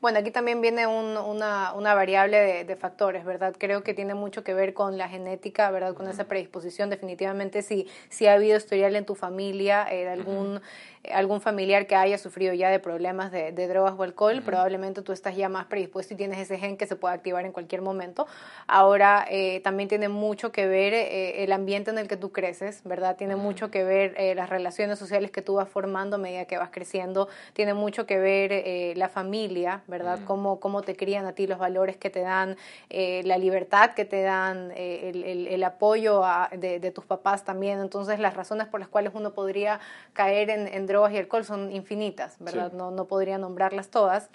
Bueno, 0.00 0.20
aquí 0.20 0.30
también 0.30 0.62
viene 0.62 0.86
una, 0.86 1.74
una, 1.74 1.94
variable 1.94 2.64
de, 2.64 2.76
factores, 2.76 3.26
¿verdad? 3.26 3.54
Creo 3.58 3.82
que 3.82 3.92
tiene 3.92 4.14
mucho 4.14 4.42
que 4.42 4.54
ver 4.54 4.72
con 4.72 4.96
la 4.96 5.10
genética, 5.10 5.70
¿verdad? 5.70 5.92
Con 5.92 6.08
esa 6.08 6.24
predisposición. 6.24 6.88
Definitivamente, 6.88 7.60
si, 7.60 7.86
si 8.08 8.26
ha 8.26 8.34
habido 8.34 8.56
historial 8.56 8.96
en 8.96 9.04
tu 9.04 9.14
familia 9.14 9.84
de 9.90 10.08
algún 10.08 10.62
algún 11.12 11.40
familiar 11.40 11.86
que 11.86 11.96
haya 11.96 12.18
sufrido 12.18 12.54
ya 12.54 12.70
de 12.70 12.78
problemas 12.78 13.30
de, 13.32 13.52
drogas 13.52 13.94
o 13.96 14.02
alcohol, 14.02 14.42
probablemente 14.44 15.02
tú 15.02 15.12
estás 15.12 15.36
ya 15.36 15.48
más 15.48 15.66
predispuesto 15.66 16.14
y 16.14 16.16
tienes 16.16 16.38
ese 16.38 16.58
gen 16.58 16.76
que 16.76 16.86
se 16.86 16.96
puede 16.96 17.14
activar 17.14 17.44
en 17.44 17.52
cualquier 17.52 17.82
momento. 17.82 18.26
Ahora, 18.66 19.26
eh, 19.30 19.60
también 19.60 19.88
tiene 19.88 20.08
mucho 20.08 20.52
que 20.52 20.66
ver 20.66 20.94
eh, 20.94 21.44
el 21.44 21.52
ambiente 21.52 21.90
en 21.90 21.98
el 21.98 22.08
que 22.08 22.16
tú 22.16 22.32
creces, 22.32 22.82
¿verdad? 22.84 23.16
Tiene 23.16 23.36
mucho 23.36 23.70
que 23.70 23.84
ver 23.84 24.14
eh, 24.16 24.34
las 24.34 24.50
relaciones 24.50 24.98
sociales 24.98 25.30
que 25.30 25.42
tú 25.42 25.54
vas 25.54 25.68
formando 25.68 26.16
a 26.16 26.18
medida 26.18 26.44
que 26.44 26.58
vas 26.58 26.70
creciendo, 26.70 27.28
tiene 27.52 27.74
mucho 27.74 28.06
que 28.06 28.18
ver 28.18 28.96
la 28.96 29.08
familia, 29.08 29.82
¿verdad? 29.86 30.20
Cómo, 30.26 30.60
cómo 30.60 30.82
te 30.82 30.96
crían 30.96 31.26
a 31.26 31.32
ti 31.32 31.46
los 31.46 31.58
valores 31.58 31.96
que 31.96 32.10
te 32.10 32.20
dan, 32.20 32.56
la 32.90 33.38
libertad 33.38 33.92
que 33.94 34.04
te 34.04 34.22
dan, 34.22 34.72
el, 34.76 35.46
el, 35.48 35.64
apoyo 35.64 36.22
de, 36.52 36.80
de, 36.80 36.90
tus 36.90 37.04
papás 37.04 37.44
también. 37.44 37.80
Entonces, 37.80 38.18
las 38.18 38.34
razones 38.34 38.66
por 38.66 38.80
las 38.80 38.88
cuales 38.88 39.12
uno 39.14 39.32
podría 39.32 39.80
caer 40.12 40.50
en, 40.50 40.68
en 40.68 40.86
drogas 40.94 41.12
y 41.12 41.18
alcohol 41.18 41.44
son 41.44 41.72
infinitas, 41.72 42.36
¿verdad? 42.38 42.72
No, 42.72 42.90
no 42.90 43.06
podría 43.06 43.36
nombrarlas 43.36 43.90
todas. 43.90 44.30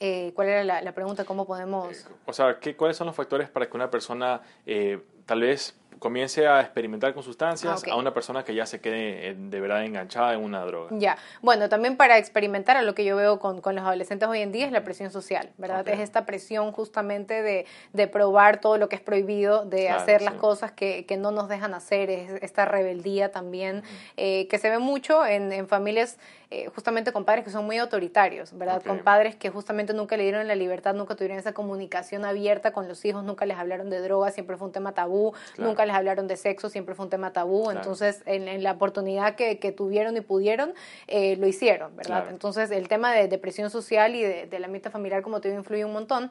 Eh, 0.00 0.32
¿Cuál 0.34 0.48
era 0.48 0.80
la, 0.80 0.92
pregunta? 0.94 1.24
¿Cómo 1.24 1.46
podemos...? 1.46 2.08
O 2.26 2.32
sea, 2.32 2.58
¿qué, 2.58 2.74
¿cuáles 2.74 2.96
son 2.96 3.06
los 3.06 3.14
factores 3.14 3.48
para 3.48 3.68
que 3.68 3.76
una 3.76 3.90
persona 3.90 4.40
eh, 4.66 5.00
tal 5.26 5.42
vez 5.42 5.76
comience 5.98 6.46
a 6.46 6.60
experimentar 6.60 7.14
con 7.14 7.22
sustancias 7.22 7.82
ah, 7.86 7.92
a 7.92 7.96
una 7.96 8.12
persona 8.14 8.44
que 8.44 8.54
ya 8.54 8.66
se 8.66 8.80
quede 8.80 9.28
eh, 9.28 9.34
de 9.36 9.60
verdad 9.60 9.84
enganchada 9.84 10.34
en 10.34 10.40
una 10.40 10.64
droga. 10.64 10.90
Ya, 10.92 11.16
bueno, 11.40 11.68
también 11.68 11.96
para 11.96 12.18
experimentar 12.18 12.76
a 12.76 12.82
lo 12.82 12.94
que 12.94 13.04
yo 13.04 13.16
veo 13.16 13.38
con, 13.38 13.60
con 13.60 13.74
los 13.74 13.84
adolescentes 13.84 14.28
hoy 14.28 14.40
en 14.40 14.52
día 14.52 14.66
es 14.66 14.72
la 14.72 14.84
presión 14.84 15.10
social, 15.10 15.50
¿verdad? 15.58 15.86
Es 15.88 16.00
esta 16.00 16.26
presión 16.26 16.72
justamente 16.72 17.42
de, 17.42 17.66
de, 17.92 18.06
probar 18.08 18.60
todo 18.60 18.78
lo 18.78 18.88
que 18.88 18.96
es 18.96 19.02
prohibido, 19.02 19.64
de 19.64 19.88
hacer 19.88 20.22
las 20.22 20.34
cosas 20.34 20.72
que, 20.72 21.06
que, 21.06 21.16
no 21.16 21.30
nos 21.30 21.48
dejan 21.48 21.74
hacer, 21.74 22.10
es 22.10 22.42
esta 22.42 22.64
rebeldía 22.64 23.30
también, 23.30 23.82
eh, 24.16 24.48
que 24.48 24.58
se 24.58 24.70
ve 24.70 24.78
mucho 24.78 25.24
en, 25.24 25.52
en 25.52 25.68
familias 25.68 26.18
eh, 26.54 26.68
justamente 26.74 27.12
con 27.12 27.24
padres 27.24 27.46
que 27.46 27.50
son 27.50 27.64
muy 27.64 27.78
autoritarios, 27.78 28.56
¿verdad? 28.58 28.82
Con 28.82 28.98
padres 28.98 29.36
que 29.36 29.48
justamente 29.48 29.94
nunca 29.94 30.18
le 30.18 30.24
dieron 30.24 30.46
la 30.46 30.54
libertad, 30.54 30.92
nunca 30.92 31.14
tuvieron 31.16 31.38
esa 31.38 31.54
comunicación 31.54 32.26
abierta 32.26 32.72
con 32.72 32.88
los 32.88 33.02
hijos, 33.06 33.24
nunca 33.24 33.46
les 33.46 33.56
hablaron 33.56 33.88
de 33.88 34.00
drogas, 34.00 34.34
siempre 34.34 34.58
fue 34.58 34.66
un 34.66 34.72
tema 34.72 34.92
tabú, 34.92 35.32
nunca 35.56 35.86
les 35.86 35.96
hablaron 35.96 36.26
de 36.26 36.36
sexo, 36.36 36.68
siempre 36.68 36.94
fue 36.94 37.06
un 37.06 37.10
tema 37.10 37.32
tabú. 37.32 37.70
Entonces, 37.70 38.22
en, 38.26 38.62
la 38.62 38.72
oportunidad 38.72 39.34
que, 39.34 39.56
tuvieron 39.72 40.14
y 40.18 40.20
pudieron, 40.20 40.74
eh, 41.06 41.36
lo 41.36 41.46
hicieron, 41.46 41.96
¿verdad? 41.96 42.26
Entonces, 42.28 42.70
el 42.70 42.86
tema 42.86 43.14
de 43.14 43.28
depresión 43.28 43.70
social 43.70 44.14
y 44.14 44.22
de, 44.22 44.58
la 44.58 44.66
ambiente 44.66 44.90
familiar, 44.90 45.22
como 45.22 45.40
te 45.40 45.48
digo, 45.48 45.58
influye 45.58 45.86
un 45.86 45.94
montón. 45.94 46.30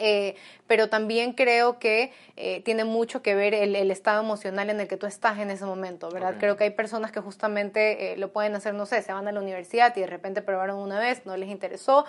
Eh, 0.00 0.34
pero 0.66 0.88
también 0.88 1.32
creo 1.32 1.78
que 1.78 2.12
eh, 2.36 2.62
tiene 2.62 2.84
mucho 2.84 3.22
que 3.22 3.34
ver 3.34 3.54
el, 3.54 3.90
estado 3.90 4.22
emocional 4.22 4.70
en 4.70 4.80
el 4.80 4.88
que 4.88 4.96
tú 4.96 5.06
estás 5.06 5.38
en 5.38 5.50
ese 5.50 5.66
momento, 5.66 6.10
¿verdad? 6.10 6.36
Creo 6.38 6.56
que 6.56 6.64
hay 6.64 6.70
personas 6.70 7.10
que 7.10 7.20
justamente 7.20 8.12
eh, 8.12 8.16
lo 8.16 8.32
pueden 8.32 8.54
hacer, 8.54 8.72
no 8.74 8.86
sé, 8.86 9.02
se 9.02 9.12
van 9.12 9.26
a 9.28 9.32
la 9.32 9.40
universidad 9.40 9.94
y 9.96 10.00
de 10.00 10.06
repente 10.06 10.42
probaron 10.42 10.78
una 10.78 10.98
vez, 10.98 11.26
no 11.26 11.36
les 11.36 11.48
interesó 11.48 12.06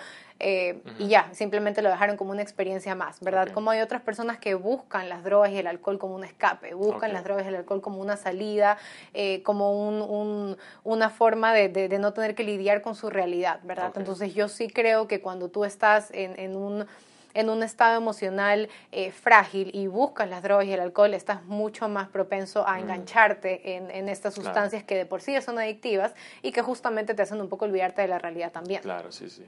y 0.98 1.06
ya, 1.06 1.28
simplemente 1.32 1.82
lo 1.82 1.88
dejaron 1.88 2.16
como 2.16 2.32
una 2.32 2.42
experiencia 2.42 2.96
más, 2.96 3.20
¿verdad? 3.20 3.48
Como 3.52 3.70
hay 3.70 3.80
otras 3.80 4.02
personas 4.02 4.38
que 4.38 4.54
buscan 4.54 5.08
las 5.08 5.22
drogas 5.22 5.52
y 5.52 5.58
el 5.58 5.68
alcohol 5.68 6.00
como 6.00 6.16
un 6.16 6.24
escape, 6.24 6.74
buscan 6.74 7.12
las 7.12 7.22
drogas 7.22 7.44
y 7.44 7.48
el 7.48 7.54
alcohol 7.54 7.80
como 7.80 8.00
una 8.00 8.16
salida, 8.16 8.76
como 9.44 9.88
un, 9.88 10.56
una 10.82 11.10
forma 11.10 11.54
de, 11.54 11.68
de, 11.68 11.98
no 12.00 12.12
tener 12.12 12.34
que 12.34 12.42
lidiar 12.42 12.82
con 12.82 12.96
su 12.96 13.08
realidad, 13.08 13.60
¿verdad? 13.62 13.92
Entonces 13.94 14.34
yo 14.34 14.48
sí 14.48 14.68
creo 14.68 15.06
que 15.06 15.20
cuando 15.20 15.48
tú 15.48 15.64
estás 15.64 16.10
en, 16.10 16.36
en 16.40 16.56
un 16.56 16.86
en 17.34 17.50
un 17.50 17.62
estado 17.62 17.96
emocional 17.96 18.68
eh, 18.90 19.10
frágil 19.12 19.70
y 19.74 19.86
buscas 19.86 20.28
las 20.28 20.42
drogas 20.42 20.66
y 20.66 20.72
el 20.72 20.80
alcohol, 20.80 21.14
estás 21.14 21.44
mucho 21.44 21.88
más 21.88 22.08
propenso 22.08 22.66
a 22.66 22.74
mm. 22.74 22.80
engancharte 22.80 23.76
en, 23.76 23.90
en 23.90 24.08
estas 24.08 24.34
sustancias 24.34 24.84
que 24.84 24.96
de 24.96 25.06
por 25.06 25.20
sí 25.20 25.40
son 25.40 25.58
adictivas 25.58 26.14
y 26.42 26.52
que 26.52 26.62
justamente 26.62 27.14
te 27.14 27.22
hacen 27.22 27.40
un 27.40 27.48
poco 27.48 27.64
olvidarte 27.64 28.02
de 28.02 28.08
la 28.08 28.18
realidad 28.18 28.52
también. 28.52 28.82
Claro, 28.82 29.12
sí, 29.12 29.28
sí. 29.28 29.44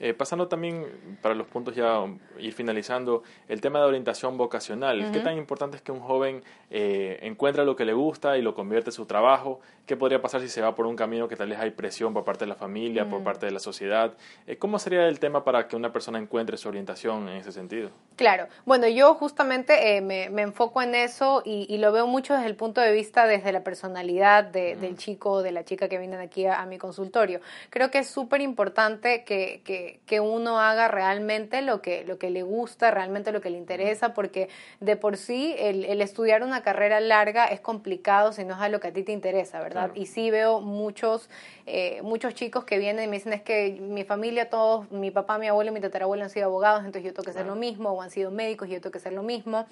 Eh, 0.00 0.12
pasando 0.12 0.48
también 0.48 1.18
para 1.22 1.34
los 1.34 1.46
puntos 1.46 1.74
ya 1.74 2.04
ir 2.38 2.52
finalizando, 2.52 3.22
el 3.48 3.60
tema 3.60 3.78
de 3.78 3.86
orientación 3.86 4.36
vocacional. 4.36 5.12
¿Qué 5.12 5.20
tan 5.20 5.36
importante 5.36 5.76
es 5.76 5.82
que 5.82 5.92
un 5.92 6.00
joven 6.00 6.42
eh, 6.70 7.20
encuentre 7.22 7.64
lo 7.64 7.76
que 7.76 7.84
le 7.84 7.92
gusta 7.92 8.36
y 8.36 8.42
lo 8.42 8.54
convierte 8.54 8.90
en 8.90 8.94
su 8.94 9.06
trabajo? 9.06 9.60
¿Qué 9.86 9.96
podría 9.96 10.20
pasar 10.20 10.40
si 10.40 10.48
se 10.48 10.60
va 10.60 10.74
por 10.74 10.86
un 10.86 10.96
camino 10.96 11.28
que 11.28 11.36
tal 11.36 11.48
vez 11.48 11.58
hay 11.60 11.70
presión 11.70 12.12
por 12.12 12.24
parte 12.24 12.44
de 12.44 12.48
la 12.48 12.56
familia, 12.56 13.08
por 13.08 13.22
parte 13.22 13.46
de 13.46 13.52
la 13.52 13.60
sociedad? 13.60 14.14
¿Cómo 14.58 14.78
sería 14.78 15.06
el 15.06 15.20
tema 15.20 15.44
para 15.44 15.68
que 15.68 15.76
una 15.76 15.92
persona 15.92 16.18
encuentre 16.18 16.56
su 16.56 16.68
orientación 16.68 17.23
en 17.28 17.36
ese 17.38 17.52
sentido. 17.52 17.90
Claro, 18.16 18.46
bueno, 18.64 18.86
yo 18.86 19.14
justamente 19.14 19.96
eh, 19.96 20.00
me, 20.00 20.26
enfoco 20.40 20.80
en 20.80 20.94
eso 20.94 21.42
y, 21.44 21.76
lo 21.78 21.90
veo 21.90 22.06
mucho 22.06 22.32
desde 22.32 22.46
el 22.46 22.54
punto 22.54 22.80
de 22.80 22.92
vista, 22.92 23.26
desde 23.26 23.50
la 23.50 23.64
personalidad 23.64 24.44
del 24.44 24.96
chico 24.96 25.32
o 25.32 25.42
de 25.42 25.50
la 25.50 25.64
chica 25.64 25.88
que 25.88 25.98
vienen 25.98 26.20
aquí 26.20 26.46
a, 26.46 26.64
mi 26.66 26.78
consultorio. 26.78 27.40
Creo 27.70 27.90
que 27.90 27.98
es 27.98 28.06
súper 28.06 28.40
importante 28.40 29.24
que, 29.24 29.62
que, 30.06 30.20
uno 30.20 30.60
haga 30.60 30.86
realmente 30.86 31.60
lo 31.60 31.82
que, 31.82 32.04
lo 32.04 32.16
que 32.18 32.30
le 32.30 32.44
gusta, 32.44 32.92
realmente 32.92 33.32
lo 33.32 33.40
que 33.40 33.50
le 33.50 33.58
interesa, 33.58 34.14
porque 34.14 34.48
de 34.78 34.94
por 34.96 35.16
sí 35.16 35.56
el, 35.58 36.00
estudiar 36.00 36.44
una 36.44 36.62
carrera 36.62 37.00
larga 37.00 37.46
es 37.46 37.58
complicado 37.60 38.32
si 38.32 38.44
no 38.44 38.54
es 38.54 38.60
a 38.60 38.68
lo 38.68 38.78
que 38.78 38.88
a 38.88 38.92
ti 38.92 39.02
te 39.02 39.10
interesa, 39.10 39.60
¿verdad? 39.60 39.90
Y 39.94 40.06
sí 40.06 40.30
veo 40.30 40.60
muchos, 40.60 41.28
eh, 41.66 42.00
muchos 42.02 42.34
chicos 42.34 42.64
que 42.64 42.78
vienen 42.78 43.06
y 43.06 43.08
me 43.08 43.16
dicen 43.16 43.32
es 43.32 43.42
que 43.42 43.72
mi 43.80 44.04
familia, 44.04 44.50
todos, 44.50 44.88
mi 44.92 45.10
papá, 45.10 45.36
mi 45.38 45.48
abuelo 45.48 45.72
y 45.72 45.74
mi 45.74 45.80
tatarabuelo 45.80 46.22
han 46.22 46.30
sido 46.30 46.46
abogados, 46.46 46.84
entonces 46.84 47.02
yo 47.02 47.12
tengo 47.14 47.24
que 47.24 47.32
ser 47.32 47.46
lo 47.46 47.54
mismo, 47.54 47.90
o 47.90 48.02
han 48.02 48.10
sido 48.10 48.30
médicos 48.30 48.68
y 48.68 48.72
yo 48.72 48.80
tengo 48.80 48.92
que 48.92 49.00
ser 49.00 49.12
lo 49.12 49.22
mismo. 49.22 49.66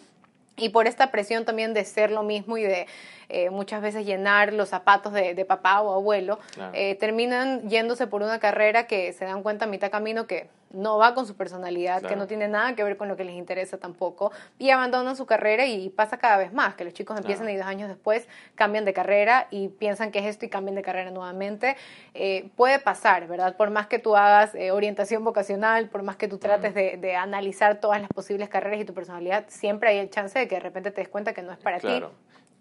Y 0.56 0.68
por 0.68 0.86
esta 0.86 1.10
presión 1.10 1.44
también 1.44 1.74
de 1.74 1.84
ser 1.84 2.10
lo 2.10 2.22
mismo 2.22 2.56
y 2.58 2.62
de 2.62 2.86
eh, 3.32 3.50
muchas 3.50 3.80
veces 3.80 4.04
llenar 4.04 4.52
los 4.52 4.68
zapatos 4.68 5.12
de, 5.12 5.44
papá 5.44 5.80
o 5.80 5.94
abuelo, 5.94 6.38
eh, 6.72 6.96
terminan 6.96 7.68
yéndose 7.68 8.06
por 8.06 8.22
una 8.22 8.38
carrera 8.38 8.86
que 8.86 9.12
se 9.12 9.24
dan 9.24 9.42
cuenta 9.42 9.64
a 9.64 9.68
mitad 9.68 9.90
camino 9.90 10.26
que 10.26 10.48
no 10.72 10.98
va 10.98 11.14
con 11.14 11.26
su 11.26 11.36
personalidad, 11.36 12.02
que 12.02 12.16
no 12.16 12.26
tiene 12.26 12.48
nada 12.48 12.74
que 12.74 12.84
ver 12.84 12.96
con 12.96 13.08
lo 13.08 13.16
que 13.16 13.24
les 13.24 13.34
interesa 13.34 13.78
tampoco, 13.78 14.32
y 14.58 14.70
abandonan 14.70 15.16
su 15.16 15.26
carrera 15.26 15.66
y 15.66 15.88
pasa 15.90 16.18
cada 16.18 16.38
vez 16.38 16.52
más, 16.52 16.74
que 16.74 16.84
los 16.84 16.94
chicos 16.94 17.18
empiezan 17.18 17.48
y 17.48 17.56
dos 17.56 17.66
años 17.66 17.88
después 17.88 18.26
cambian 18.54 18.84
de 18.84 18.92
carrera 18.92 19.48
y 19.50 19.68
piensan 19.68 20.10
que 20.10 20.20
es 20.20 20.26
esto 20.26 20.46
y 20.46 20.48
cambian 20.48 20.74
de 20.74 20.82
carrera 20.82 21.10
nuevamente. 21.10 21.76
Eh, 22.14 22.50
puede 22.56 22.78
pasar, 22.78 23.26
¿verdad? 23.26 23.56
Por 23.56 23.70
más 23.70 23.86
que 23.86 23.98
tú 23.98 24.16
hagas 24.16 24.54
eh, 24.54 24.70
orientación 24.70 25.24
vocacional, 25.24 25.88
por 25.88 26.02
más 26.02 26.16
que 26.16 26.28
tú 26.28 26.38
trates 26.38 26.74
de, 26.74 26.96
de, 26.96 27.16
analizar 27.16 27.80
todas 27.80 28.00
las 28.00 28.10
posibles 28.10 28.48
carreras 28.48 28.80
y 28.80 28.84
tu 28.84 28.94
personalidad, 28.94 29.44
siempre 29.48 29.90
hay 29.90 29.98
el 29.98 30.10
chance 30.10 30.38
de 30.38 30.48
que 30.48 30.56
de 30.56 30.60
repente 30.60 30.90
te 30.90 31.02
des 31.02 31.08
cuenta 31.08 31.32
que 31.32 31.42
no 31.42 31.52
es 31.52 31.58
para 31.58 31.78
ti 31.78 32.02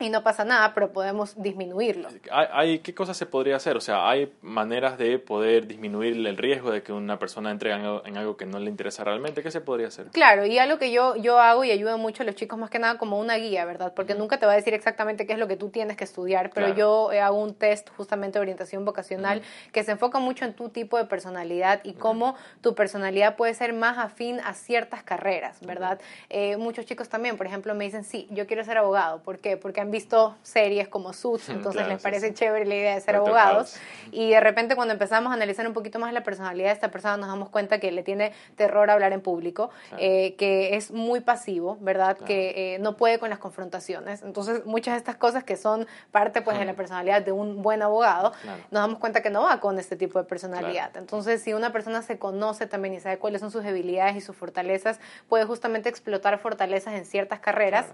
y 0.01 0.09
no 0.09 0.23
pasa 0.23 0.45
nada, 0.45 0.73
pero 0.73 0.91
podemos 0.91 1.41
disminuirlo. 1.41 2.09
¿Hay, 2.31 2.79
¿Qué 2.79 2.93
cosas 2.93 3.17
se 3.17 3.25
podría 3.25 3.55
hacer? 3.55 3.77
O 3.77 3.81
sea, 3.81 4.09
¿hay 4.09 4.31
maneras 4.41 4.97
de 4.97 5.19
poder 5.19 5.67
disminuir 5.67 6.25
el 6.25 6.37
riesgo 6.37 6.71
de 6.71 6.83
que 6.83 6.91
una 6.91 7.19
persona 7.19 7.51
entre 7.51 7.71
en 7.71 8.17
algo, 8.17 8.37
que 8.37 8.45
no 8.45 8.59
le 8.59 8.69
interesa 8.69 9.03
realmente? 9.03 9.43
¿Qué 9.43 9.51
se 9.51 9.61
podría 9.61 9.87
hacer? 9.87 10.07
Claro, 10.07 10.45
y 10.45 10.57
algo 10.57 10.77
que 10.77 10.91
yo, 10.91 11.15
yo 11.15 11.39
hago 11.39 11.63
y 11.63 11.71
ayudo 11.71 11.97
mucho 11.97 12.23
a 12.23 12.25
los 12.25 12.35
chicos 12.35 12.57
más 12.57 12.69
que 12.69 12.79
nada 12.79 12.97
como 12.97 13.19
una 13.19 13.35
guía, 13.35 13.65
¿verdad? 13.65 13.93
Porque 13.95 14.15
nunca 14.15 14.39
te 14.39 14.45
va 14.45 14.53
a 14.53 14.55
decir 14.55 14.73
exactamente 14.73 15.25
qué 15.25 15.33
es 15.33 15.39
lo 15.39 15.47
que 15.47 15.57
tú 15.57 15.69
tienes 15.69 15.97
que 15.97 16.03
estudiar, 16.03 16.51
pero 16.53 16.73
yo 16.75 17.09
hago 17.11 17.37
un 17.37 17.53
test 17.53 17.89
justamente 17.95 18.39
de 18.39 18.41
orientación 18.41 18.85
vocacional 18.85 19.41
que 19.71 19.83
se 19.83 19.91
enfoca 19.91 20.19
mucho 20.19 20.45
en 20.45 20.53
tu 20.53 20.69
tipo 20.69 20.97
de 20.97 21.05
personalidad 21.05 21.81
y 21.83 21.93
cómo 21.93 22.35
tu 22.61 22.75
personalidad 22.75 23.35
puede 23.35 23.53
ser 23.53 23.73
más 23.73 23.97
afín 23.97 24.39
a 24.39 24.53
ciertas 24.53 25.03
carreras, 25.03 25.59
¿verdad? 25.61 25.99
Eh, 26.29 26.57
muchos 26.57 26.85
chicos 26.85 27.09
también, 27.09 27.37
por 27.37 27.45
ejemplo, 27.45 27.73
me 27.75 27.85
dicen, 27.85 28.03
sí, 28.03 28.27
yo 28.31 28.47
quiero 28.47 28.63
ser 28.63 28.77
abogado. 28.77 29.21
¿Por 29.23 29.39
qué? 29.39 29.57
Porque 29.57 29.81
han 29.91 29.93
visto 29.93 30.35
series 30.41 30.87
como 30.87 31.11
Suits, 31.11 31.49
entonces 31.49 31.85
les 31.87 32.01
parece 32.01 32.33
chévere 32.33 32.65
la 32.65 32.75
idea 32.75 32.95
de 32.95 33.01
ser 33.01 33.17
abogados. 33.17 33.75
Y 34.11 34.31
de 34.31 34.39
repente 34.39 34.75
cuando 34.75 34.93
empezamos 34.93 35.31
a 35.31 35.33
analizar 35.33 35.67
un 35.67 35.73
poquito 35.73 35.99
más 35.99 36.13
la 36.13 36.23
personalidad 36.23 36.69
de 36.69 36.73
esta 36.73 36.91
persona, 36.91 37.17
nos 37.17 37.27
damos 37.27 37.49
cuenta 37.49 37.79
que 37.79 37.91
le 37.91 38.03
tiene 38.03 38.31
terror 38.55 38.89
a 38.89 38.93
hablar 38.93 39.11
en 39.11 39.21
público, 39.21 39.69
eh, 39.97 40.35
que 40.35 40.75
es 40.75 40.91
muy 40.91 41.19
pasivo, 41.19 41.77
¿verdad? 41.81 42.17
Que 42.17 42.75
eh, 42.75 42.79
no 42.79 42.95
puede 42.95 43.19
con 43.19 43.29
las 43.29 43.39
confrontaciones. 43.39 44.21
Entonces, 44.21 44.65
muchas 44.65 44.93
de 44.93 44.99
estas 44.99 45.17
cosas 45.17 45.43
que 45.43 45.57
son 45.57 45.87
parte 46.11 46.41
pues 46.41 46.57
de 46.57 46.65
la 46.65 46.73
personalidad 46.81 47.21
de 47.21 47.33
un 47.33 47.61
buen 47.61 47.81
abogado, 47.81 48.31
nos 48.71 48.81
damos 48.81 48.99
cuenta 48.99 49.21
que 49.21 49.29
no 49.29 49.43
va 49.43 49.59
con 49.59 49.77
este 49.77 49.97
tipo 49.97 50.19
de 50.19 50.25
personalidad. 50.25 50.95
Entonces, 50.95 51.41
si 51.41 51.53
una 51.53 51.73
persona 51.73 52.01
se 52.01 52.17
conoce 52.17 52.65
también 52.65 52.93
y 52.93 52.99
sabe 53.01 53.17
cuáles 53.17 53.41
son 53.41 53.51
sus 53.51 53.63
debilidades 53.63 54.15
y 54.15 54.21
sus 54.21 54.35
fortalezas, 54.35 54.99
puede 55.27 55.45
justamente 55.45 55.89
explotar 55.89 56.37
fortalezas 56.39 56.93
en 56.93 57.05
ciertas 57.05 57.39
carreras 57.39 57.87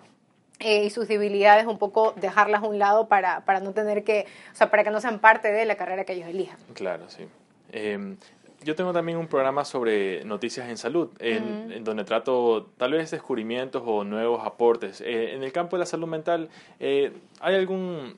eh, 0.60 0.86
y 0.86 0.89
sus 0.89 1.08
debilidades 1.08 1.67
un 1.67 1.78
poco 1.78 2.13
dejarlas 2.15 2.63
a 2.63 2.67
un 2.67 2.80
lado 2.80 3.08
para, 3.08 3.41
para 3.46 3.60
no 3.60 3.74
tener 3.74 4.04
que, 4.04 4.26
o 4.52 4.56
sea, 4.56 4.72
para 4.72 4.84
que 4.84 4.89
no 4.89 5.00
sean 5.00 5.20
parte 5.20 5.52
de 5.52 5.65
la 5.65 5.76
carrera 5.76 6.04
que 6.04 6.13
ellos 6.13 6.28
elijan. 6.28 6.58
Claro, 6.74 7.10
sí. 7.10 7.28
Em, 7.72 8.17
yo 8.63 8.76
tengo 8.76 8.91
también 8.91 9.20
un 9.20 9.28
programa 9.28 9.63
sobre 9.65 10.26
noticias 10.26 10.67
en 10.67 10.78
salud, 10.78 11.10
en, 11.20 11.84
donde 11.84 12.04
trato 12.06 12.72
tal 12.78 12.93
vez 12.93 13.12
descubrimientos 13.12 13.84
o 13.86 14.04
nuevos 14.04 14.46
aportes. 14.48 15.00
Eh, 15.02 15.36
en 15.36 15.43
el 15.43 15.52
campo 15.52 15.76
de 15.76 15.82
la 15.82 15.86
salud 15.86 16.08
mental, 16.08 16.50
eh, 16.80 17.12
¿hay 17.39 17.54
algún, 17.54 18.17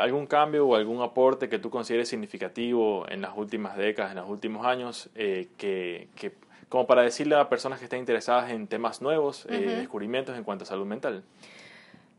algún 0.00 0.26
cambio 0.26 0.66
o 0.66 0.74
algún 0.74 1.02
aporte 1.02 1.48
que 1.48 1.60
tú 1.60 1.70
consideres 1.70 2.08
significativo 2.08 3.06
en 3.08 3.22
las 3.22 3.30
últimas 3.36 3.76
décadas, 3.76 4.10
en 4.10 4.18
los 4.18 4.28
últimos 4.28 4.66
años, 4.66 5.08
que, 5.14 6.08
que 6.16 6.32
como 6.74 6.88
para 6.88 7.02
decirle 7.02 7.36
a 7.36 7.48
personas 7.48 7.78
que 7.78 7.84
estén 7.84 8.00
interesadas 8.00 8.50
en 8.50 8.66
temas 8.66 9.00
nuevos, 9.00 9.46
eh, 9.48 9.76
descubrimientos 9.78 10.36
en 10.36 10.42
cuanto 10.42 10.64
a 10.64 10.66
salud 10.66 10.84
mental? 10.84 11.22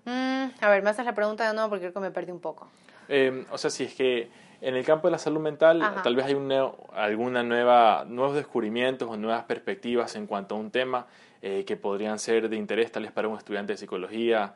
Mm, 0.06 0.46
a 0.62 0.70
ver, 0.70 0.82
me 0.82 0.91
haces 0.91 1.04
la 1.06 1.13
pregunta 1.13 1.46
de 1.46 1.54
nuevo 1.54 1.68
porque 1.68 1.82
creo 1.82 1.94
que 1.94 2.00
me 2.00 2.10
perdí 2.10 2.32
un 2.32 2.39
poco. 2.39 2.70
Eh, 3.10 3.46
o 3.52 3.58
sea, 3.58 3.70
si 3.70 3.84
es 3.84 3.94
que 3.94 4.30
en 4.62 4.76
el 4.78 4.86
campo 4.86 5.10
de 5.10 5.12
la 5.12 5.18
salud 5.18 5.41
mental 5.41 5.82
tal 6.02 6.15
vez 6.15 6.28
hay 6.28 6.36
un 6.36 6.50
alguna 6.94 7.44
nueva, 7.44 8.06
nuevos 8.08 8.34
descubrimientos 8.34 9.10
o 9.10 9.18
nuevas 9.18 9.44
perspectivas 9.44 10.15
en 10.15 10.26
cuanto 10.26 10.56
a 10.56 10.58
un 10.58 10.72
tema 10.72 11.06
eh, 11.41 11.65
que 11.68 11.76
podrían 11.76 12.18
ser 12.18 12.48
de 12.48 12.56
interés 12.56 12.94
tal 12.94 13.04
vez 13.04 13.12
para 13.12 13.28
un 13.28 13.38
estudiante 13.38 13.74
de 13.74 13.78
psicología, 13.78 14.54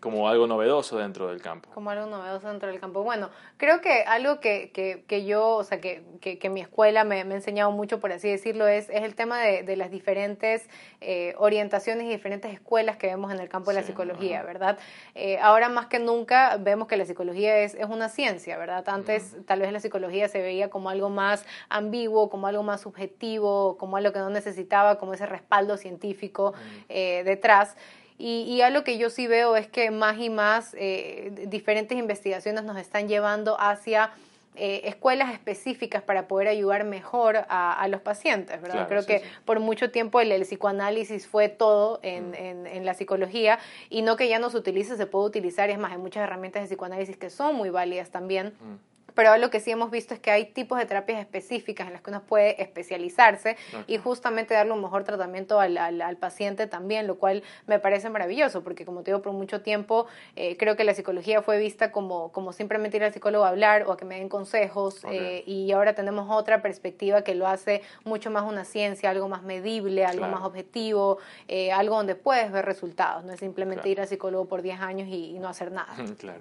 como 0.00 0.28
algo 0.28 0.46
novedoso 0.46 0.98
dentro 0.98 1.28
del 1.28 1.40
campo. 1.40 1.70
Como 1.72 1.90
algo 1.90 2.06
novedoso 2.06 2.48
dentro 2.48 2.68
del 2.68 2.80
campo. 2.80 3.02
Bueno, 3.02 3.30
creo 3.56 3.80
que 3.80 4.02
algo 4.02 4.40
que, 4.40 4.70
que, 4.72 5.04
que 5.06 5.24
yo, 5.24 5.48
o 5.56 5.64
sea, 5.64 5.80
que, 5.80 6.02
que, 6.20 6.50
mi 6.50 6.60
escuela 6.60 7.04
me, 7.04 7.24
me, 7.24 7.34
ha 7.34 7.36
enseñado 7.36 7.70
mucho, 7.70 8.00
por 8.00 8.12
así 8.12 8.28
decirlo, 8.28 8.66
es, 8.66 8.88
es 8.90 9.02
el 9.02 9.14
tema 9.14 9.40
de, 9.40 9.62
de 9.62 9.76
las 9.76 9.90
diferentes 9.90 10.68
eh, 11.00 11.34
orientaciones 11.38 12.06
y 12.06 12.08
diferentes 12.10 12.52
escuelas 12.52 12.96
que 12.96 13.06
vemos 13.06 13.32
en 13.32 13.40
el 13.40 13.48
campo 13.48 13.70
de 13.70 13.76
la 13.76 13.82
psicología, 13.82 14.42
¿verdad? 14.42 14.78
Eh, 15.14 15.38
ahora 15.38 15.68
más 15.68 15.86
que 15.86 15.98
nunca 15.98 16.56
vemos 16.58 16.88
que 16.88 16.96
la 16.96 17.04
psicología 17.04 17.58
es, 17.58 17.74
es 17.74 17.86
una 17.86 18.08
ciencia, 18.08 18.58
¿verdad? 18.58 18.88
Antes 18.88 19.36
tal 19.46 19.60
vez 19.60 19.72
la 19.72 19.80
psicología 19.80 20.28
se 20.28 20.42
veía 20.42 20.70
como 20.70 20.90
algo 20.90 21.10
más 21.10 21.44
ambiguo, 21.68 22.28
como 22.28 22.46
algo 22.46 22.62
más 22.62 22.82
subjetivo, 22.82 23.76
como 23.78 23.96
algo 23.96 24.12
que 24.12 24.18
no 24.18 24.30
necesitaba, 24.30 24.98
como 24.98 25.14
ese 25.14 25.26
respaldo 25.26 25.76
científico 25.76 26.54
eh, 26.88 27.22
detrás. 27.24 27.76
Y, 28.18 28.42
y 28.42 28.62
algo 28.62 28.82
que 28.82 28.98
yo 28.98 29.10
sí 29.10 29.26
veo 29.26 29.56
es 29.56 29.66
que 29.66 29.90
más 29.90 30.18
y 30.18 30.30
más 30.30 30.74
eh, 30.78 31.32
diferentes 31.48 31.96
investigaciones 31.98 32.64
nos 32.64 32.78
están 32.78 33.08
llevando 33.08 33.60
hacia 33.60 34.10
eh, 34.54 34.82
escuelas 34.84 35.34
específicas 35.34 36.02
para 36.02 36.28
poder 36.28 36.48
ayudar 36.48 36.84
mejor 36.84 37.44
a, 37.48 37.86
los 37.88 38.00
pacientes, 38.00 38.60
¿verdad? 38.62 38.88
Creo 38.88 39.04
que 39.04 39.22
por 39.44 39.60
mucho 39.60 39.90
tiempo 39.90 40.18
el, 40.20 40.40
psicoanálisis 40.42 41.26
fue 41.26 41.50
todo 41.50 42.00
en, 42.02 42.30
mm. 42.30 42.66
en, 42.66 42.84
la 42.86 42.94
psicología 42.94 43.58
y 43.90 44.00
no 44.00 44.16
que 44.16 44.28
ya 44.28 44.38
no 44.38 44.48
se 44.48 44.56
utilice, 44.56 44.96
se 44.96 45.06
puede 45.06 45.26
utilizar, 45.26 45.68
es 45.68 45.78
más, 45.78 45.92
hay 45.92 45.98
muchas 45.98 46.22
herramientas 46.22 46.62
de 46.62 46.68
psicoanálisis 46.68 47.18
que 47.18 47.28
son 47.28 47.54
muy 47.54 47.68
válidas 47.68 48.08
también. 48.10 48.54
Mm 48.58 48.95
pero 49.16 49.36
lo 49.38 49.50
que 49.50 49.60
sí 49.60 49.72
hemos 49.72 49.90
visto 49.90 50.14
es 50.14 50.20
que 50.20 50.30
hay 50.30 50.44
tipos 50.44 50.78
de 50.78 50.84
terapias 50.84 51.18
específicas 51.18 51.86
en 51.88 51.94
las 51.94 52.02
que 52.02 52.10
uno 52.10 52.22
puede 52.22 52.62
especializarse 52.62 53.56
y 53.88 53.96
justamente 53.96 54.54
darle 54.54 54.72
un 54.72 54.82
mejor 54.82 55.04
tratamiento 55.04 55.58
al, 55.58 55.76
al, 55.78 56.16
paciente 56.18 56.66
también, 56.66 57.06
lo 57.06 57.16
cual 57.16 57.42
me 57.66 57.78
parece 57.78 58.10
maravilloso, 58.10 58.62
porque 58.62 58.84
como 58.84 59.02
te 59.02 59.10
digo, 59.10 59.22
por 59.22 59.32
mucho 59.32 59.62
tiempo 59.62 60.06
eh, 60.36 60.56
creo 60.58 60.76
que 60.76 60.84
la 60.84 60.94
psicología 60.94 61.40
fue 61.40 61.58
vista 61.58 61.92
como, 61.92 62.30
como 62.30 62.52
simplemente 62.52 62.98
ir 62.98 63.04
al 63.04 63.12
psicólogo 63.12 63.44
a 63.44 63.48
hablar 63.48 63.84
o 63.86 63.92
a 63.92 63.96
que 63.96 64.04
me 64.04 64.18
den 64.18 64.28
consejos 64.28 65.04
eh, 65.10 65.42
y 65.46 65.72
ahora 65.72 65.94
tenemos 65.94 66.28
otra 66.30 66.60
perspectiva 66.60 67.22
que 67.22 67.34
lo 67.34 67.46
hace 67.46 67.82
mucho 68.04 68.30
más 68.30 68.44
una 68.44 68.64
ciencia, 68.64 69.08
algo 69.08 69.28
más 69.28 69.42
medible, 69.42 70.04
algo 70.04 70.28
más 70.28 70.42
objetivo, 70.42 71.18
eh, 71.48 71.72
algo 71.72 71.96
donde 71.96 72.16
puedes 72.16 72.52
ver 72.52 72.66
resultados, 72.66 73.24
no 73.24 73.32
es 73.32 73.40
simplemente 73.40 73.88
ir 73.88 73.98
al 73.98 74.08
psicólogo 74.08 74.44
por 74.44 74.60
10 74.60 74.80
años 74.80 75.08
y, 75.08 75.36
y, 75.36 75.38
no 75.38 75.48
hacer 75.48 75.72
nada. 75.72 75.94
Claro. 76.18 76.40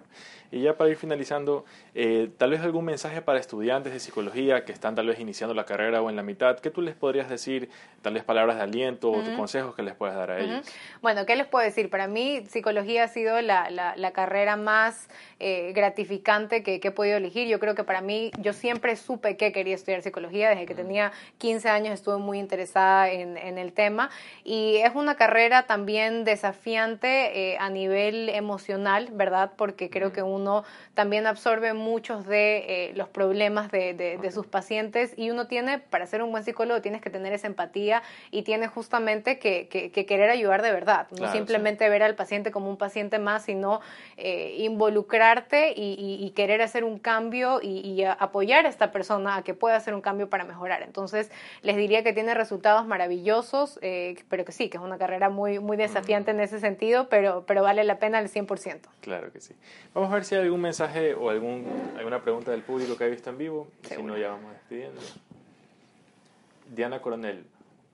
Y 0.55 0.61
ya 0.61 0.77
para 0.77 0.89
ir 0.89 0.95
finalizando, 0.95 1.65
tal 2.37 2.51
vez 2.51 2.61
algún 2.61 2.85
mensaje 2.85 3.21
para 3.21 3.39
estudiantes 3.39 3.91
de 3.91 3.99
psicología 3.99 4.63
que 4.63 4.71
están 4.71 4.95
tal 4.95 5.07
vez 5.07 5.19
iniciando 5.19 5.53
la 5.53 5.65
carrera 5.65 6.01
o 6.01 6.09
en 6.09 6.15
la 6.15 6.23
mitad? 6.23 6.59
¿Qué 6.59 6.71
tú 6.71 6.81
les 6.81 6.95
podrías 6.95 7.29
decir, 7.29 7.69
tal 8.01 8.13
vez 8.13 8.23
palabras 8.23 8.55
de 8.55 8.63
aliento 8.63 9.11
o 9.11 9.21
consejos 9.35 9.75
que 9.75 9.83
les 9.83 9.95
puedas 9.95 10.15
dar 10.15 10.31
a 10.31 10.39
ellos? 10.39 10.65
Bueno, 11.01 11.25
¿qué 11.25 11.35
les 11.35 11.45
puedo 11.45 11.65
decir? 11.65 11.89
Para 11.89 12.07
mí, 12.07 12.45
psicología 12.47 13.03
ha 13.03 13.07
sido 13.09 13.41
la, 13.41 13.69
la, 13.69 14.11
carrera 14.11 14.55
más 14.55 15.09
eh, 15.41 15.73
gratificante 15.75 16.63
que, 16.63 16.79
he 16.81 16.91
podido 16.91 17.17
elegir. 17.17 17.49
Yo 17.49 17.59
creo 17.59 17.75
que 17.75 17.83
para 17.83 17.99
mí, 17.99 18.31
yo 18.39 18.53
siempre 18.53 18.95
supe 18.95 19.35
que 19.35 19.51
quería 19.51 19.75
estudiar 19.75 20.03
psicología. 20.03 20.51
Desde 20.51 20.65
que 20.65 20.75
tenía 20.75 21.11
15 21.39 21.67
años 21.67 21.95
estuve 21.95 22.17
muy 22.17 22.39
interesada 22.39 23.09
en, 23.09 23.35
en, 23.35 23.57
el 23.57 23.73
tema. 23.73 24.09
Y 24.45 24.77
es 24.77 24.95
una 24.95 25.15
carrera 25.15 25.63
también 25.63 26.23
desafiante 26.23 27.51
eh, 27.51 27.57
a 27.59 27.69
nivel 27.69 28.29
emocional, 28.29 29.09
¿verdad? 29.11 29.51
Porque 29.57 29.89
creo 29.89 30.13
que 30.13 30.23
uno 30.23 30.44
también 30.93 31.27
absorbe 31.27 31.73
muchos 31.73 32.25
de 32.25 32.89
eh, 32.89 32.93
los 32.95 33.09
problemas 33.09 33.71
de, 33.71 33.93
de, 33.93 34.31
sus 34.31 34.47
pacientes 34.47 35.13
y 35.17 35.29
uno 35.29 35.47
tiene, 35.47 35.79
para 35.79 36.05
ser 36.07 36.23
un 36.23 36.31
buen 36.31 36.43
psicólogo, 36.43 36.81
tienes 36.81 37.01
que 37.01 37.09
tener 37.09 37.33
esa 37.33 37.47
empatía 37.47 38.03
y 38.31 38.43
tienes 38.43 38.69
justamente 38.69 39.39
que, 39.39 39.67
que, 39.67 40.05
querer 40.05 40.29
ayudar 40.29 40.61
de 40.61 40.71
verdad, 40.71 41.07
no 41.19 41.31
simplemente 41.31 41.87
ver 41.89 42.03
al 42.03 42.15
paciente 42.15 42.51
como 42.51 42.69
un 42.69 42.77
paciente 42.77 43.19
más, 43.19 43.43
sino 43.43 43.81
eh, 44.17 44.55
involucrarte 44.59 45.73
y, 45.75 46.31
querer 46.35 46.61
hacer 46.61 46.83
un 46.83 46.99
cambio 46.99 47.59
y, 47.61 48.03
apoyar 48.03 48.65
a 48.65 48.69
esta 48.69 48.91
persona 48.91 49.37
a 49.37 49.43
que 49.43 49.53
pueda 49.53 49.75
hacer 49.75 49.93
un 49.93 50.01
cambio 50.01 50.29
para 50.29 50.43
mejorar. 50.43 50.81
Entonces, 50.81 51.31
les 51.61 51.75
diría 51.75 52.03
que 52.03 52.13
tiene 52.13 52.33
resultados 52.33 52.85
maravillosos, 52.85 53.79
eh, 53.81 54.15
pero 54.29 54.43
que 54.45 54.51
sí, 54.51 54.69
que 54.69 54.77
es 54.77 54.83
una 54.83 54.97
carrera 54.97 55.29
muy, 55.29 55.59
muy 55.59 55.77
desafiante 55.77 56.31
en 56.31 56.39
ese 56.39 56.59
sentido, 56.59 57.07
pero, 57.09 57.45
pero 57.45 57.63
vale 57.63 57.83
la 57.83 57.99
pena 57.99 58.17
al 58.17 58.29
100%. 58.29 58.81
Claro 59.01 59.31
que 59.31 59.39
sí. 59.39 59.55
Vamos 59.93 60.11
a 60.11 60.15
ver 60.15 60.24
si 60.25 60.35
hay 60.35 60.41
algún 60.41 60.61
mensaje 60.61 61.13
o 61.13 61.29
algún, 61.29 61.65
alguna 61.97 62.21
pregunta 62.21 62.51
del 62.51 62.61
público 62.61 62.97
que 62.97 63.03
ha 63.03 63.07
visto 63.07 63.29
en 63.29 63.37
vivo. 63.37 63.67
Si 63.83 64.01
no, 64.01 64.17
ya 64.17 64.29
vamos 64.29 64.51
despidiendo. 64.53 64.99
Diana 66.73 66.99
Coronel, 67.01 67.45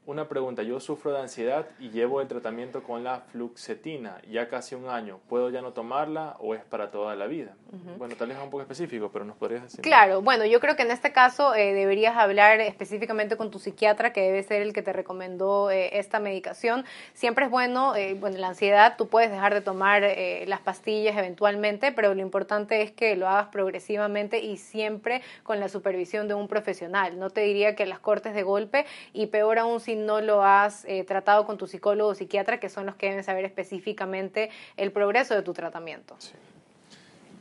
una 0.08 0.28
pregunta, 0.28 0.64
yo 0.64 0.80
sufro 0.80 1.14
de 1.14 1.22
ansiedad 1.22 1.68
y 1.80 1.90
llevo 1.90 2.22
el 2.22 2.28
tratamiento 2.28 2.82
con 2.82 3.04
la 3.04 3.22
fluxetina 3.32 4.20
ya 4.30 4.50
casi 4.50 4.74
un 4.74 4.90
año. 4.90 5.20
¿Puedo 5.30 5.52
ya 5.52 5.62
no 5.62 5.74
tomarla 5.74 6.38
o 6.40 6.56
es 6.56 6.64
para 6.64 6.90
toda 6.90 7.16
la 7.16 7.28
vida? 7.28 7.56
Bueno, 7.98 8.16
tal 8.16 8.28
vez 8.28 8.38
es 8.38 8.44
un 8.44 8.50
poco 8.50 8.62
específico, 8.62 9.12
pero 9.14 9.26
nos 9.26 9.38
podrías 9.38 9.64
decir. 9.64 9.82
Claro, 9.82 10.22
bueno, 10.22 10.44
yo 10.46 10.60
creo 10.60 10.76
que 10.76 10.82
en 10.82 10.92
este 10.92 11.14
caso 11.14 11.54
eh, 11.54 11.74
deberías 11.74 12.18
hablar 12.18 12.60
específicamente 12.62 13.38
con 13.38 13.52
tu 13.52 13.60
psiquiatra, 13.60 14.12
que 14.12 14.22
debe 14.22 14.44
ser 14.44 14.64
el 14.64 14.74
que 14.74 14.82
te 14.82 14.92
recomendó 14.92 15.70
eh, 15.70 15.98
esta 16.00 16.20
medicación. 16.20 16.84
Siempre 17.14 17.46
es 17.46 17.52
bueno, 17.52 17.96
eh, 17.96 18.16
bueno, 18.20 18.38
la 18.40 18.50
ansiedad, 18.50 18.96
tú 18.98 19.08
puedes 19.08 19.30
dejar 19.30 19.54
de 19.54 19.62
tomar 19.62 20.02
las 20.48 20.62
pastillas 20.62 21.16
eventualmente, 21.16 21.92
pero 21.92 22.14
lo 22.16 22.22
importante 22.22 22.82
es 22.82 22.92
que 22.92 23.16
lo 23.16 23.28
hagas 23.28 23.48
progresivamente 23.48 24.40
y 24.40 24.58
siempre 24.58 25.22
con 25.44 25.60
la 25.60 25.70
supervisión 25.70 26.28
de 26.28 26.34
un 26.34 26.48
profesional. 26.48 27.20
No 27.20 27.30
te 27.30 27.42
diría 27.42 27.76
que 27.76 27.86
las 27.86 28.00
cortes 28.00 28.34
de 28.34 28.44
golpe 28.44 28.86
y 29.14 29.28
peor 29.28 29.60
aún 29.60 29.80
si 29.80 29.91
no 29.96 30.22
lo 30.22 30.44
has 30.44 30.86
eh, 30.86 31.04
tratado 31.04 31.46
con 31.46 31.58
tu 31.58 31.68
psicólogo 31.68 32.12
o 32.12 32.16
psiquiatra, 32.16 32.60
que 32.60 32.70
son 32.70 32.86
los 32.86 32.96
que 32.96 33.10
deben 33.10 33.24
saber 33.24 33.46
específicamente 33.46 34.50
el 34.78 34.92
progreso 34.92 35.36
de 35.36 35.42
tu 35.42 35.54
tratamiento. 35.54 36.16
Sí. 36.20 36.34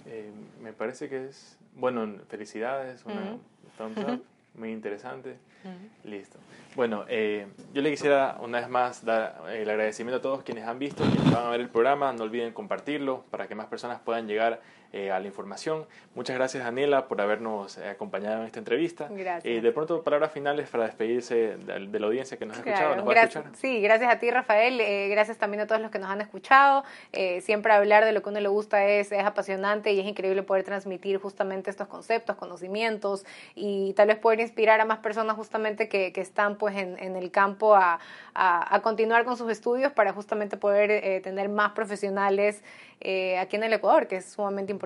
Eh, 0.07 0.30
me 0.61 0.72
parece 0.72 1.09
que 1.09 1.26
es, 1.26 1.57
bueno, 1.74 2.16
felicidades, 2.28 3.05
una 3.05 3.38
thumbs 3.78 3.98
up, 3.98 4.24
muy 4.55 4.72
interesante. 4.72 5.36
Listo. 6.05 6.38
Bueno, 6.74 7.05
eh, 7.09 7.46
yo 7.74 7.82
le 7.82 7.90
quisiera 7.90 8.38
una 8.40 8.61
vez 8.61 8.68
más 8.68 9.05
dar 9.05 9.42
el 9.51 9.68
agradecimiento 9.68 10.18
a 10.18 10.22
todos 10.22 10.42
quienes 10.42 10.66
han 10.66 10.78
visto, 10.78 11.05
quienes 11.05 11.30
van 11.30 11.46
a 11.46 11.51
ver 11.51 11.61
el 11.61 11.68
programa. 11.68 12.12
No 12.12 12.24
olviden 12.24 12.53
compartirlo 12.53 13.24
para 13.30 13.46
que 13.46 13.55
más 13.55 13.66
personas 13.66 14.01
puedan 14.01 14.26
llegar 14.26 14.61
eh, 14.93 15.12
a 15.12 15.20
la 15.20 15.26
información. 15.28 15.86
Muchas 16.16 16.34
gracias, 16.34 16.64
Daniela, 16.64 17.07
por 17.07 17.20
habernos 17.20 17.78
eh, 17.78 17.88
acompañado 17.88 18.41
en 18.41 18.47
esta 18.47 18.59
entrevista. 18.59 19.07
Gracias. 19.09 19.45
Eh, 19.45 19.61
de 19.61 19.70
pronto, 19.70 20.03
palabras 20.03 20.32
finales 20.32 20.68
para 20.68 20.86
despedirse 20.86 21.57
de, 21.59 22.01
la 22.01 22.07
audiencia 22.09 22.36
que 22.36 22.45
nos 22.45 22.57
ha 22.57 22.61
escuchado. 22.61 22.97
¿Nos 22.97 23.07
va 23.07 23.12
a 23.12 23.22
escuchar? 23.22 23.45
Sí, 23.55 23.80
gracias 23.82 24.12
a 24.12 24.18
ti, 24.18 24.28
Rafael. 24.32 24.78
gracias 25.09 25.38
también 25.38 25.61
a 25.61 25.68
todos 25.68 25.80
los 25.80 25.93
que 25.93 26.01
nos 26.01 26.11
han 26.11 26.20
escuchado. 26.20 26.82
siempre 27.41 27.72
hablar 27.72 28.05
de 28.05 28.11
lo 28.11 28.20
que 28.20 28.30
uno 28.30 28.41
le 28.41 28.49
gusta 28.49 28.84
es, 28.84 29.12
es 29.12 29.24
apasionante 29.24 29.93
y 29.93 30.01
es 30.01 30.07
increíble 30.07 30.43
poder 30.43 30.64
transmitir 30.64 31.18
justamente 31.18 31.70
estos 31.70 31.86
conceptos, 31.86 32.34
conocimientos 32.34 33.24
y 33.55 33.93
tal 33.93 34.09
vez 34.09 34.18
poder 34.18 34.41
inspirar 34.41 34.80
a 34.80 34.84
más 34.84 34.99
personas 34.99 35.36
justamente 35.36 35.88
que, 35.88 36.12
que 36.12 36.20
están 36.20 36.57
pues 36.57 36.76
en, 36.76 36.99
en 36.99 37.14
el 37.14 37.30
campo 37.30 37.76
a, 37.76 38.01
a, 38.34 38.74
a, 38.74 38.82
continuar 38.82 39.24
con 39.24 39.36
sus 39.36 39.53
estudios 39.53 39.93
para 39.93 40.12
justamente 40.12 40.57
poder 40.57 41.22
tener 41.22 41.49
más 41.49 41.72
profesionales 41.72 42.64
eh, 43.03 43.38
aquí 43.38 43.57
en 43.57 43.62
el 43.62 43.72
Ecuador, 43.72 44.07
que 44.07 44.16
es 44.16 44.26
sumamente 44.26 44.72
importante. 44.72 44.79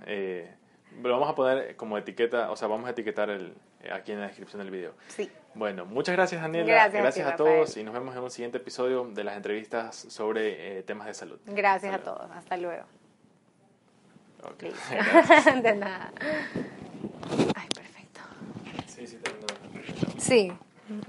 lo 1.02 1.12
vamos 1.12 1.30
a 1.30 1.36
poner 1.36 1.76
como 1.76 1.98
etiqueta, 1.98 2.52
o 2.52 2.56
sea, 2.56 2.68
vamos 2.68 2.88
a 2.88 2.92
etiquetar 2.92 3.30
el, 3.30 3.54
aquí 3.92 4.12
en 4.12 4.20
la 4.20 4.28
descripción 4.28 4.62
del 4.62 4.72
video. 4.72 4.94
Sí. 5.08 5.30
Bueno, 5.56 5.86
muchas 5.86 6.16
gracias 6.16 6.42
Daniela, 6.42 6.90
gracias, 6.90 7.28
a, 7.28 7.36
todos 7.36 7.76
y 7.78 7.84
nos 7.84 7.94
vemos 7.94 8.16
en 8.16 8.22
un 8.22 8.30
siguiente 8.30 8.58
episodio 8.58 9.06
de 9.06 9.24
las 9.24 9.36
entrevistas 9.36 9.96
sobre 9.96 10.80
eh, 10.80 10.84
temas 10.84 11.08
de 11.08 11.14
salud. 11.14 11.40
Gracias 11.46 11.94
a 11.94 12.00
todos, 12.00 12.30
hasta 12.32 12.58
luego. 12.58 12.84
Okay. 14.54 14.72
de 15.64 15.76
nada. 15.76 16.12
Ay, 17.56 17.68
perfecto. 17.74 18.22
Sí, 18.88 19.08
sí, 19.08 19.18
terminó. 19.18 19.48
Sí, 20.18 20.54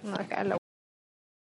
no, 0.03 0.15
acá 0.15 0.45
lo 0.45 0.60